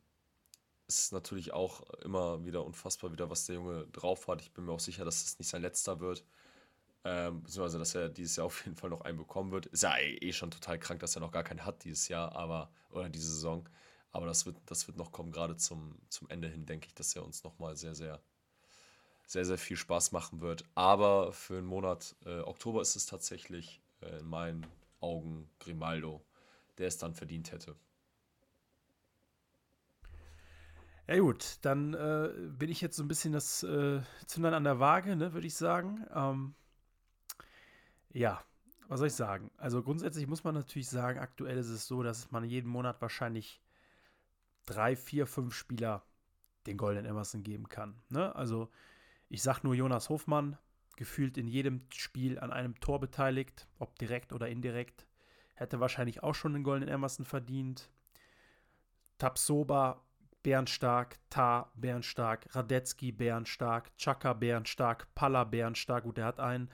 [0.87, 4.41] ist natürlich auch immer wieder unfassbar, wieder was der Junge drauf hat.
[4.41, 6.23] Ich bin mir auch sicher, dass das nicht sein letzter wird.
[7.05, 9.65] Ähm, beziehungsweise, dass er dieses Jahr auf jeden Fall noch einen bekommen wird.
[9.67, 12.71] Ist ja eh, schon total krank, dass er noch gar keinen hat dieses Jahr, aber,
[12.91, 13.67] oder diese Saison.
[14.11, 17.15] Aber das wird, das wird noch kommen, gerade zum, zum Ende hin, denke ich, dass
[17.15, 18.21] er uns nochmal sehr, sehr,
[19.25, 20.63] sehr, sehr viel Spaß machen wird.
[20.75, 24.65] Aber für den Monat äh, Oktober ist es tatsächlich äh, in meinen
[25.01, 26.23] Augen Grimaldo,
[26.77, 27.75] der es dann verdient hätte.
[31.07, 34.79] Ja gut, dann äh, bin ich jetzt so ein bisschen das äh, Zündern an der
[34.79, 36.05] Waage, ne, würde ich sagen.
[36.15, 36.55] Ähm,
[38.13, 38.43] ja,
[38.87, 39.51] was soll ich sagen?
[39.57, 43.61] Also grundsätzlich muss man natürlich sagen, aktuell ist es so, dass man jeden Monat wahrscheinlich
[44.65, 46.03] drei, vier, fünf Spieler
[46.67, 47.99] den Golden Emerson geben kann.
[48.09, 48.35] Ne?
[48.35, 48.69] Also
[49.29, 50.57] ich sag nur Jonas Hofmann,
[50.95, 55.07] gefühlt in jedem Spiel an einem Tor beteiligt, ob direkt oder indirekt.
[55.55, 57.89] Hätte wahrscheinlich auch schon den Golden Emerson verdient.
[59.17, 60.03] Tapsoba,
[60.43, 66.03] bärenstark, Tar, bärenstark, Radetzky, bärenstark, Chaka, bärenstark, Palla, bärenstark.
[66.03, 66.69] Gut, er hat einen.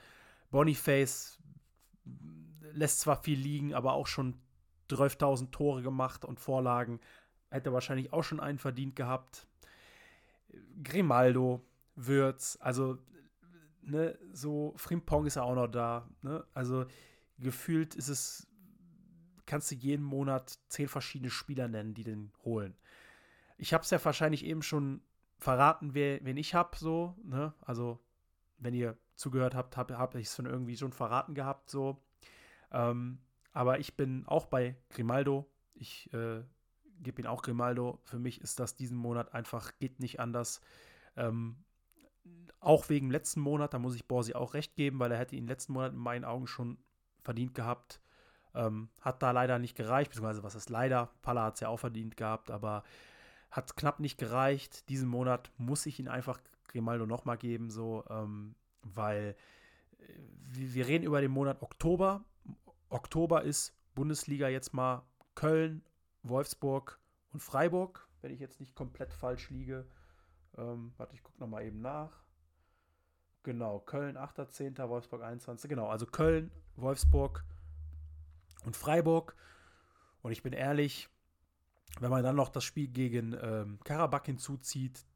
[0.50, 1.38] Boniface
[2.72, 4.40] lässt zwar viel liegen, aber auch schon
[4.90, 7.00] 12.000 Tore gemacht und Vorlagen.
[7.50, 9.46] Hätte wahrscheinlich auch schon einen verdient gehabt.
[10.82, 11.64] Grimaldo,
[11.94, 12.98] Würz, also
[13.82, 16.08] ne, so Frimpong ist ja auch noch da.
[16.22, 16.44] Ne?
[16.54, 16.86] Also
[17.38, 18.46] gefühlt ist es,
[19.46, 22.76] kannst du jeden Monat zehn verschiedene Spieler nennen, die den holen.
[23.58, 25.02] Ich habe es ja wahrscheinlich eben schon
[25.38, 27.16] verraten, wer, wen ich habe, so.
[27.24, 27.54] Ne?
[27.60, 27.98] Also,
[28.58, 32.02] wenn ihr zugehört habt, habe hab ich es schon irgendwie schon verraten gehabt, so.
[32.72, 33.18] Ähm,
[33.52, 35.50] aber ich bin auch bei Grimaldo.
[35.74, 36.42] Ich äh,
[37.02, 38.00] gebe ihn auch Grimaldo.
[38.04, 40.60] Für mich ist das diesen Monat einfach, geht nicht anders.
[41.16, 41.56] Ähm,
[42.60, 45.46] auch wegen letzten Monat, da muss ich Borsi auch recht geben, weil er hätte ihn
[45.46, 46.78] letzten Monat in meinen Augen schon
[47.22, 48.00] verdient gehabt.
[48.54, 51.10] Ähm, hat da leider nicht gereicht, beziehungsweise was ist leider?
[51.22, 52.84] Palla hat es ja auch verdient gehabt, aber
[53.50, 54.88] hat knapp nicht gereicht.
[54.88, 57.70] Diesen Monat muss ich ihn einfach Grimaldo nochmal geben.
[57.70, 59.36] So, ähm, weil
[59.98, 60.04] äh,
[60.48, 62.24] wir reden über den Monat Oktober.
[62.88, 65.04] Oktober ist Bundesliga jetzt mal
[65.34, 65.82] Köln,
[66.22, 66.98] Wolfsburg
[67.32, 69.86] und Freiburg, wenn ich jetzt nicht komplett falsch liege.
[70.56, 72.24] Ähm, warte, ich gucke nochmal eben nach.
[73.42, 75.68] Genau, Köln 8.10., Wolfsburg 21.
[75.68, 77.44] Genau, also Köln, Wolfsburg
[78.64, 79.34] und Freiburg.
[80.22, 81.08] Und ich bin ehrlich,
[81.98, 85.06] wenn man dann noch das Spiel gegen ähm, Karabakh hinzuzieht,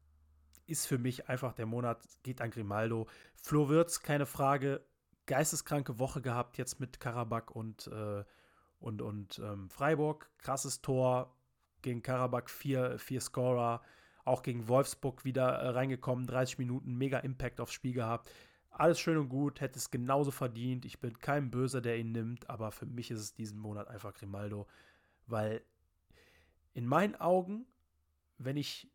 [0.67, 3.07] ist für mich einfach der Monat, geht an Grimaldo.
[3.35, 4.85] Flo Wirtz, keine Frage,
[5.25, 8.23] geisteskranke Woche gehabt jetzt mit Karabakh und, äh,
[8.79, 10.29] und, und ähm, Freiburg.
[10.37, 11.35] Krasses Tor
[11.81, 13.81] gegen Karabakh, vier, vier Scorer.
[14.23, 18.31] Auch gegen Wolfsburg wieder äh, reingekommen, 30 Minuten, mega Impact aufs Spiel gehabt.
[18.71, 20.83] Alles schön und gut, hätte es genauso verdient.
[20.83, 24.13] Ich bin kein Böser, der ihn nimmt, aber für mich ist es diesen Monat einfach
[24.13, 24.67] Grimaldo,
[25.27, 25.61] weil
[26.73, 27.65] in meinen Augen,
[28.37, 28.91] wenn ich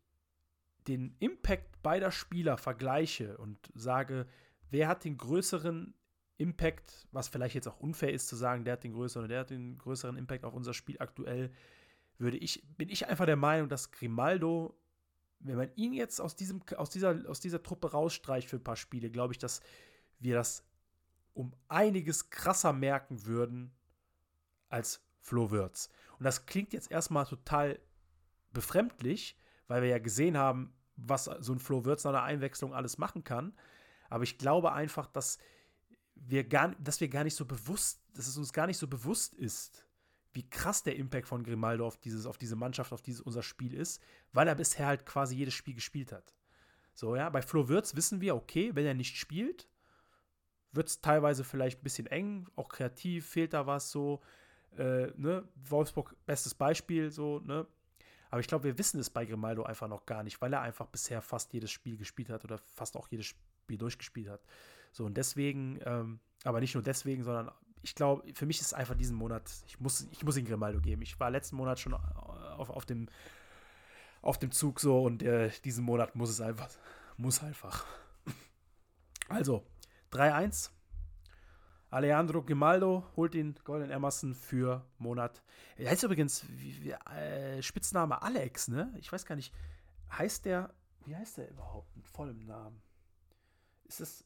[0.87, 4.27] den Impact beider Spieler vergleiche und sage,
[4.69, 5.93] wer hat den größeren
[6.37, 9.39] Impact, was vielleicht jetzt auch unfair ist zu sagen, der hat den größeren oder der
[9.41, 11.51] hat den größeren Impact auf unser Spiel aktuell,
[12.17, 14.75] würde ich, bin ich einfach der Meinung, dass Grimaldo,
[15.39, 18.75] wenn man ihn jetzt aus, diesem, aus, dieser, aus dieser Truppe rausstreicht für ein paar
[18.75, 19.61] Spiele, glaube ich, dass
[20.19, 20.63] wir das
[21.33, 23.71] um einiges krasser merken würden
[24.69, 25.89] als Flo Würz.
[26.17, 27.79] Und das klingt jetzt erstmal total
[28.51, 29.37] befremdlich,
[29.71, 33.23] weil wir ja gesehen haben, was so ein Flo Würz nach einer Einwechslung alles machen
[33.23, 33.53] kann.
[34.09, 35.37] Aber ich glaube einfach, dass
[36.15, 39.33] wir gar, dass wir gar nicht so bewusst, dass es uns gar nicht so bewusst
[39.33, 39.85] ist,
[40.33, 43.73] wie krass der Impact von Grimaldo auf, dieses, auf diese Mannschaft, auf dieses unser Spiel
[43.73, 44.01] ist,
[44.33, 46.35] weil er bisher halt quasi jedes Spiel gespielt hat.
[46.93, 49.69] So, ja, bei Flo Würz wissen wir, okay, wenn er nicht spielt,
[50.73, 54.21] wird es teilweise vielleicht ein bisschen eng, auch kreativ, fehlt da was so.
[54.77, 55.47] Äh, ne?
[55.55, 57.65] Wolfsburg, bestes Beispiel, so, ne?
[58.31, 60.87] Aber ich glaube, wir wissen es bei Grimaldo einfach noch gar nicht, weil er einfach
[60.87, 64.41] bisher fast jedes Spiel gespielt hat oder fast auch jedes Spiel durchgespielt hat.
[64.93, 67.51] So, und deswegen, ähm, aber nicht nur deswegen, sondern
[67.81, 71.01] ich glaube, für mich ist einfach diesen Monat, ich muss, ich muss ihn Grimaldo geben.
[71.01, 73.09] Ich war letzten Monat schon auf, auf, dem,
[74.21, 76.69] auf dem Zug so und äh, diesen Monat muss es einfach,
[77.17, 77.85] muss einfach.
[79.27, 79.65] Also,
[80.13, 80.71] 3-1
[81.91, 85.43] Alejandro Grimaldo holt den Golden Emerson für Monat.
[85.77, 88.93] Er heißt übrigens wie, wie, äh, Spitzname Alex, ne?
[88.97, 89.53] Ich weiß gar nicht.
[90.17, 90.73] Heißt der,
[91.05, 92.81] wie heißt der überhaupt mit vollem Namen?
[93.83, 94.23] Ist es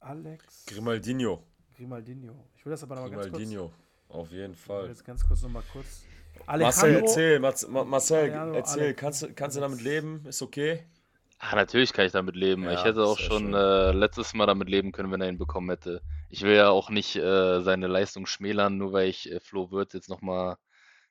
[0.00, 0.64] Alex?
[0.66, 1.42] Grimaldinho.
[1.76, 2.46] Grimaldinho.
[2.56, 3.32] Ich will das aber nochmal ganz kurz.
[3.34, 3.72] Grimaldinho,
[4.08, 4.78] auf jeden Fall.
[4.78, 6.04] Ich will jetzt ganz kurz nochmal kurz.
[6.46, 7.38] Alejandro, Marcel, erzähl,
[7.84, 10.24] Marcel, Alejandro, erzähl, kannst, du, kannst du damit leben?
[10.24, 10.84] Ist okay?
[11.38, 12.64] Ah, natürlich kann ich damit leben.
[12.64, 15.68] Ja, ich hätte auch schon äh, letztes Mal damit leben können, wenn er ihn bekommen
[15.68, 16.02] hätte.
[16.30, 19.92] Ich will ja auch nicht äh, seine Leistung schmälern, nur weil ich äh, Flo Wirtz
[19.92, 20.56] jetzt nochmal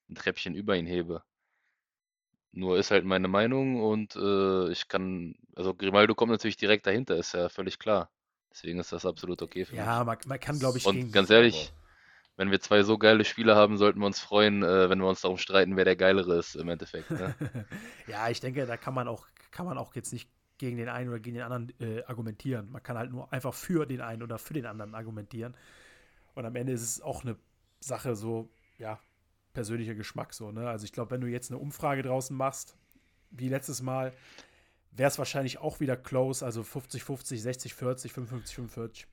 [0.09, 1.23] ein Treppchen über ihn hebe.
[2.51, 7.17] Nur ist halt meine Meinung und äh, ich kann, also Grimaldo kommt natürlich direkt dahinter,
[7.17, 8.09] ist ja völlig klar.
[8.49, 9.91] Deswegen ist das absolut okay für ja, mich.
[9.91, 11.73] Ja, man, man, kann, glaube ich, Und ganz ehrlich,
[12.37, 15.19] wenn wir zwei so geile Spieler haben, sollten wir uns freuen, äh, wenn wir uns
[15.21, 17.11] darum streiten, wer der geilere ist im Endeffekt.
[17.11, 17.35] Ne?
[18.07, 21.09] ja, ich denke, da kann man auch, kann man auch jetzt nicht gegen den einen
[21.09, 22.69] oder gegen den anderen äh, argumentieren.
[22.71, 25.55] Man kann halt nur einfach für den einen oder für den anderen argumentieren.
[26.33, 27.37] Und am Ende ist es auch eine
[27.79, 28.99] Sache so, ja,
[29.53, 30.69] persönlicher Geschmack so, ne?
[30.69, 32.75] Also ich glaube, wenn du jetzt eine Umfrage draußen machst,
[33.31, 34.13] wie letztes Mal,
[34.91, 39.05] wäre es wahrscheinlich auch wieder close, also 50-50, 60-40, 55-45.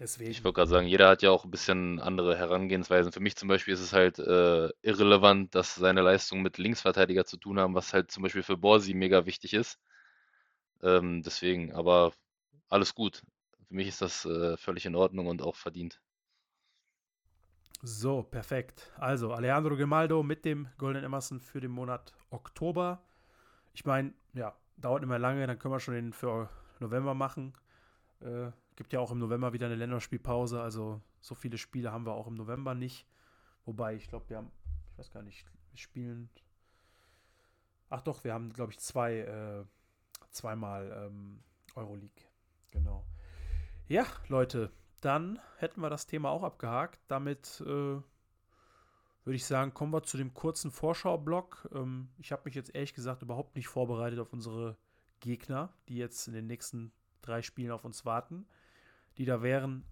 [0.00, 0.30] Deswegen.
[0.30, 3.12] Ich wollte gerade sagen, jeder hat ja auch ein bisschen andere Herangehensweisen.
[3.12, 7.36] Für mich zum Beispiel ist es halt äh, irrelevant, dass seine Leistungen mit Linksverteidiger zu
[7.36, 9.78] tun haben, was halt zum Beispiel für Borsi mega wichtig ist.
[10.82, 12.12] Ähm, deswegen, aber
[12.68, 13.22] alles gut.
[13.68, 16.00] Für mich ist das äh, völlig in Ordnung und auch verdient.
[17.82, 18.92] So, perfekt.
[18.96, 23.02] Also, Alejandro Grimaldo mit dem Golden Emerson für den Monat Oktober.
[23.74, 26.48] Ich meine, ja, dauert immer lange, dann können wir schon den für
[26.78, 27.54] November machen.
[28.20, 32.12] Äh, gibt ja auch im November wieder eine Länderspielpause, also so viele Spiele haben wir
[32.12, 33.06] auch im November nicht.
[33.64, 34.50] Wobei, ich glaube, wir haben,
[34.90, 36.28] ich weiß gar nicht, wir spielen.
[37.90, 39.64] Ach doch, wir haben, glaube ich, zwei äh,
[40.32, 41.42] zweimal ähm,
[41.74, 42.24] Euroleague.
[42.70, 43.04] Genau.
[43.86, 47.00] Ja, Leute, dann hätten wir das Thema auch abgehakt.
[47.08, 47.66] Damit äh,
[49.24, 51.68] würde ich sagen, kommen wir zu dem kurzen Vorschau-Block.
[51.74, 54.76] Ähm, ich habe mich jetzt ehrlich gesagt überhaupt nicht vorbereitet auf unsere
[55.20, 58.46] Gegner, die jetzt in den nächsten drei Spielen auf uns warten.
[59.18, 59.84] Die da wären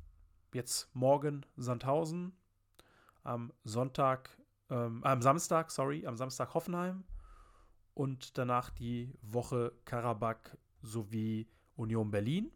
[0.53, 2.33] jetzt morgen Sandhausen,
[3.23, 4.31] am Sonntag,
[4.71, 7.05] ähm, am Samstag, sorry, am Samstag Hoffenheim,
[7.95, 12.51] und danach die Woche Karabakh sowie Union Berlin.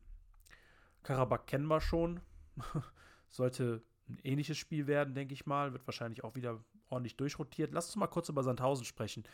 [1.03, 2.21] Karabakh kennen wir schon.
[3.29, 5.73] Sollte ein ähnliches Spiel werden, denke ich mal.
[5.73, 7.73] Wird wahrscheinlich auch wieder ordentlich durchrotiert.
[7.73, 9.25] Lass uns mal kurz über Sandhausen sprechen.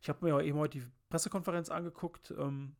[0.00, 2.32] Ich habe mir eben heute die Pressekonferenz angeguckt.
[2.36, 2.74] Ähm,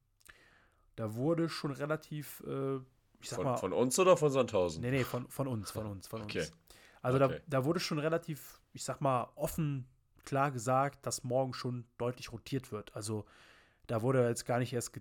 [0.96, 2.80] da wurde schon relativ äh,
[3.20, 4.80] ich sag Von, mal, von uns oder von Sandhausen?
[4.82, 6.34] nee, nee, von, von uns, von uns, von uns.
[6.34, 6.46] Okay.
[7.02, 7.40] Also da, Okay.
[7.46, 9.86] da wurde schon relativ, ich sag mal, offen
[10.24, 12.94] klar gesagt, dass morgen schon deutlich rotiert wird.
[12.94, 13.24] Also
[13.86, 14.92] da wurde jetzt gar nicht erst,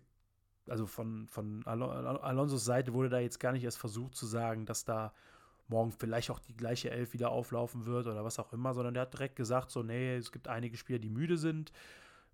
[0.67, 4.65] also von, von Alo Alonsos Seite wurde da jetzt gar nicht erst versucht zu sagen,
[4.65, 5.13] dass da
[5.67, 9.01] morgen vielleicht auch die gleiche Elf wieder auflaufen wird oder was auch immer, sondern der
[9.01, 11.71] hat direkt gesagt, so, nee, es gibt einige Spieler, die müde sind.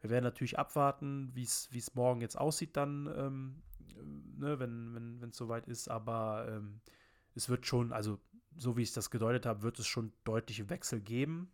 [0.01, 3.55] Wir werden natürlich abwarten, wie es wie es morgen jetzt aussieht dann, ähm,
[4.37, 6.81] ne, wenn wenn wenn, es soweit ist, aber ähm,
[7.35, 8.19] es wird schon, also
[8.57, 11.51] so wie ich das gedeutet habe, wird es schon deutliche Wechsel geben.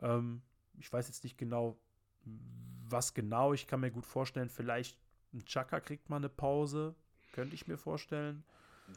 [0.00, 0.42] Ähm,
[0.78, 1.78] ich weiß jetzt nicht genau,
[2.88, 3.52] was genau.
[3.52, 4.98] Ich kann mir gut vorstellen, vielleicht
[5.34, 6.94] ein Chaka kriegt mal eine Pause.
[7.32, 8.44] Könnte ich mir vorstellen.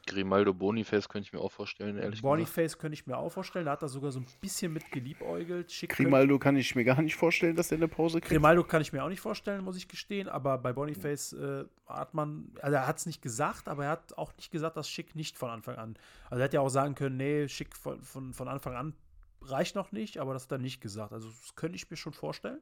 [0.06, 2.22] Grimaldo Boniface könnte ich mir auch vorstellen, ehrlich gesagt.
[2.22, 3.66] Boniface könnte ich mir auch vorstellen.
[3.66, 5.72] Da hat er sogar so ein bisschen mit geliebäugelt.
[5.72, 8.32] Schick Grimaldo kann ich mir gar nicht vorstellen, dass er eine Pause kriegt.
[8.32, 10.30] Grimaldo kann ich mir auch nicht vorstellen, muss ich gestehen.
[10.30, 14.18] Aber bei Boniface äh, hat man, also er hat es nicht gesagt, aber er hat
[14.18, 15.96] auch nicht gesagt, dass Schick nicht von Anfang an.
[16.30, 18.94] Also er hätte ja auch sagen können, nee, Schick von, von, von Anfang an
[19.42, 21.14] reicht noch nicht, aber das hat er nicht gesagt.
[21.14, 22.60] Also das könnte ich mir schon vorstellen.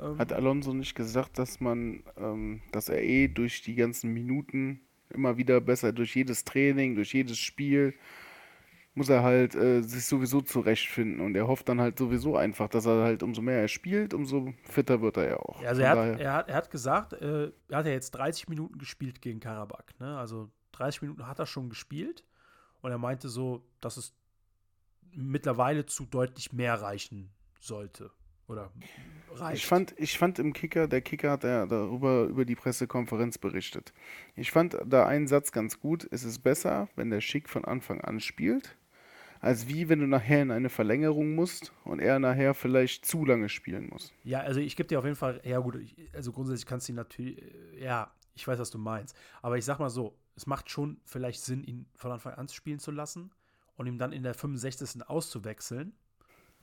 [0.00, 4.80] Ähm, Hat Alonso nicht gesagt, dass man, ähm, dass er eh durch die ganzen Minuten
[5.10, 7.94] immer wieder besser, durch jedes Training, durch jedes Spiel,
[8.94, 11.20] muss er halt äh, sich sowieso zurechtfinden.
[11.20, 14.52] Und er hofft dann halt sowieso einfach, dass er halt umso mehr er spielt, umso
[14.64, 15.62] fitter wird er ja auch.
[15.62, 18.48] Ja, also er hat, er, hat, er hat gesagt, äh, er hat ja jetzt 30
[18.48, 19.94] Minuten gespielt gegen Karabakh.
[20.00, 20.18] Ne?
[20.18, 22.24] Also 30 Minuten hat er schon gespielt.
[22.80, 24.14] Und er meinte so, dass es
[25.12, 27.30] mittlerweile zu deutlich mehr reichen
[27.60, 28.10] sollte.
[28.48, 28.72] Oder
[29.34, 29.58] reicht.
[29.58, 33.92] Ich fand, ich fand im Kicker, der Kicker hat ja darüber über die Pressekonferenz berichtet.
[34.34, 36.08] Ich fand da einen Satz ganz gut.
[36.10, 38.76] Es ist besser, wenn der Schick von Anfang an spielt,
[39.40, 43.48] als wie wenn du nachher in eine Verlängerung musst und er nachher vielleicht zu lange
[43.48, 44.12] spielen muss.
[44.24, 46.92] Ja, also ich gebe dir auf jeden Fall, ja gut, ich, also grundsätzlich kannst du
[46.92, 47.42] ihn natürlich,
[47.78, 49.16] ja, ich weiß, was du meinst.
[49.42, 52.78] Aber ich sag mal so, es macht schon vielleicht Sinn, ihn von Anfang an spielen
[52.78, 53.30] zu lassen
[53.76, 55.08] und ihm dann in der 65.
[55.08, 55.92] auszuwechseln.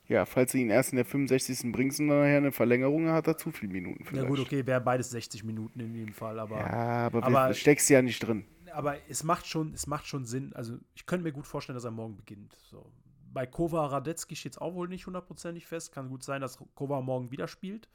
[0.08, 1.72] Ja, falls du ihn erst in der 65.
[1.72, 4.28] bringst und dann nachher eine Verlängerung, hat er zu viele Minuten Ja vielleicht.
[4.28, 6.58] gut, okay, wäre beides 60 Minuten in jedem Fall, aber.
[6.60, 8.44] Ja, aber, Aber- steckst ja nicht drin.
[8.72, 10.52] aber es macht schon, es macht schon Sinn.
[10.54, 12.54] Also ich könnte mir gut vorstellen, dass er morgen beginnt.
[12.70, 12.86] So.
[13.32, 15.92] Bei Kova Radetzky steht es auch wohl nicht hundertprozentig fest.
[15.92, 17.88] Kann gut sein, dass Kova morgen wieder spielt.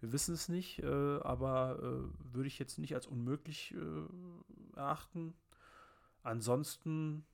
[0.00, 5.34] Wir wissen es nicht, äh, aber äh, würde ich jetzt nicht als unmöglich äh, erachten.
[6.22, 7.24] Ansonsten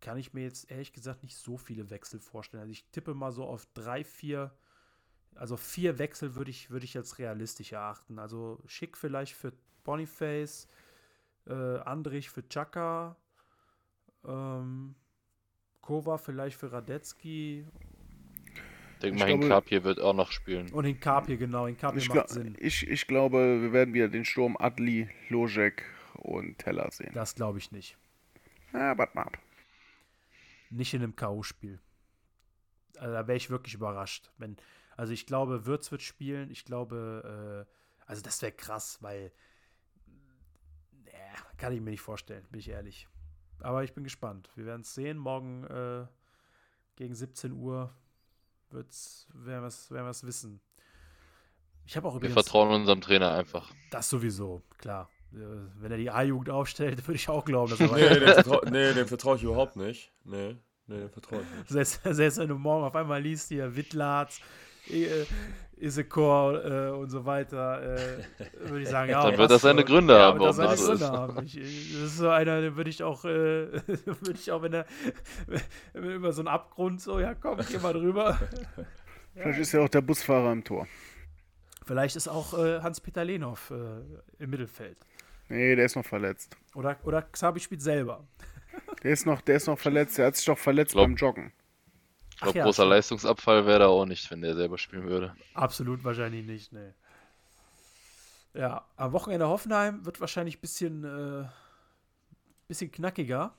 [0.00, 2.60] kann ich mir jetzt ehrlich gesagt nicht so viele Wechsel vorstellen.
[2.62, 4.52] Also ich tippe mal so auf drei, vier,
[5.34, 8.18] also vier Wechsel würde ich, würde ich als realistisch erachten.
[8.18, 9.52] Also schick vielleicht für
[9.84, 10.68] Boniface,
[11.46, 13.16] äh, Andrich für Chaka,
[14.26, 14.94] ähm,
[15.80, 17.64] Kova vielleicht für Radetzky
[18.94, 20.72] Ich denke Ich mal, glaube- Hinkapie wird auch noch spielen.
[20.72, 21.66] und Hinkapie, genau.
[21.66, 22.56] Hinkapie Ich, macht Sinn.
[22.58, 27.12] ich, ich glaube, wir werden wieder den Sturm Adli, Lojek und Teller sehen.
[27.14, 27.96] Das glaube ich nicht.
[28.72, 29.38] Ja, warte mal ab.
[30.76, 31.78] Nicht in einem K.O.-Spiel.
[32.98, 34.30] Also da wäre ich wirklich überrascht.
[34.38, 34.56] Wenn,
[34.96, 36.50] also ich glaube, Würz wird spielen.
[36.50, 37.72] Ich glaube, äh,
[38.06, 39.32] also das wäre krass, weil
[41.06, 41.10] äh,
[41.56, 43.08] kann ich mir nicht vorstellen, bin ich ehrlich.
[43.60, 44.50] Aber ich bin gespannt.
[44.54, 45.18] Wir werden es sehen.
[45.18, 46.06] Morgen äh,
[46.96, 47.92] gegen 17 Uhr
[48.70, 50.60] wird's, werden wir es werden wir's wissen.
[51.84, 53.72] Ich habe auch Wir vertrauen unserem Trainer einfach.
[53.90, 55.08] das sowieso, klar.
[55.32, 55.36] Äh,
[55.76, 59.04] Wenn er die A-Jugend aufstellt, würde ich auch glauben, dass er Nee, dem vertraue nee,
[59.04, 60.12] vertrau ich überhaupt nicht.
[60.24, 60.56] Nee,
[60.86, 61.68] nee, dem vertraue ich nicht.
[61.68, 64.40] Selbst, selbst wenn du morgen auf einmal liest, hier Wittlatz,
[64.90, 65.24] äh,
[65.78, 68.24] Isekor äh, und so weiter, äh,
[68.60, 69.22] würde ich sagen, ja.
[69.28, 71.10] Dann wird das seine Gründe ja, haben, das warum seine das so Gründe ist.
[71.10, 71.44] haben.
[71.46, 73.28] Ich, ich- das ist so einer, den würde ich auch, äh,
[74.06, 74.86] würde ich auch, wenn er
[75.46, 78.38] wenn er über so einen Abgrund so, ja komm, geh mal drüber.
[79.34, 80.86] Vielleicht ist ja auch der Busfahrer im Tor.
[81.84, 84.96] Vielleicht ist auch äh, Hans-Peter Lehnhoff äh, im Mittelfeld.
[85.48, 86.56] Nee, der ist noch verletzt.
[86.74, 88.24] Oder, oder Xabi spielt selber.
[89.02, 90.18] Der ist noch, der ist noch verletzt.
[90.18, 91.52] Der hat sich doch verletzt Glaub- beim Joggen.
[92.34, 92.90] Ich glaube, ja, großer stimmt.
[92.90, 95.34] Leistungsabfall wäre da auch nicht, wenn der selber spielen würde.
[95.54, 96.94] Absolut wahrscheinlich nicht, ne.
[98.52, 101.48] Ja, am Wochenende Hoffenheim wird wahrscheinlich ein bisschen, äh,
[102.68, 103.54] bisschen knackiger.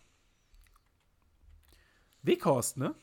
[2.22, 2.94] Weghorst, ne?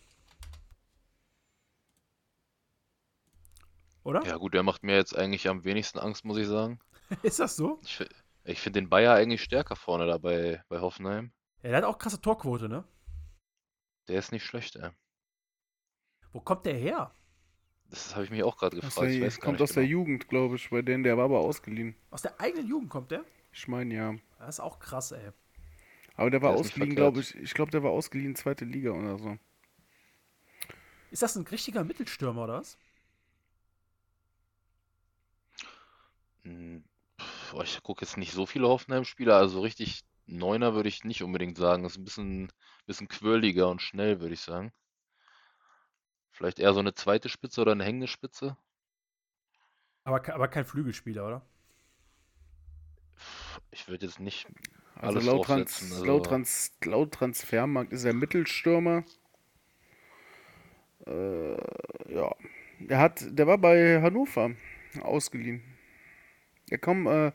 [4.05, 4.24] Oder?
[4.27, 6.78] Ja gut, der macht mir jetzt eigentlich am wenigsten Angst, muss ich sagen.
[7.23, 7.81] Ist das so?
[7.82, 8.05] Ich,
[8.44, 11.32] ich finde den Bayer eigentlich stärker vorne dabei bei Hoffenheim.
[11.64, 12.84] Ja, der hat auch krasse Torquote, ne?
[14.08, 14.90] Der ist nicht schlecht, ey.
[16.32, 17.14] Wo kommt der her?
[17.88, 19.10] Das habe ich mich auch gerade gefragt.
[19.10, 19.92] Ich der, weiß gar kommt aus der genau.
[20.00, 21.02] Jugend, glaube ich, bei denen.
[21.04, 21.96] Der war aber ausgeliehen.
[22.10, 23.24] Aus der eigenen Jugend kommt der?
[23.52, 24.14] Ich meine ja.
[24.38, 25.32] Das ist auch krass, ey.
[26.16, 27.34] Aber der war Der ausgeliehen, glaube ich.
[27.36, 29.38] Ich glaube, der war ausgeliehen zweite Liga oder so.
[31.10, 32.76] Ist das ein richtiger Mittelstürmer oder was?
[36.44, 36.84] Hm,
[37.62, 41.84] ich gucke jetzt nicht so viele Hoffenheim-Spieler, also richtig Neuner würde ich nicht unbedingt sagen.
[41.84, 42.52] Ist ein bisschen,
[42.86, 44.72] bisschen quirliger und schnell, würde ich sagen.
[46.32, 48.59] Vielleicht eher so eine zweite Spitze oder eine hängende Spitze.
[50.05, 51.42] Aber, ke- aber kein Flügelspieler, oder?
[53.70, 54.46] Ich würde jetzt nicht
[55.01, 55.92] Also alles laut, Trans draufsetzen.
[55.92, 59.05] Also, laut, Trans laut Transfermarkt ist er Mittelstürmer.
[61.06, 61.56] Äh,
[62.14, 62.34] ja.
[62.80, 64.51] Der hat, der war bei Hannover
[65.02, 65.62] ausgeliehen.
[66.70, 67.32] Der kam, äh,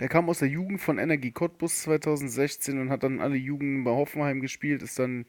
[0.00, 3.90] der kam aus der Jugend von Energie Cottbus 2016 und hat dann alle Jugenden bei
[3.90, 5.26] Hoffenheim gespielt, ist dann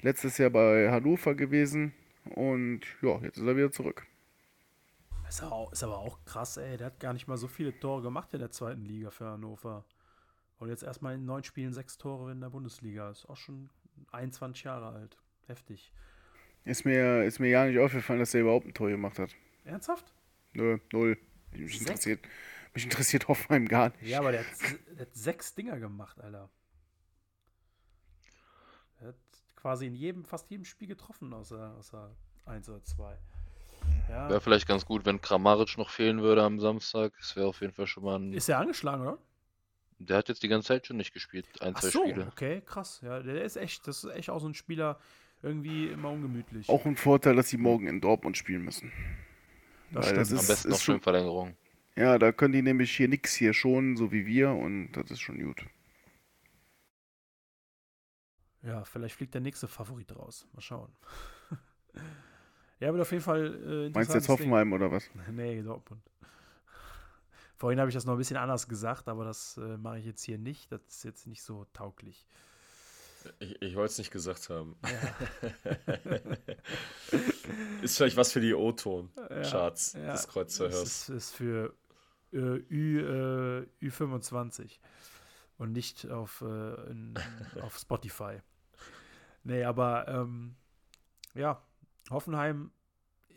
[0.00, 1.92] letztes Jahr bei Hannover gewesen
[2.24, 4.06] und ja, jetzt ist er wieder zurück.
[5.28, 6.78] Ist aber, auch, krass, ey.
[6.78, 9.84] Der hat gar nicht mal so viele Tore gemacht in der zweiten Liga für Hannover.
[10.58, 13.10] Und jetzt erstmal in neun Spielen sechs Tore in der Bundesliga.
[13.10, 13.68] Ist auch schon
[14.10, 15.18] 21 Jahre alt.
[15.46, 15.92] Heftig.
[16.64, 19.34] Ist mir, ist mir ja nicht aufgefallen, dass er überhaupt ein Tor gemacht hat.
[19.64, 20.12] Ernsthaft?
[20.54, 21.18] Nö, null.
[21.52, 21.80] Mich Sechs?
[21.80, 22.20] interessiert,
[22.74, 24.02] mich interessiert Hoffenheim gar nicht.
[24.02, 24.46] Ja, aber der hat,
[24.96, 26.48] der hat sechs Dinger gemacht, Alter.
[29.00, 29.16] Er hat
[29.56, 32.10] quasi in jedem, fast jedem Spiel getroffen, außer, außer
[32.46, 33.16] eins oder zwei.
[34.08, 34.28] Ja.
[34.28, 37.12] Wäre vielleicht ganz gut, wenn Kramaric noch fehlen würde am Samstag.
[37.18, 38.32] Das wäre auf jeden Fall schon mal ein.
[38.32, 39.18] Ist er angeschlagen, oder?
[40.00, 41.46] Der hat jetzt die ganze Zeit schon nicht gespielt.
[41.60, 42.26] Ein, Ach zwei so, Spiele.
[42.30, 43.00] okay, krass.
[43.02, 44.98] Ja, der ist echt, das ist echt auch so ein Spieler,
[45.42, 46.68] irgendwie immer ungemütlich.
[46.68, 48.92] Auch ein Vorteil, dass sie morgen in Dortmund spielen müssen.
[49.90, 50.38] Das Weil das stimmt.
[50.38, 51.56] Am ist, besten noch ist schön schon, Verlängerung.
[51.98, 55.20] Ja, da können die nämlich hier nix hier schon, so wie wir, und das ist
[55.20, 55.64] schon gut.
[58.62, 60.46] Ja, vielleicht fliegt der nächste Favorit raus.
[60.52, 60.92] Mal schauen.
[62.80, 63.46] ja, aber auf jeden Fall.
[63.46, 64.28] Äh, Meinst du jetzt interessantes Ding.
[64.28, 65.10] Hoffenheim oder was?
[65.32, 66.02] Nee, Dortmund.
[67.56, 70.22] Vorhin habe ich das noch ein bisschen anders gesagt, aber das äh, mache ich jetzt
[70.22, 70.70] hier nicht.
[70.70, 72.26] Das ist jetzt nicht so tauglich.
[73.40, 74.76] Ich, ich wollte es nicht gesagt haben.
[74.84, 75.50] Ja,
[77.82, 80.82] Ist vielleicht was für die O-Ton-Charts ja, des das Kreuzverhörs.
[80.82, 81.74] ist, ist für
[82.32, 84.78] Ü, äh, Ü25
[85.58, 87.14] und nicht auf, äh, in,
[87.62, 88.40] auf Spotify.
[89.44, 90.56] Nee, aber ähm,
[91.34, 91.62] ja,
[92.10, 92.70] Hoffenheim,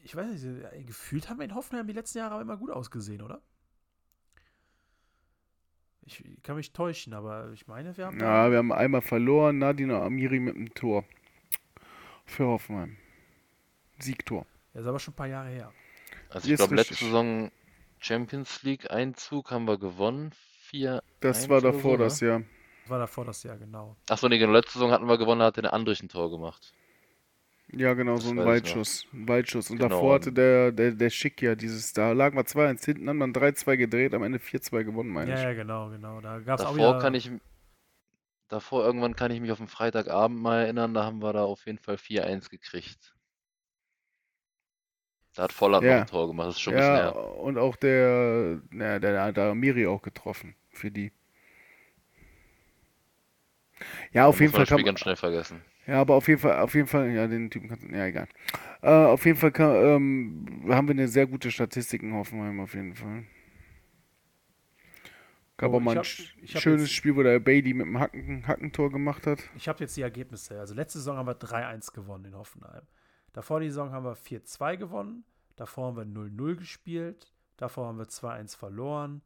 [0.03, 2.71] ich weiß nicht, äh, gefühlt haben wir in Hoffenheim die letzten Jahre aber immer gut
[2.71, 3.41] ausgesehen, oder?
[6.03, 8.19] Ich kann mich täuschen, aber ich meine, wir haben.
[8.19, 11.05] Ja, wir haben einmal verloren, Nadine Amiri mit dem Tor.
[12.25, 12.97] Für Hoffenheim.
[13.99, 14.45] Siegtor.
[14.73, 15.73] Das ist aber schon ein paar Jahre her.
[16.29, 16.95] Also ich glaube, letzte.
[16.95, 17.51] Saison
[18.01, 20.31] Champions League Einzug haben wir gewonnen.
[20.69, 22.19] 4 Das war oder davor so, das?
[22.19, 22.41] Jahr.
[22.83, 23.95] Das war davor das Jahr, genau.
[24.09, 24.53] Achso, nee, genau.
[24.53, 26.73] Letzte Saison hatten wir gewonnen, da hat der Andrich ein Tor gemacht.
[27.73, 28.37] Ja, genau, Das so ein.
[28.45, 29.05] Weitschuss.
[29.13, 29.69] Ein Weitschuss.
[29.69, 29.89] Und Genau.
[29.95, 33.33] davor hatte der, der, der Schick ja dieses, da lagen wir 2-1 hinten, haben dann
[33.33, 35.43] 3-2 gedreht, am Ende 4-2 gewonnen, meine Ja, ich.
[35.43, 36.19] ja, genau, genau.
[36.21, 36.99] Da gab es auch Davor wieder.
[36.99, 37.31] kann ich,
[38.49, 41.65] davor irgendwann kann ich mich auf den Freitagabend mal erinnern, da haben wir da auf
[41.65, 43.13] jeden Fall 4-1 gekriegt.
[45.35, 45.93] Da hat Volland Ja.
[45.95, 47.37] noch ein Tor gemacht, das ist schon ein bisschen Ja, her.
[47.39, 51.11] und auch der, na, der hat da Amiri auch getroffen für die.
[54.11, 55.61] Ja, auf Da jeden Fall kann ganz schnell vergessen.
[55.87, 58.27] Ja, aber auf jeden Fall, auf jeden Fall, ja, den Typen kannst du, ja, egal.
[58.81, 62.73] Äh, auf jeden Fall kann, ähm, haben wir eine sehr gute Statistik in Hoffenheim, auf
[62.75, 63.23] jeden Fall.
[65.57, 67.85] Gab Oh, auch mal ich ein hab- hab schönes jetzt- Spiel, wo der Bailey mit
[67.87, 69.39] dem Hacken, Hackentor gemacht hat.
[69.55, 70.59] Ich habe jetzt die Ergebnisse.
[70.59, 72.83] Also letzte Saison haben wir 3-1 gewonnen in Hoffenheim.
[73.33, 75.23] Davor die Saison haben wir 4-2 gewonnen.
[75.55, 77.33] Davor haben wir 0-0 gespielt.
[77.57, 79.21] Davor haben wir 2-1 verloren.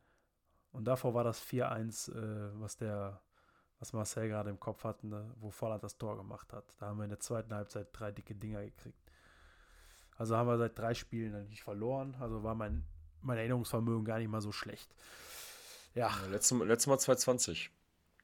[0.72, 3.22] Und davor war das 4-1, äh, was der,
[3.80, 6.66] was Marcel gerade im Kopf hatte, ne, wo Volland das Tor gemacht hat.
[6.80, 9.00] Da haben wir in der zweiten Halbzeit drei dicke Dinger gekriegt.
[10.18, 12.16] Also haben wir seit drei Spielen eigentlich verloren.
[12.20, 12.84] Also war mein,
[13.22, 14.94] mein Erinnerungsvermögen gar nicht mal so schlecht.
[15.94, 17.72] Ja, Ja, letztes, Mal- letztes Mal 220.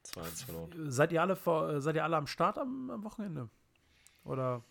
[0.04, 0.90] 2-1 verloren.
[0.90, 3.48] seid ihr alle, vor, äh, seid ihr alle am Start am, am Wochenende?
[4.24, 4.62] Oder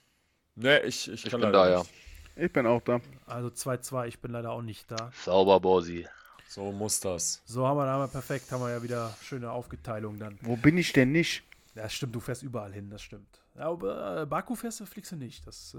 [0.61, 1.79] Nee, ich, ich, Ich kann bin leider da, ja.
[1.79, 1.91] nicht.
[2.35, 3.01] Ich bin auch da.
[3.25, 5.11] Also 2-2, ich bin leider auch nicht da.
[5.23, 6.07] Sauber, Borsi.
[6.47, 7.41] So muss das.
[7.45, 10.37] So haben wir, haben wir perfekt, haben wir ja wieder schöne Aufgeteilung dann.
[10.41, 11.43] Wo bin ich denn nicht?
[11.75, 13.41] Ja, das stimmt, du fährst überall hin, das stimmt.
[13.55, 15.45] Ja, aber äh, Baku fährst du, fliegst du nicht.
[15.47, 15.77] Das, äh,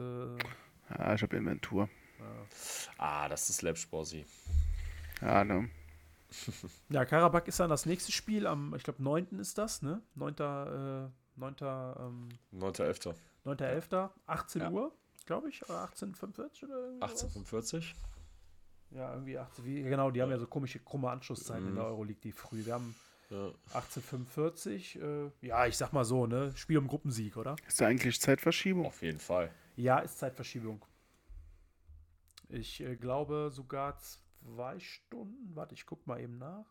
[0.98, 1.88] Ja, ich habe Inventur.
[2.98, 4.24] Ah, das ist Labsporsi.
[5.20, 5.68] Ja, ne?
[6.88, 9.38] ja, Karabakh ist dann das nächste Spiel am, ich glaube, 9.
[9.38, 10.00] ist das, ne?
[10.14, 10.34] 9.
[10.38, 11.54] Äh, 9.
[11.60, 12.28] Ähm,
[13.44, 13.88] 9.11.
[13.88, 14.10] 9.11.
[14.26, 14.70] 18 Ja.
[14.70, 14.92] Uhr,
[15.26, 17.10] glaube ich, oder 18.45 oder irgendwie sowas?
[17.22, 17.94] 1845.
[18.90, 21.90] Ja, irgendwie 18, wie, genau, die haben ja so komische, krumme Anschlusszeiten in der Mhm.
[21.90, 22.64] Euroleague, die früh.
[22.64, 22.94] Wir haben
[23.30, 23.46] Ja.
[23.72, 26.52] 1845, äh, ja, ich sag mal so, ne?
[26.54, 27.56] Spiel um Gruppensieg, oder?
[27.66, 28.84] Ist da eigentlich Zeitverschiebung?
[28.84, 29.50] Auf jeden Fall.
[29.76, 30.84] Ja, ist Zeitverschiebung.
[32.50, 35.56] Ich äh, glaube sogar zwei Stunden.
[35.56, 36.66] Warte, ich guck mal eben nach.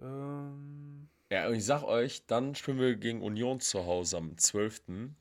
[0.00, 4.82] Ähm, Ja, und ich sag euch, dann spielen wir gegen Union zu Hause am 12.
[4.88, 5.16] Und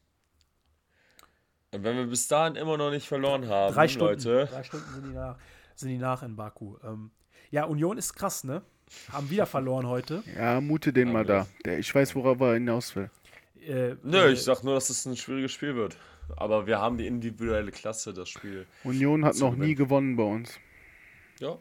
[1.71, 4.21] wenn wir bis dahin immer noch nicht verloren haben, drei Stunden.
[4.21, 5.37] Leute, Drei Stunden sind die nach,
[5.73, 6.75] sind die nach in Baku.
[6.83, 7.11] Ähm,
[7.49, 8.61] ja, Union ist krass, ne?
[9.09, 10.21] haben wieder verloren heute.
[10.35, 11.47] Ja, mute den mal da.
[11.63, 13.09] Der, ich weiß, worauf er hinaus will.
[13.65, 15.95] Äh, Nö, äh, ich sag nur, dass es ein schwieriges Spiel wird.
[16.35, 18.67] Aber wir haben die individuelle Klasse, das Spiel.
[18.83, 20.59] Union hat noch nie gewonnen bei uns.
[21.39, 21.57] Ja,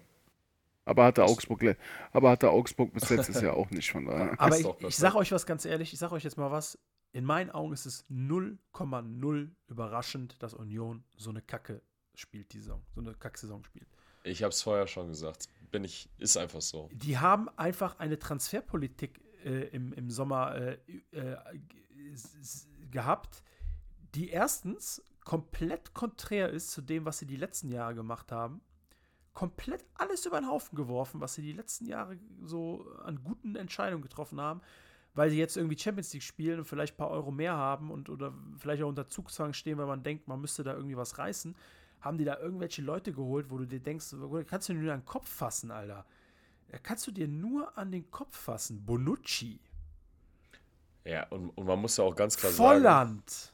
[0.90, 1.76] Aber hatte Augsburg,
[2.12, 4.40] aber hatte Augsburg bis jetzt ist ja auch nicht von daher.
[4.40, 6.78] Aber ich, ich sage euch was ganz ehrlich, ich sage euch jetzt mal was.
[7.12, 11.82] In meinen Augen ist es 0,0 überraschend, dass Union so eine Kacke
[12.14, 12.82] spielt, die Saison.
[12.94, 13.86] So eine Kacksaison spielt.
[14.24, 15.46] ich hab's vorher schon gesagt.
[15.70, 16.88] Bin ich, ist einfach so.
[16.92, 20.78] Die haben einfach eine Transferpolitik äh, im, im Sommer äh,
[21.12, 21.36] äh,
[22.90, 23.44] gehabt,
[24.14, 28.60] die erstens komplett konträr ist zu dem, was sie die letzten Jahre gemacht haben.
[29.32, 34.02] Komplett alles über den Haufen geworfen, was sie die letzten Jahre so an guten Entscheidungen
[34.02, 34.61] getroffen haben,
[35.15, 38.09] weil sie jetzt irgendwie Champions League spielen und vielleicht ein paar Euro mehr haben und
[38.09, 41.57] oder vielleicht auch unter Zugzwang stehen, weil man denkt, man müsste da irgendwie was reißen.
[42.01, 44.15] Haben die da irgendwelche Leute geholt, wo du dir denkst,
[44.47, 46.07] kannst du dir nur an den Kopf fassen, Alter.
[46.69, 48.85] Da kannst du dir nur an den Kopf fassen.
[48.85, 49.61] Bonucci.
[51.05, 52.81] Ja, und, und man muss ja auch ganz klar sagen.
[52.81, 53.52] Volland.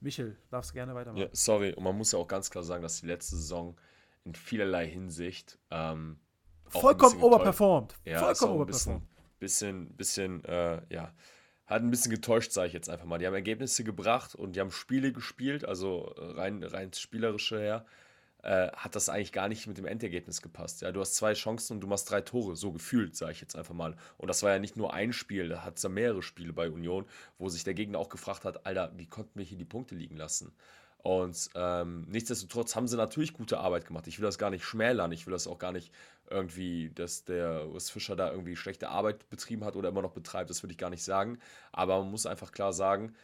[0.00, 1.22] Michel, darfst gerne weitermachen.
[1.22, 3.76] Ja, sorry, und man muss ja auch ganz klar sagen, dass die letzte Saison
[4.24, 6.18] in vielerlei Hinsicht ähm,
[6.66, 7.94] Vollkommen overperformed.
[8.04, 9.38] Ja, Vollkommen ein bisschen, overperformed.
[9.38, 11.12] bisschen, bisschen, äh, ja,
[11.66, 13.18] hat ein bisschen getäuscht, sage ich jetzt einfach mal.
[13.18, 17.86] Die haben Ergebnisse gebracht und die haben Spiele gespielt, also rein, rein spielerische her,
[18.42, 20.82] äh, hat das eigentlich gar nicht mit dem Endergebnis gepasst.
[20.82, 23.56] Ja, du hast zwei Chancen und du machst drei Tore, so gefühlt, sage ich jetzt
[23.56, 23.96] einfach mal.
[24.18, 26.68] Und das war ja nicht nur ein Spiel, da hat es ja mehrere Spiele bei
[26.68, 27.06] Union,
[27.38, 30.16] wo sich der Gegner auch gefragt hat, Alter, wie konnten wir hier die Punkte liegen
[30.16, 30.54] lassen?
[31.04, 34.06] Und ähm, nichtsdestotrotz haben sie natürlich gute Arbeit gemacht.
[34.06, 35.12] Ich will das gar nicht schmälern.
[35.12, 35.92] Ich will das auch gar nicht
[36.30, 40.48] irgendwie, dass der Urs Fischer da irgendwie schlechte Arbeit betrieben hat oder immer noch betreibt.
[40.48, 41.38] Das würde ich gar nicht sagen.
[41.72, 43.14] Aber man muss einfach klar sagen,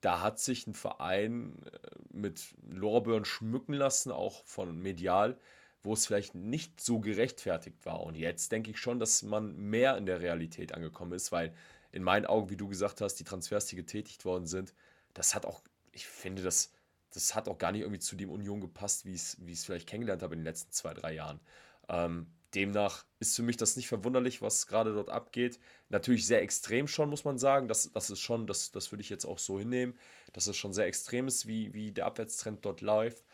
[0.00, 1.78] da hat sich ein Verein äh,
[2.12, 5.36] mit Lorbeeren schmücken lassen, auch von medial,
[5.82, 8.04] wo es vielleicht nicht so gerechtfertigt war.
[8.04, 11.52] Und jetzt denke ich schon, dass man mehr in der Realität angekommen ist, weil
[11.90, 14.72] in meinen Augen, wie du gesagt hast, die Transfers, die getätigt worden sind,
[15.14, 16.72] das hat auch, ich finde, das,
[17.14, 20.22] das hat auch gar nicht irgendwie zu dem Union gepasst, wie ich es vielleicht kennengelernt
[20.22, 21.40] habe in den letzten zwei, drei Jahren.
[21.88, 25.58] Ähm, demnach ist für mich das nicht verwunderlich, was gerade dort abgeht.
[25.88, 27.68] Natürlich sehr extrem schon, muss man sagen.
[27.68, 29.98] Das, das ist schon, das, das würde ich jetzt auch so hinnehmen,
[30.32, 33.24] dass es schon sehr extrem ist, wie, wie der Abwärtstrend dort läuft.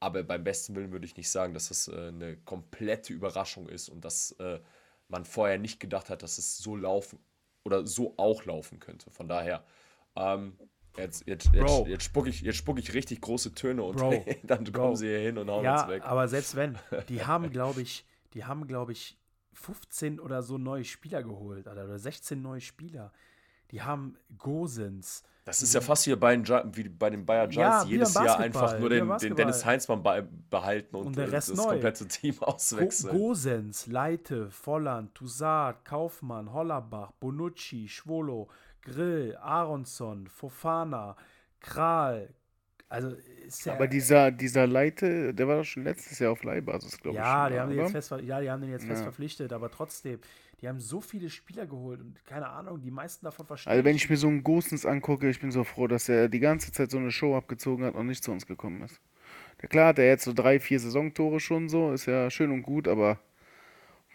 [0.00, 3.88] Aber beim besten Willen würde ich nicht sagen, dass das äh, eine komplette Überraschung ist
[3.88, 4.60] und dass äh,
[5.08, 7.18] man vorher nicht gedacht hat, dass es so laufen
[7.64, 9.10] oder so auch laufen könnte.
[9.10, 9.64] Von daher,
[10.16, 10.56] ähm,
[10.98, 14.24] jetzt, jetzt, jetzt, jetzt spucke ich, jetzt spuck ich richtig große Töne und Bro.
[14.44, 14.72] dann Bro.
[14.80, 16.02] kommen sie hier hin und hauen Ja, uns weg.
[16.04, 18.04] aber selbst wenn, die haben, glaube ich,
[18.34, 19.18] die haben, glaube ich,
[19.54, 23.12] 15 oder so neue Spieler geholt, Alter, oder 16 neue Spieler.
[23.70, 25.22] Die haben Gosens.
[25.44, 26.46] Das ist ja fast hier bei den,
[26.76, 29.34] wie bei den Bayern Ja, Giants, wie jedes Jahr einfach nur den, den.
[29.34, 30.02] Dennis Heinzmann
[30.50, 31.64] behalten und, Und das neu.
[31.64, 33.16] komplette Team Go auswechseln.
[33.16, 38.48] Gosens, Leite, Volland, Toussaint, Kaufmann, Hollerbach, Bonucci, Schwolo,
[38.82, 41.16] Grill, Aronson, Fofana,
[41.60, 42.34] Kral.
[42.88, 43.74] Also ist ja.
[43.74, 47.22] Aber dieser, dieser Leite, der war doch schon letztes Jahr auf Leihbasis, glaube ich.
[47.24, 47.82] ja, schon, die haben den oder?
[47.84, 49.02] jetzt fest, ja, die haben den jetzt fest Ja.
[49.04, 50.20] verpflichtet, aber trotzdem,
[50.60, 53.70] die haben so viele Spieler geholt und keine Ahnung, die meisten davon verstehen.
[53.70, 56.40] Also wenn ich mir so einen Gosens angucke, ich bin so froh, dass er die
[56.40, 59.00] ganze Zeit so eine Show abgezogen hat und nicht zu uns gekommen ist.
[59.60, 62.62] Ja, klar hat er jetzt so drei, vier Saisontore schon so, ist ja schön und
[62.62, 63.18] gut, aber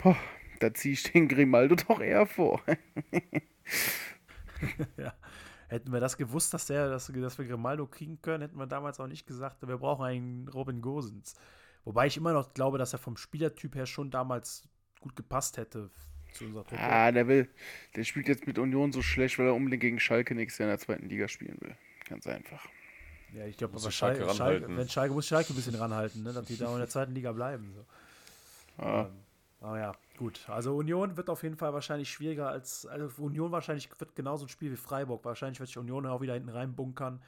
[0.02, 0.18] boah,
[0.60, 2.62] da ziehe ich den Grimaldo doch eher vor.
[4.98, 5.14] ja.
[5.68, 9.00] Hätten wir das gewusst, dass, der, dass, dass wir Grimaldo kriegen können, hätten wir damals
[9.00, 11.36] auch nicht gesagt, wir brauchen einen Robin Gosens.
[11.84, 14.68] Wobei ich immer noch glaube, dass er vom Spielertyp her schon damals
[15.00, 15.90] gut gepasst hätte
[16.34, 16.82] zu unserer Truppe.
[16.82, 17.50] Ah, der will,
[17.96, 20.78] der spielt jetzt mit Union so schlecht, weil er unbedingt gegen Schalke nächstes Jahr in
[20.78, 21.76] der zweiten Liga spielen will.
[22.08, 22.66] Ganz einfach.
[23.34, 26.34] Ja, ich glaube, aber Schalke Schalke, Schalke, wenn Schalke muss Schalke ein bisschen ranhalten, ne,
[26.34, 27.74] dass die da in der zweiten Liga bleiben.
[27.74, 28.84] So.
[28.84, 29.02] Ah.
[29.02, 29.12] Ähm,
[29.62, 30.48] aber ja, gut.
[30.48, 34.50] Also Union wird auf jeden Fall wahrscheinlich schwieriger als, also Union wahrscheinlich wird genauso ein
[34.50, 35.24] Spiel wie Freiburg.
[35.26, 37.22] Wahrscheinlich wird sich Union auch wieder hinten reinbunkern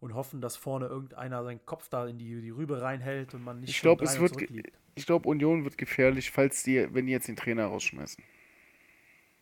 [0.00, 3.60] und hoffen, dass vorne irgendeiner seinen Kopf da in die, die Rübe reinhält und man
[3.60, 7.12] nicht Ich glaube, es 3-0 wird, ich glaube, Union wird gefährlich, falls die, wenn die
[7.12, 8.22] jetzt den Trainer rausschmeißen.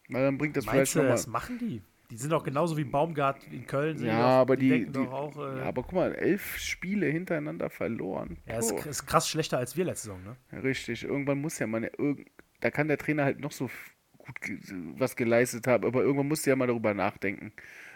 [0.09, 1.17] Weil dann bringt das Meinst vielleicht du, nochmal.
[1.17, 1.83] das machen die?
[2.11, 3.97] Die sind doch genauso wie Baumgart in Köln.
[3.99, 7.07] Ja, die doch, aber die, die doch auch, äh, ja, aber guck mal, elf Spiele
[7.07, 8.39] hintereinander verloren.
[8.47, 10.37] ja, ist, ist krass schlechter als wir letzte Saison, ne?
[10.53, 12.29] Ja, Richtig, irgendwann muss ja mal, eine- irgend,
[12.67, 13.71] da kann der Trainer halt noch so
[14.19, 14.35] gut
[14.99, 17.53] was geleistet haben, aber irgendwann musst du ja mal darüber nachdenken.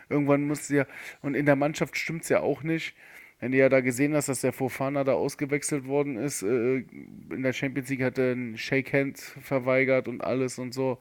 [0.08, 0.86] Irgendwann musst du ja,
[1.22, 2.94] und in der Mannschaft stimmt es ja auch nicht.
[3.40, 6.84] Wenn du ja da gesehen hast, dass der Fofana da ausgewechselt worden ist, äh,
[7.30, 11.00] in der Champions League hat er einen Shakehand verweigert und alles und so.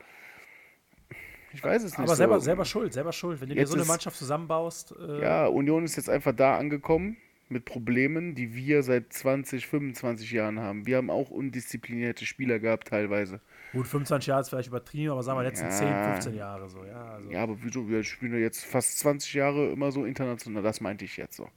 [1.53, 1.99] Ich weiß es nicht.
[1.99, 2.45] Aber selber, so.
[2.45, 3.39] selber schuld, selber schuld.
[3.39, 6.57] Wenn du dir Jetzt so eine Mannschaft zusammenbaust, äh, Ja, Union ist jetzt einfach da
[6.57, 7.17] angekommen.
[7.49, 10.85] Mit Problemen, die wir seit 20, 25 Jahren haben.
[10.85, 13.41] Wir haben auch undisziplinierte Spieler gehabt teilweise.
[13.73, 15.71] Gut, 25 Jahre ist vielleicht übertrieben, aber sagen wir letzten Ja.
[15.71, 16.85] 10, 15 Jahre so.
[16.85, 17.31] Ja, also.
[17.31, 17.89] Ja, aber wieso?
[17.89, 20.61] Wir spielen ja jetzt fast 20 Jahre immer so international.
[20.61, 21.49] Das meinte ich jetzt so.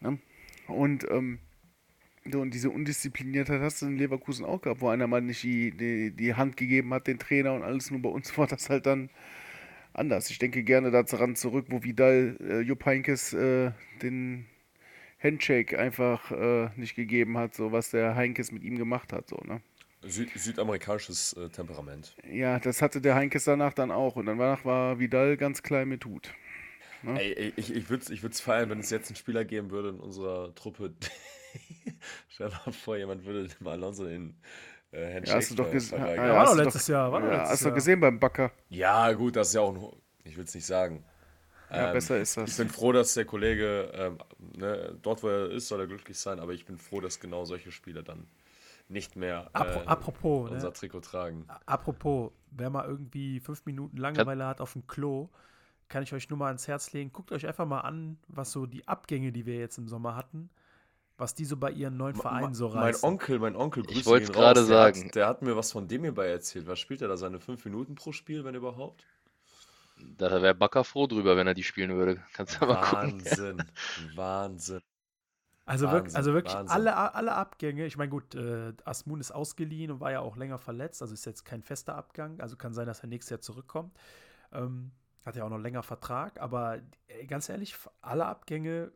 [0.00, 0.18] Ne?
[0.66, 1.38] Und, ähm,
[2.30, 5.70] so, und diese Undiszipliniertheit hast du in Leverkusen auch gehabt, wo einer mal nicht die,
[5.70, 7.90] die, die Hand gegeben hat, den Trainer und alles.
[7.90, 9.10] Nur bei uns war das halt dann
[9.92, 10.30] anders.
[10.30, 14.46] Ich denke gerne daran zurück, wo Vidal äh, Jupp Heynckes äh, den
[15.18, 19.36] Handshake einfach äh, nicht gegeben hat, so was der Heinkes mit ihm gemacht hat, so,
[19.44, 19.60] ne?
[20.02, 22.14] Süd südamerikanisches äh, Temperament.
[22.30, 24.14] Ja, das hatte der Heinkes danach dann auch.
[24.16, 26.32] Und danach war Vidal ganz klein mit Hut.
[27.04, 29.70] Ey, ey, ich, ich würde es ich würd's feiern, wenn es jetzt einen Spieler geben
[29.70, 30.94] würde in unserer Truppe.
[32.28, 34.34] Stell dir mal vor, jemand würde dem Alonso den
[34.92, 35.98] äh, Handshake Ja, hast du doch gesehen.
[35.98, 36.26] verweigern.
[36.26, 38.18] Ja, war hast doch du letztes Jahr, war doch ja, letztes hast du gesehen beim
[38.20, 38.52] Backer.
[38.68, 39.80] Ja, gut, das ist ja auch ein.
[39.80, 41.04] Ho- Ich will es nicht sagen.
[41.72, 42.56] Ja, Ähm, besser ist Ich das.
[42.56, 44.18] bin froh, dass der Kollege, ähm,
[44.56, 47.44] ne, dort wo er ist, soll er glücklich sein, aber ich bin froh, dass genau
[47.44, 48.28] solche Spieler dann
[48.88, 50.74] nicht mehr äh, Apro- apropos, unser ne?
[50.74, 51.46] Trikot tragen.
[51.66, 55.30] Apropos, wer mal irgendwie fünf Minuten Langeweile hat auf dem Klo,
[55.88, 57.12] kann ich euch nur mal ans Herz legen.
[57.12, 60.50] Guckt euch einfach mal an, was so die Abgänge, die wir jetzt im Sommer hatten,
[61.18, 63.02] was die so bei ihren neuen Vereinen so mein reißen.
[63.02, 65.06] Onkel, mein Onkel, Ich grüße wollt's ihn gerade sagen.
[65.06, 66.66] Hat, der hat mir was von dem hierbei erzählt.
[66.66, 67.16] Was spielt er da?
[67.16, 69.04] Seine fünf Minuten pro Spiel, wenn überhaupt?
[69.98, 72.22] Da wäre Bakker froh drüber, wenn er die spielen würde.
[72.32, 73.24] Kannst du mal gucken.
[73.24, 73.62] Wahnsinn.
[74.14, 74.80] Wahnsinn.
[75.64, 76.74] Also, wirklich, Wahnsinn, also wirklich Wahnsinn.
[76.74, 77.86] alle, alle Abgänge.
[77.86, 81.26] Ich meine, gut, äh, Asmun ist ausgeliehen und war ja auch länger verletzt, also ist
[81.26, 82.40] jetzt kein fester Abgang.
[82.40, 83.96] Also kann sein, dass er nächstes Jahr zurückkommt.
[84.52, 84.92] Ähm,
[85.24, 86.78] hat ja auch noch länger Vertrag, aber
[87.08, 88.92] äh, ganz ehrlich, alle Abgänge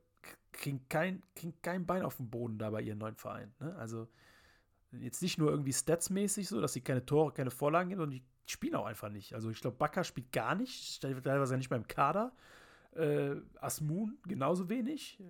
[0.53, 3.53] kriegen kein, kriegen kein Bein auf den Boden da bei ihren neuen Verein.
[3.59, 3.75] Ne?
[3.77, 4.07] Also
[4.93, 8.25] jetzt nicht nur irgendwie statsmäßig so, dass sie keine Tore, keine Vorlagen geben, sondern die
[8.47, 9.35] spielen auch einfach nicht.
[9.35, 12.33] Also ich glaube, Bakker spielt gar nicht, teilweise nicht mehr im Kader.
[12.95, 15.23] Äh, Asmun genauso wenig.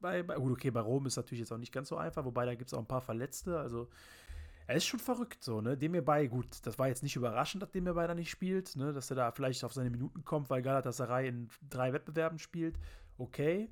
[0.00, 2.46] Bei, bei, gut, okay, bei Rom ist natürlich jetzt auch nicht ganz so einfach, wobei
[2.46, 3.58] da gibt es auch ein paar Verletzte.
[3.58, 3.88] Also,
[4.68, 5.76] er ist schon verrückt so, ne?
[5.76, 8.92] Dem bei, gut, das war jetzt nicht überraschend, dass dem bei da nicht spielt, ne?
[8.92, 12.78] Dass er da vielleicht auf seine Minuten kommt, weil Galatasaray in drei Wettbewerben spielt.
[13.16, 13.70] Okay.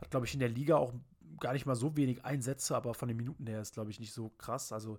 [0.00, 0.94] Hat, glaube ich, in der Liga auch
[1.40, 4.12] gar nicht mal so wenig Einsätze, aber von den Minuten her ist, glaube ich, nicht
[4.12, 4.72] so krass.
[4.72, 4.98] Also,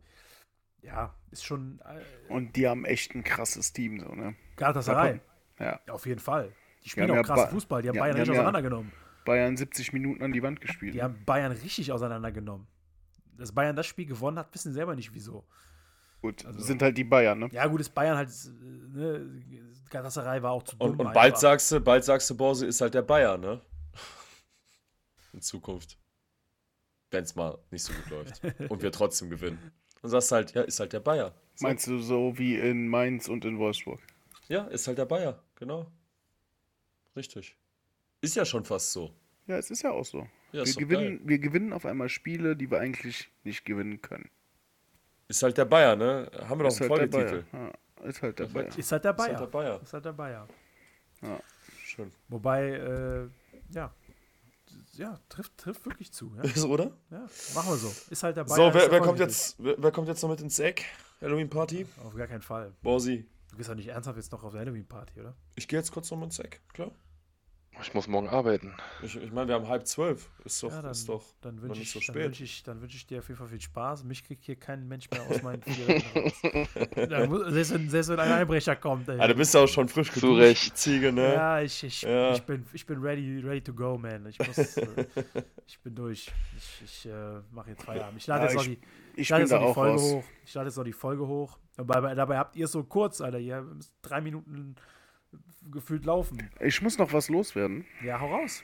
[0.81, 4.35] ja, ist schon äh, Und die haben echt ein krasses Team, so, ne?
[4.55, 5.19] Galatasaray.
[5.59, 5.79] Ja.
[5.85, 6.53] Ja, auf jeden Fall.
[6.83, 7.81] Die spielen auch ja krassen Ba- Fußball.
[7.81, 8.91] Die haben ja, Bayern die richtig haben ja- auseinandergenommen.
[9.25, 10.93] Bayern 70 Minuten an die Wand gespielt.
[10.95, 12.67] Die haben Bayern richtig auseinandergenommen.
[13.37, 15.45] Dass Bayern das Spiel gewonnen hat, wissen sie selber nicht wieso.
[16.21, 17.49] Gut, also- sind halt die Bayern, ne?
[17.51, 18.49] Ja, gut, ist Bayern halt, äh,
[18.97, 19.43] ne,
[19.89, 20.91] Galatasaray war auch zu dumm.
[20.91, 23.61] Und, und bald sagst du, bald sagst du, Borse ist halt der Bayer, ne?
[25.33, 25.97] In Zukunft.
[27.11, 28.41] Wenn es mal nicht so gut läuft.
[28.69, 29.71] Und wir trotzdem gewinnen.
[30.01, 31.33] Und sagst halt, ja, ist halt der Bayer.
[31.55, 31.67] So.
[31.67, 33.99] Meinst du so wie in Mainz und in Wolfsburg?
[34.47, 35.91] Ja, ist halt der Bayer, genau.
[37.15, 37.55] Richtig.
[38.21, 39.13] Ist ja schon fast so.
[39.47, 40.19] Ja, es ist ja auch so.
[40.19, 44.29] Ja, wir, ist gewinnen, wir gewinnen auf einmal Spiele, die wir eigentlich nicht gewinnen können.
[45.27, 46.31] Ist halt der Bayer, ne?
[46.47, 47.45] Haben wir doch ist einen halt der Folgetitel.
[47.51, 47.73] Bayer.
[48.01, 48.69] Ja, ist halt der Perfekt.
[48.69, 48.79] Bayer.
[48.79, 49.29] Ist halt der Ist Bayer.
[49.29, 49.81] halt der Bayer.
[49.81, 50.47] Ist halt der Bayer.
[51.83, 52.11] Schön.
[52.29, 53.27] Wobei, äh,
[53.73, 53.93] ja,
[54.99, 56.33] ja, trifft, trifft wirklich zu.
[56.35, 56.43] Ja?
[56.43, 56.91] Ist, oder?
[57.09, 57.91] ja, machen wir so.
[58.09, 58.47] Ist halt Bayer.
[58.47, 60.85] So, wer, wer, kommt jetzt, wer, wer kommt jetzt noch mit ins Eck?
[61.21, 61.85] Halloween-Party?
[62.05, 62.73] Auf gar keinen Fall.
[62.81, 63.25] Borsi.
[63.49, 65.35] Du gehst doch nicht ernsthaft jetzt noch auf der Halloween-Party, oder?
[65.55, 66.91] Ich gehe jetzt kurz noch mal ins Eck, klar.
[67.81, 68.73] Ich muss morgen arbeiten.
[69.01, 70.29] Ich, ich meine, wir haben halb zwölf.
[70.43, 72.25] Ist doch, ja, dann, ist doch dann noch wünsche nicht ich, so dann spät.
[72.25, 74.03] wünsch ich, dann wünsch ich dir auf jeden Fall viel Spaß.
[74.03, 76.69] Mich kriegt hier kein Mensch mehr aus meinen vier Wänden raus.
[77.09, 79.07] Dann muss- selbst, wenn, selbst wenn ein Einbrecher kommt.
[79.09, 79.19] Ey.
[79.19, 80.77] Ah, du bist ja auch schon frisch Zu geduscht, Recht.
[80.77, 81.33] Ziege, ne?
[81.33, 82.33] Ja, ich, ich, Ja.
[82.33, 84.25] ich, bin, ich bin ready, ready to go, man.
[84.27, 85.05] Ich, muss, äh,
[85.65, 86.31] ich bin durch.
[86.57, 88.17] Ich, ich äh, mache jetzt Feierabend.
[88.19, 88.79] Ich lade Ja, jetzt noch ich-
[89.15, 90.11] die, Ich lade jetzt noch die Folge raus.
[90.11, 90.23] hoch.
[90.45, 91.57] Ich lade jetzt noch die Folge hoch.
[91.77, 93.39] Dabei, dabei habt ihr es so kurz, Alter.
[93.39, 94.75] Ihr müsst drei Minuten
[95.71, 96.49] gefühlt laufen.
[96.59, 97.85] Ich muss noch was loswerden.
[98.03, 98.63] Ja, hau raus.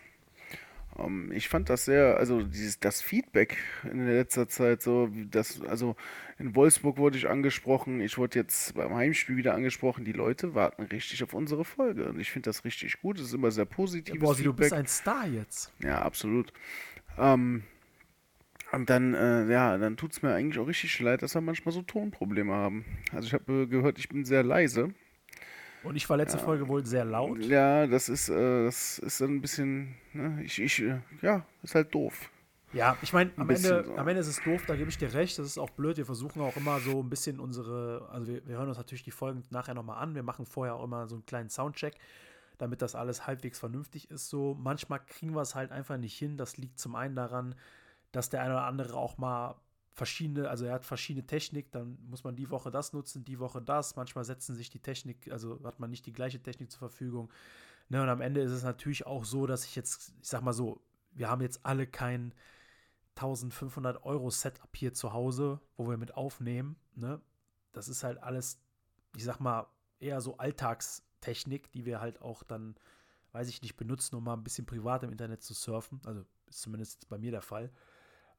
[0.97, 5.95] Ähm, ich fand das sehr, also dieses, das Feedback in letzter Zeit so, das, also
[6.37, 10.83] in Wolfsburg wurde ich angesprochen, ich wurde jetzt beim Heimspiel wieder angesprochen, die Leute warten
[10.83, 14.19] richtig auf unsere Folge und ich finde das richtig gut, es ist immer sehr positives
[14.19, 15.73] Borsi, du bist ein Star jetzt.
[15.83, 16.53] Ja, absolut.
[17.17, 17.63] Ähm,
[18.71, 21.73] und dann, äh, ja, dann tut es mir eigentlich auch richtig leid, dass wir manchmal
[21.73, 22.83] so Tonprobleme haben.
[23.13, 24.93] Also ich habe äh, gehört, ich bin sehr leise.
[25.85, 27.39] Und ich war letzte Folge wohl sehr laut.
[27.45, 31.75] Ja, das ist, äh, das ist dann ein bisschen, ne, ich, ich, äh, ja, ist
[31.75, 32.29] halt doof.
[32.73, 33.95] Ja, ich meine, am, Ende, so.
[33.95, 35.39] am Ende ist es doof, da gebe ich dir recht.
[35.39, 35.95] Das ist auch blöd.
[35.95, 39.11] Wir versuchen auch immer so ein bisschen unsere, also wir, wir hören uns natürlich die
[39.11, 40.15] Folgen nachher nochmal an.
[40.15, 41.95] Wir machen vorher auch immer so einen kleinen Soundcheck,
[42.57, 44.29] damit das alles halbwegs vernünftig ist.
[44.29, 46.35] So, manchmal kriegen wir es halt einfach nicht hin.
[46.35, 47.55] Das liegt zum einen daran,
[48.11, 49.55] dass der eine oder andere auch mal
[49.95, 53.61] verschiedene, also er hat verschiedene Technik, dann muss man die Woche das nutzen, die Woche
[53.61, 53.95] das.
[53.95, 57.31] Manchmal setzen sich die Technik, also hat man nicht die gleiche Technik zur Verfügung.
[57.87, 60.53] Ne, und am Ende ist es natürlich auch so, dass ich jetzt, ich sag mal
[60.53, 60.81] so,
[61.11, 62.33] wir haben jetzt alle kein
[63.15, 66.75] 1500 Euro Setup hier zu Hause, wo wir mit aufnehmen.
[66.95, 67.21] Ne?
[67.71, 68.59] Das ist halt alles,
[69.15, 69.67] ich sag mal,
[69.99, 72.75] eher so Alltagstechnik, die wir halt auch dann,
[73.31, 76.01] weiß ich nicht, benutzen, um mal ein bisschen privat im Internet zu surfen.
[76.03, 77.71] Also ist zumindest bei mir der Fall.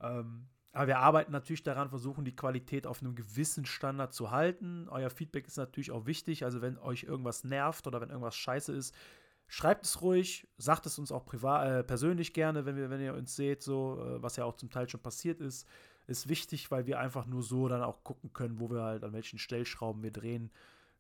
[0.01, 4.89] Ähm, aber wir arbeiten natürlich daran, versuchen die Qualität auf einem gewissen Standard zu halten.
[4.91, 6.45] Euer Feedback ist natürlich auch wichtig.
[6.45, 8.95] Also wenn euch irgendwas nervt oder wenn irgendwas scheiße ist,
[9.49, 13.15] schreibt es ruhig, sagt es uns auch privat, äh, persönlich gerne, wenn, wir, wenn ihr
[13.15, 15.67] uns seht, so, äh, was ja auch zum Teil schon passiert ist.
[16.09, 19.15] Ist wichtig, weil wir einfach nur so dann auch gucken können, wo wir halt an
[19.15, 20.51] welchen Stellschrauben wir drehen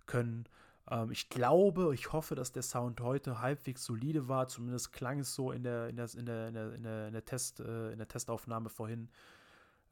[0.07, 0.49] können.
[0.91, 4.49] Ähm, ich glaube, ich hoffe, dass der Sound heute halbwegs solide war.
[4.49, 7.61] Zumindest klang es so in der, in der, in der, in der, in der, Test,
[7.61, 9.11] äh, in der Testaufnahme vorhin.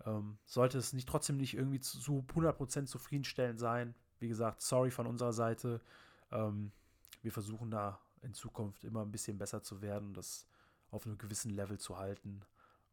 [0.07, 3.95] Ähm, sollte es nicht trotzdem nicht irgendwie zu, zu 100% zufriedenstellend sein.
[4.19, 5.81] Wie gesagt, sorry von unserer Seite.
[6.31, 6.73] Ähm,
[7.23, 10.47] wir versuchen da in Zukunft immer ein bisschen besser zu werden, das
[10.91, 12.43] auf einem gewissen Level zu halten.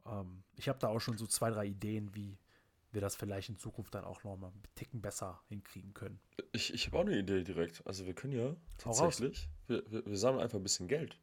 [0.05, 2.37] Ähm, ich habe da auch schon so zwei, drei Ideen, wie
[2.91, 6.19] wir das vielleicht in Zukunft dann auch nochmal einen Ticken besser hinkriegen können.
[6.51, 7.85] Ich, ich habe auch eine Idee direkt.
[7.85, 11.17] Also wir können ja tatsächlich, wir, wir, wir sammeln einfach ein bisschen Geld.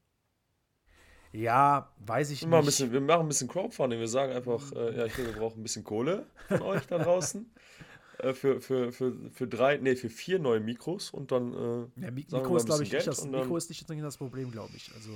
[1.33, 2.77] Ja, weiß ich wir machen, ein nicht.
[2.79, 4.01] bisschen, wir machen ein bisschen Crowdfunding.
[4.01, 7.51] Wir sagen einfach, äh, ja, hier, wir brauchen ein bisschen Kohle von euch da draußen.
[8.19, 11.53] äh, für, für, für, für drei, nee, für vier neue Mikros und dann.
[11.53, 13.71] Äh, Ja, Mi- sagen wir Mikro ist, glaube ich, bisschen nicht das, Geld Mikro ist
[13.71, 14.91] nicht das Problem, glaube ich.
[14.95, 15.11] Also,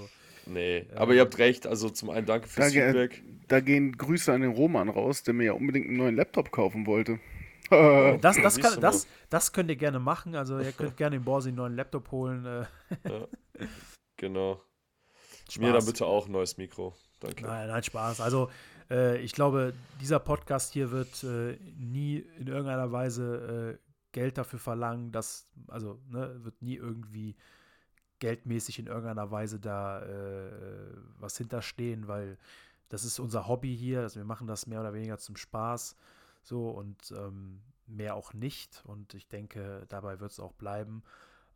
[0.44, 1.68] Nee, aber ihr habt recht.
[1.68, 3.22] Also zum einen danke fürs Da, ge- Feedback.
[3.46, 6.84] da gehen Grüße an den Roman raus, der mir ja unbedingt einen neuen Laptop kaufen
[6.86, 7.20] wollte.
[7.70, 10.34] Das, das, kann, das, das könnt ihr gerne machen.
[10.34, 12.44] Also, ihr könnt gerne den Borsi einen neuen Laptop holen.
[12.44, 12.64] Äh,
[13.08, 13.26] Ja,
[14.16, 14.60] genau.
[15.52, 15.66] Spaß.
[15.66, 16.94] Mir dann bitte auch ein neues Mikro.
[17.20, 17.44] Danke.
[17.44, 18.20] Nein, nein, Spaß.
[18.20, 18.50] Also,
[18.90, 24.58] äh, ich glaube, dieser Podcast hier wird äh, nie in irgendeiner Weise äh, Geld dafür
[24.58, 27.36] verlangen, dass, also, ne, wird nie irgendwie
[28.18, 30.52] geldmäßig in irgendeiner Weise da äh,
[31.18, 32.38] was hinterstehen, weil
[32.88, 34.02] das ist unser Hobby hier.
[34.02, 35.96] Also wir machen das mehr oder weniger zum Spaß.
[36.42, 38.82] So und ähm, mehr auch nicht.
[38.84, 41.02] Und ich denke, dabei wird es auch bleiben.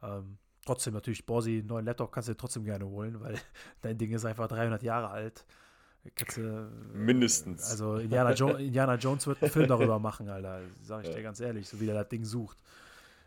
[0.02, 3.36] Ähm, trotzdem natürlich, Borsi, einen neuen Laptop kannst du dir trotzdem gerne holen, weil
[3.80, 5.44] dein Ding ist einfach 300 Jahre alt.
[6.14, 7.70] Kannst du, äh, Mindestens.
[7.70, 10.60] Also Indiana, jo Indiana Jones wird einen Film darüber machen, Alter.
[10.82, 12.58] Sag ich dir ganz ehrlich, so wie der das Ding sucht.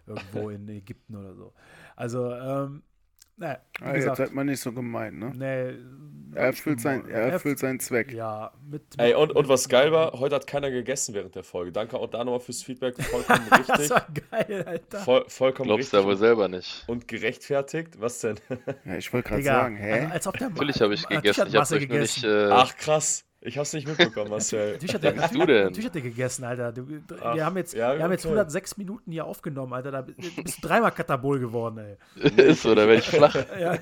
[0.06, 1.54] Irgendwo in Ägypten oder so.
[1.96, 2.84] Also, ähm,
[3.40, 5.32] wie Ah, jetzt seid man nicht so gemein, ne?
[5.36, 5.78] nee,
[6.36, 8.12] Er erfüllt, sein, er erfüllt seinen Zweck.
[8.14, 11.44] Ja, mit, Ey, und, und mit- was geil war, heute hat keiner gegessen während der
[11.44, 11.72] Folge.
[11.72, 12.96] Danke auch da nochmal fürs Feedback.
[13.04, 13.90] Vollkommen das richtig.
[13.90, 15.00] war geil, Alter.
[15.00, 16.00] Voll, vollkommen Glaubst richtig.
[16.02, 16.84] du wohl selber nicht.
[16.88, 18.00] Und gerechtfertigt.
[18.00, 18.36] Was denn?
[18.86, 20.08] Ja, ich wollte gerade sagen, hä?
[20.12, 21.48] Als ob der Natürlich habe ich gegessen.
[21.48, 22.22] Ich habe euch nur nicht.
[22.22, 22.50] gegessen.
[22.50, 23.26] Äh, Ach, krass.
[23.42, 24.72] Ich hab's nicht mitbekommen, Marcel.
[24.74, 25.64] Natürlich hat, der, du denn?
[25.66, 26.74] natürlich hat der gegessen, Alter.
[26.74, 26.86] Du,
[27.22, 28.34] Ach, wir haben jetzt, ja, wir haben jetzt okay.
[28.34, 29.92] 106 Minuten hier aufgenommen, Alter.
[29.92, 31.98] Da bist du dreimal Katabol geworden, ey.
[32.38, 33.36] ist so, da werde ich flach.
[33.60, 33.78] Ja.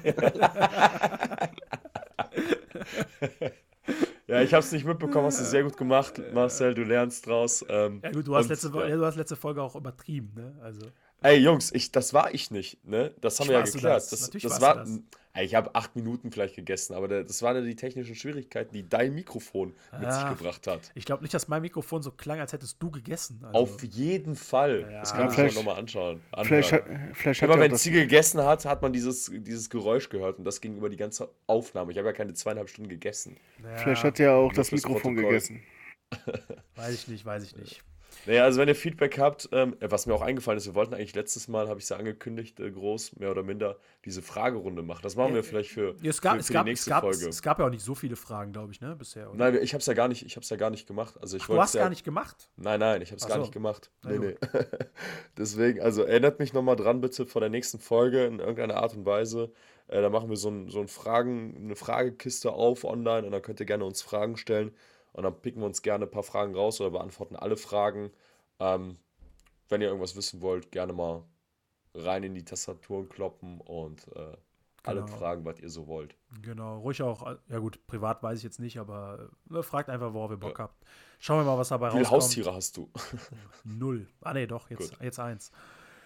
[4.27, 6.73] Ja, ich hab's nicht mitbekommen, hast du sehr gut gemacht, Marcel.
[6.73, 7.65] Du lernst draus.
[7.69, 8.95] Ähm, ja, gut, du hast, und, letzte, ja.
[8.95, 10.53] du hast letzte Folge auch übertrieben, ne?
[10.61, 10.81] Also,
[11.23, 13.13] Ey, Jungs, ich, das war ich nicht, ne?
[13.21, 13.95] Das haben Ich wir ja geklärt.
[13.95, 14.09] das.
[14.09, 14.75] Das, Natürlich das, warst war.
[14.85, 15.01] du das.
[15.41, 19.14] Ich habe acht Minuten vielleicht gegessen, aber das waren ja die technischen Schwierigkeiten, die dein
[19.15, 20.34] Mikrofon mit sich Ah.
[20.34, 20.91] gebracht hat.
[20.95, 23.39] ich glaube nicht, dass mein Mikrofon so klang, als hättest du gegessen.
[23.43, 24.81] Also, Auf jeden Fall.
[24.91, 24.99] Ja.
[25.01, 26.22] Das kann man sich Vielleicht- mal nochmal anschauen.
[26.43, 27.11] Vielleicht anhören.
[27.14, 30.39] vielleicht hat Immer er wenn das, Ziege gegessen hat, hat man dieses, dieses Geräusch gehört
[30.39, 31.91] und das ging über die ganze Aufnahme.
[31.91, 33.38] Ich habe ja keine zweieinhalb Stunden gegessen.
[33.64, 35.34] ja, vielleicht hat er auch das fürs Mikrofon Protokoll.
[35.34, 35.61] gegessen.
[36.76, 37.84] Weiß ich nicht, weiß ich nicht.
[38.27, 41.15] Naja, also wenn ihr Feedback habt, ähm, was mir auch eingefallen ist, wir wollten eigentlich
[41.15, 44.99] letztes Mal, habe ich es ja angekündigt, äh, groß, mehr oder minder, diese Fragerunde machen.
[45.01, 46.89] Das machen wir vielleicht für, Ja, es, gab, für, es, für gab, die es, nächste
[46.89, 47.29] gab, Folge.
[47.29, 49.29] es gab ja auch nicht so viele Fragen, glaube ich, ne, bisher.
[49.29, 49.37] Oder?
[49.37, 51.15] Nein, ich habe es ja gar nicht, ich habe ja gar nicht gemacht.
[51.21, 52.49] Also ich Ach, du hast ja, gar nicht gemacht?
[52.57, 53.43] Nein, nein, ich habe es Ach gar so.
[53.43, 53.91] nicht gemacht.
[54.03, 54.35] Nee, nee.
[55.37, 59.05] Deswegen, also erinnert mich nochmal dran, bitte vor der nächsten Folge in irgendeiner Art und
[59.05, 59.53] Weise.
[59.87, 63.41] Äh, da machen wir so, ein, so ein Fragen, eine Fragekiste auf online und dann
[63.41, 64.73] könnt ihr gerne uns Fragen stellen.
[65.18, 68.11] Und dann picken wir uns gerne ein paar Fragen raus oder beantworten alle Fragen.
[68.60, 68.98] Ähm,
[69.68, 71.23] wenn ihr irgendwas wissen wollt, gerne mal
[71.95, 74.38] rein in die Tastaturen kloppen und äh,
[74.84, 75.18] alle Genau.
[75.18, 76.15] fragen, was ihr so wollt.
[76.44, 77.35] Genau, ruhig auch.
[77.49, 80.85] Ja gut, privat weiß ich jetzt nicht, aber äh, fragt einfach, worauf ihr Bock habt.
[81.18, 82.22] Schauen wir mal, was dabei Wie viele rauskommt.
[82.22, 82.88] Haustiere hast du?
[83.64, 84.07] Null.
[84.22, 85.02] Ah nee, doch, jetzt, Gut.
[85.02, 85.52] jetzt eins.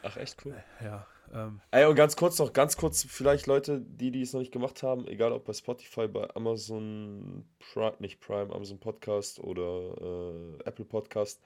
[0.03, 0.55] Ach, echt cool.
[0.81, 4.39] Ja, ähm, Ey, und ganz kurz noch, ganz kurz, vielleicht Leute, die, die es noch
[4.39, 9.95] nicht gemacht haben, egal ob bei Spotify, bei Amazon Prime, nicht Prime, Amazon Podcast oder
[10.01, 11.41] äh, Apple Podcast,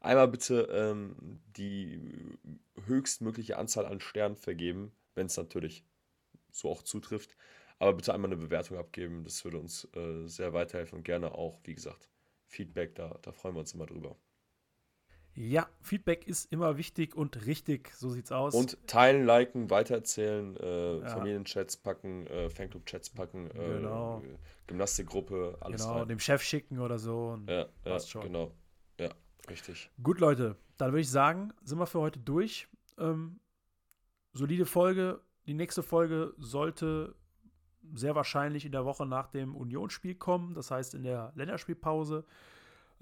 [0.00, 2.38] einmal bitte ähm, die
[2.86, 5.84] höchstmögliche Anzahl an Sternen vergeben, wenn es natürlich
[6.50, 7.36] so auch zutrifft.
[7.78, 11.60] Aber bitte einmal eine Bewertung abgeben, das würde uns äh, sehr weiterhelfen und gerne auch,
[11.64, 12.08] wie gesagt,
[12.46, 14.16] Feedback, da, da freuen wir uns immer drüber.
[15.38, 18.54] Ja, Feedback ist immer wichtig und richtig, so sieht's aus.
[18.54, 21.08] Und teilen, liken, weitererzählen, äh, Ja.
[21.08, 24.22] Familienchats packen, äh, Fanclub-Chats packen, äh, Genau.
[24.66, 26.08] Gymnastikgruppe, alles genau, rein.
[26.08, 27.38] dem Chef schicken oder so.
[27.48, 28.22] Ja, ja, schon.
[28.22, 28.50] genau.
[28.98, 29.10] Ja,
[29.50, 29.90] richtig.
[30.02, 32.66] Gut, Leute, dann würde ich sagen, sind wir für heute durch.
[32.98, 33.38] Ähm,
[34.32, 35.20] solide Folge.
[35.46, 37.14] Die nächste Folge sollte
[37.94, 42.24] sehr wahrscheinlich in der Woche nach dem Unionsspiel kommen, das heißt in der Länderspielpause.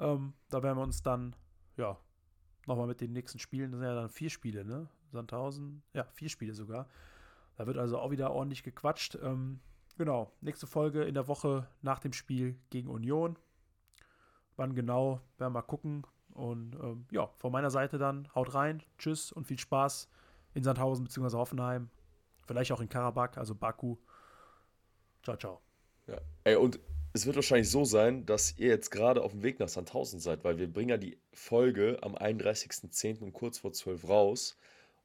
[0.00, 1.34] Ähm, da werden wir uns dann,
[1.76, 1.96] ja,
[2.66, 4.88] nochmal mit den nächsten Spielen, das sind ja dann vier Spiele, ne?
[5.10, 6.88] Sandhausen, ja, vier Spiele sogar.
[7.56, 9.16] Da wird also auch wieder ordentlich gequatscht.
[9.22, 9.60] Ähm,
[9.96, 13.38] genau, nächste Folge in der Woche nach dem Spiel gegen Union.
[14.56, 16.06] Wann genau, werden wir mal gucken.
[16.32, 20.08] Und ähm, ja, von meiner Seite dann, haut rein, tschüss und viel Spaß
[20.54, 21.36] in Sandhausen bzw.
[21.36, 21.90] Hoffenheim.
[22.46, 23.96] Vielleicht auch in Karabakh, also Baku.
[25.22, 25.60] Ciao, ciao.
[26.06, 26.18] Ja.
[26.42, 26.78] Ey, und
[27.14, 30.42] es wird wahrscheinlich so sein, dass ihr jetzt gerade auf dem Weg nach Sandhausen seid,
[30.42, 33.20] weil wir bringen ja die Folge am 31.10.
[33.20, 34.58] um kurz vor 12 raus.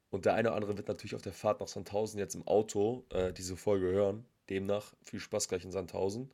[0.10, 3.06] Und der eine oder andere wird natürlich auf der Fahrt nach Sandhausen jetzt im Auto
[3.12, 4.26] äh, diese Folge hören.
[4.50, 6.32] Demnach viel Spaß gleich in Sandhausen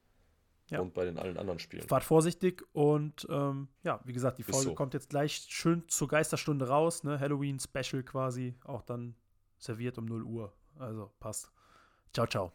[0.70, 0.80] Ja.
[0.80, 1.86] und bei den allen anderen Spielen.
[1.86, 4.76] Fahrt vorsichtig und ähm, ja, wie gesagt, die Folge so.
[4.76, 7.20] kommt jetzt gleich schön zur Geisterstunde raus, ne?
[7.20, 9.14] Halloween-Special quasi, auch dann
[9.58, 10.54] serviert um 0 Uhr.
[10.80, 11.52] Also passt.
[12.14, 12.54] Ciao, ciao.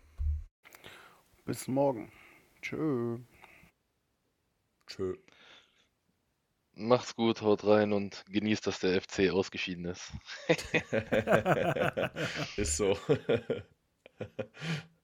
[1.45, 2.11] Bis morgen.
[2.62, 3.19] Tschö.
[4.87, 5.15] Tschö.
[6.74, 10.11] Macht's gut, haut rein und genießt, dass der FC ausgeschieden ist.
[12.57, 12.99] Ist so.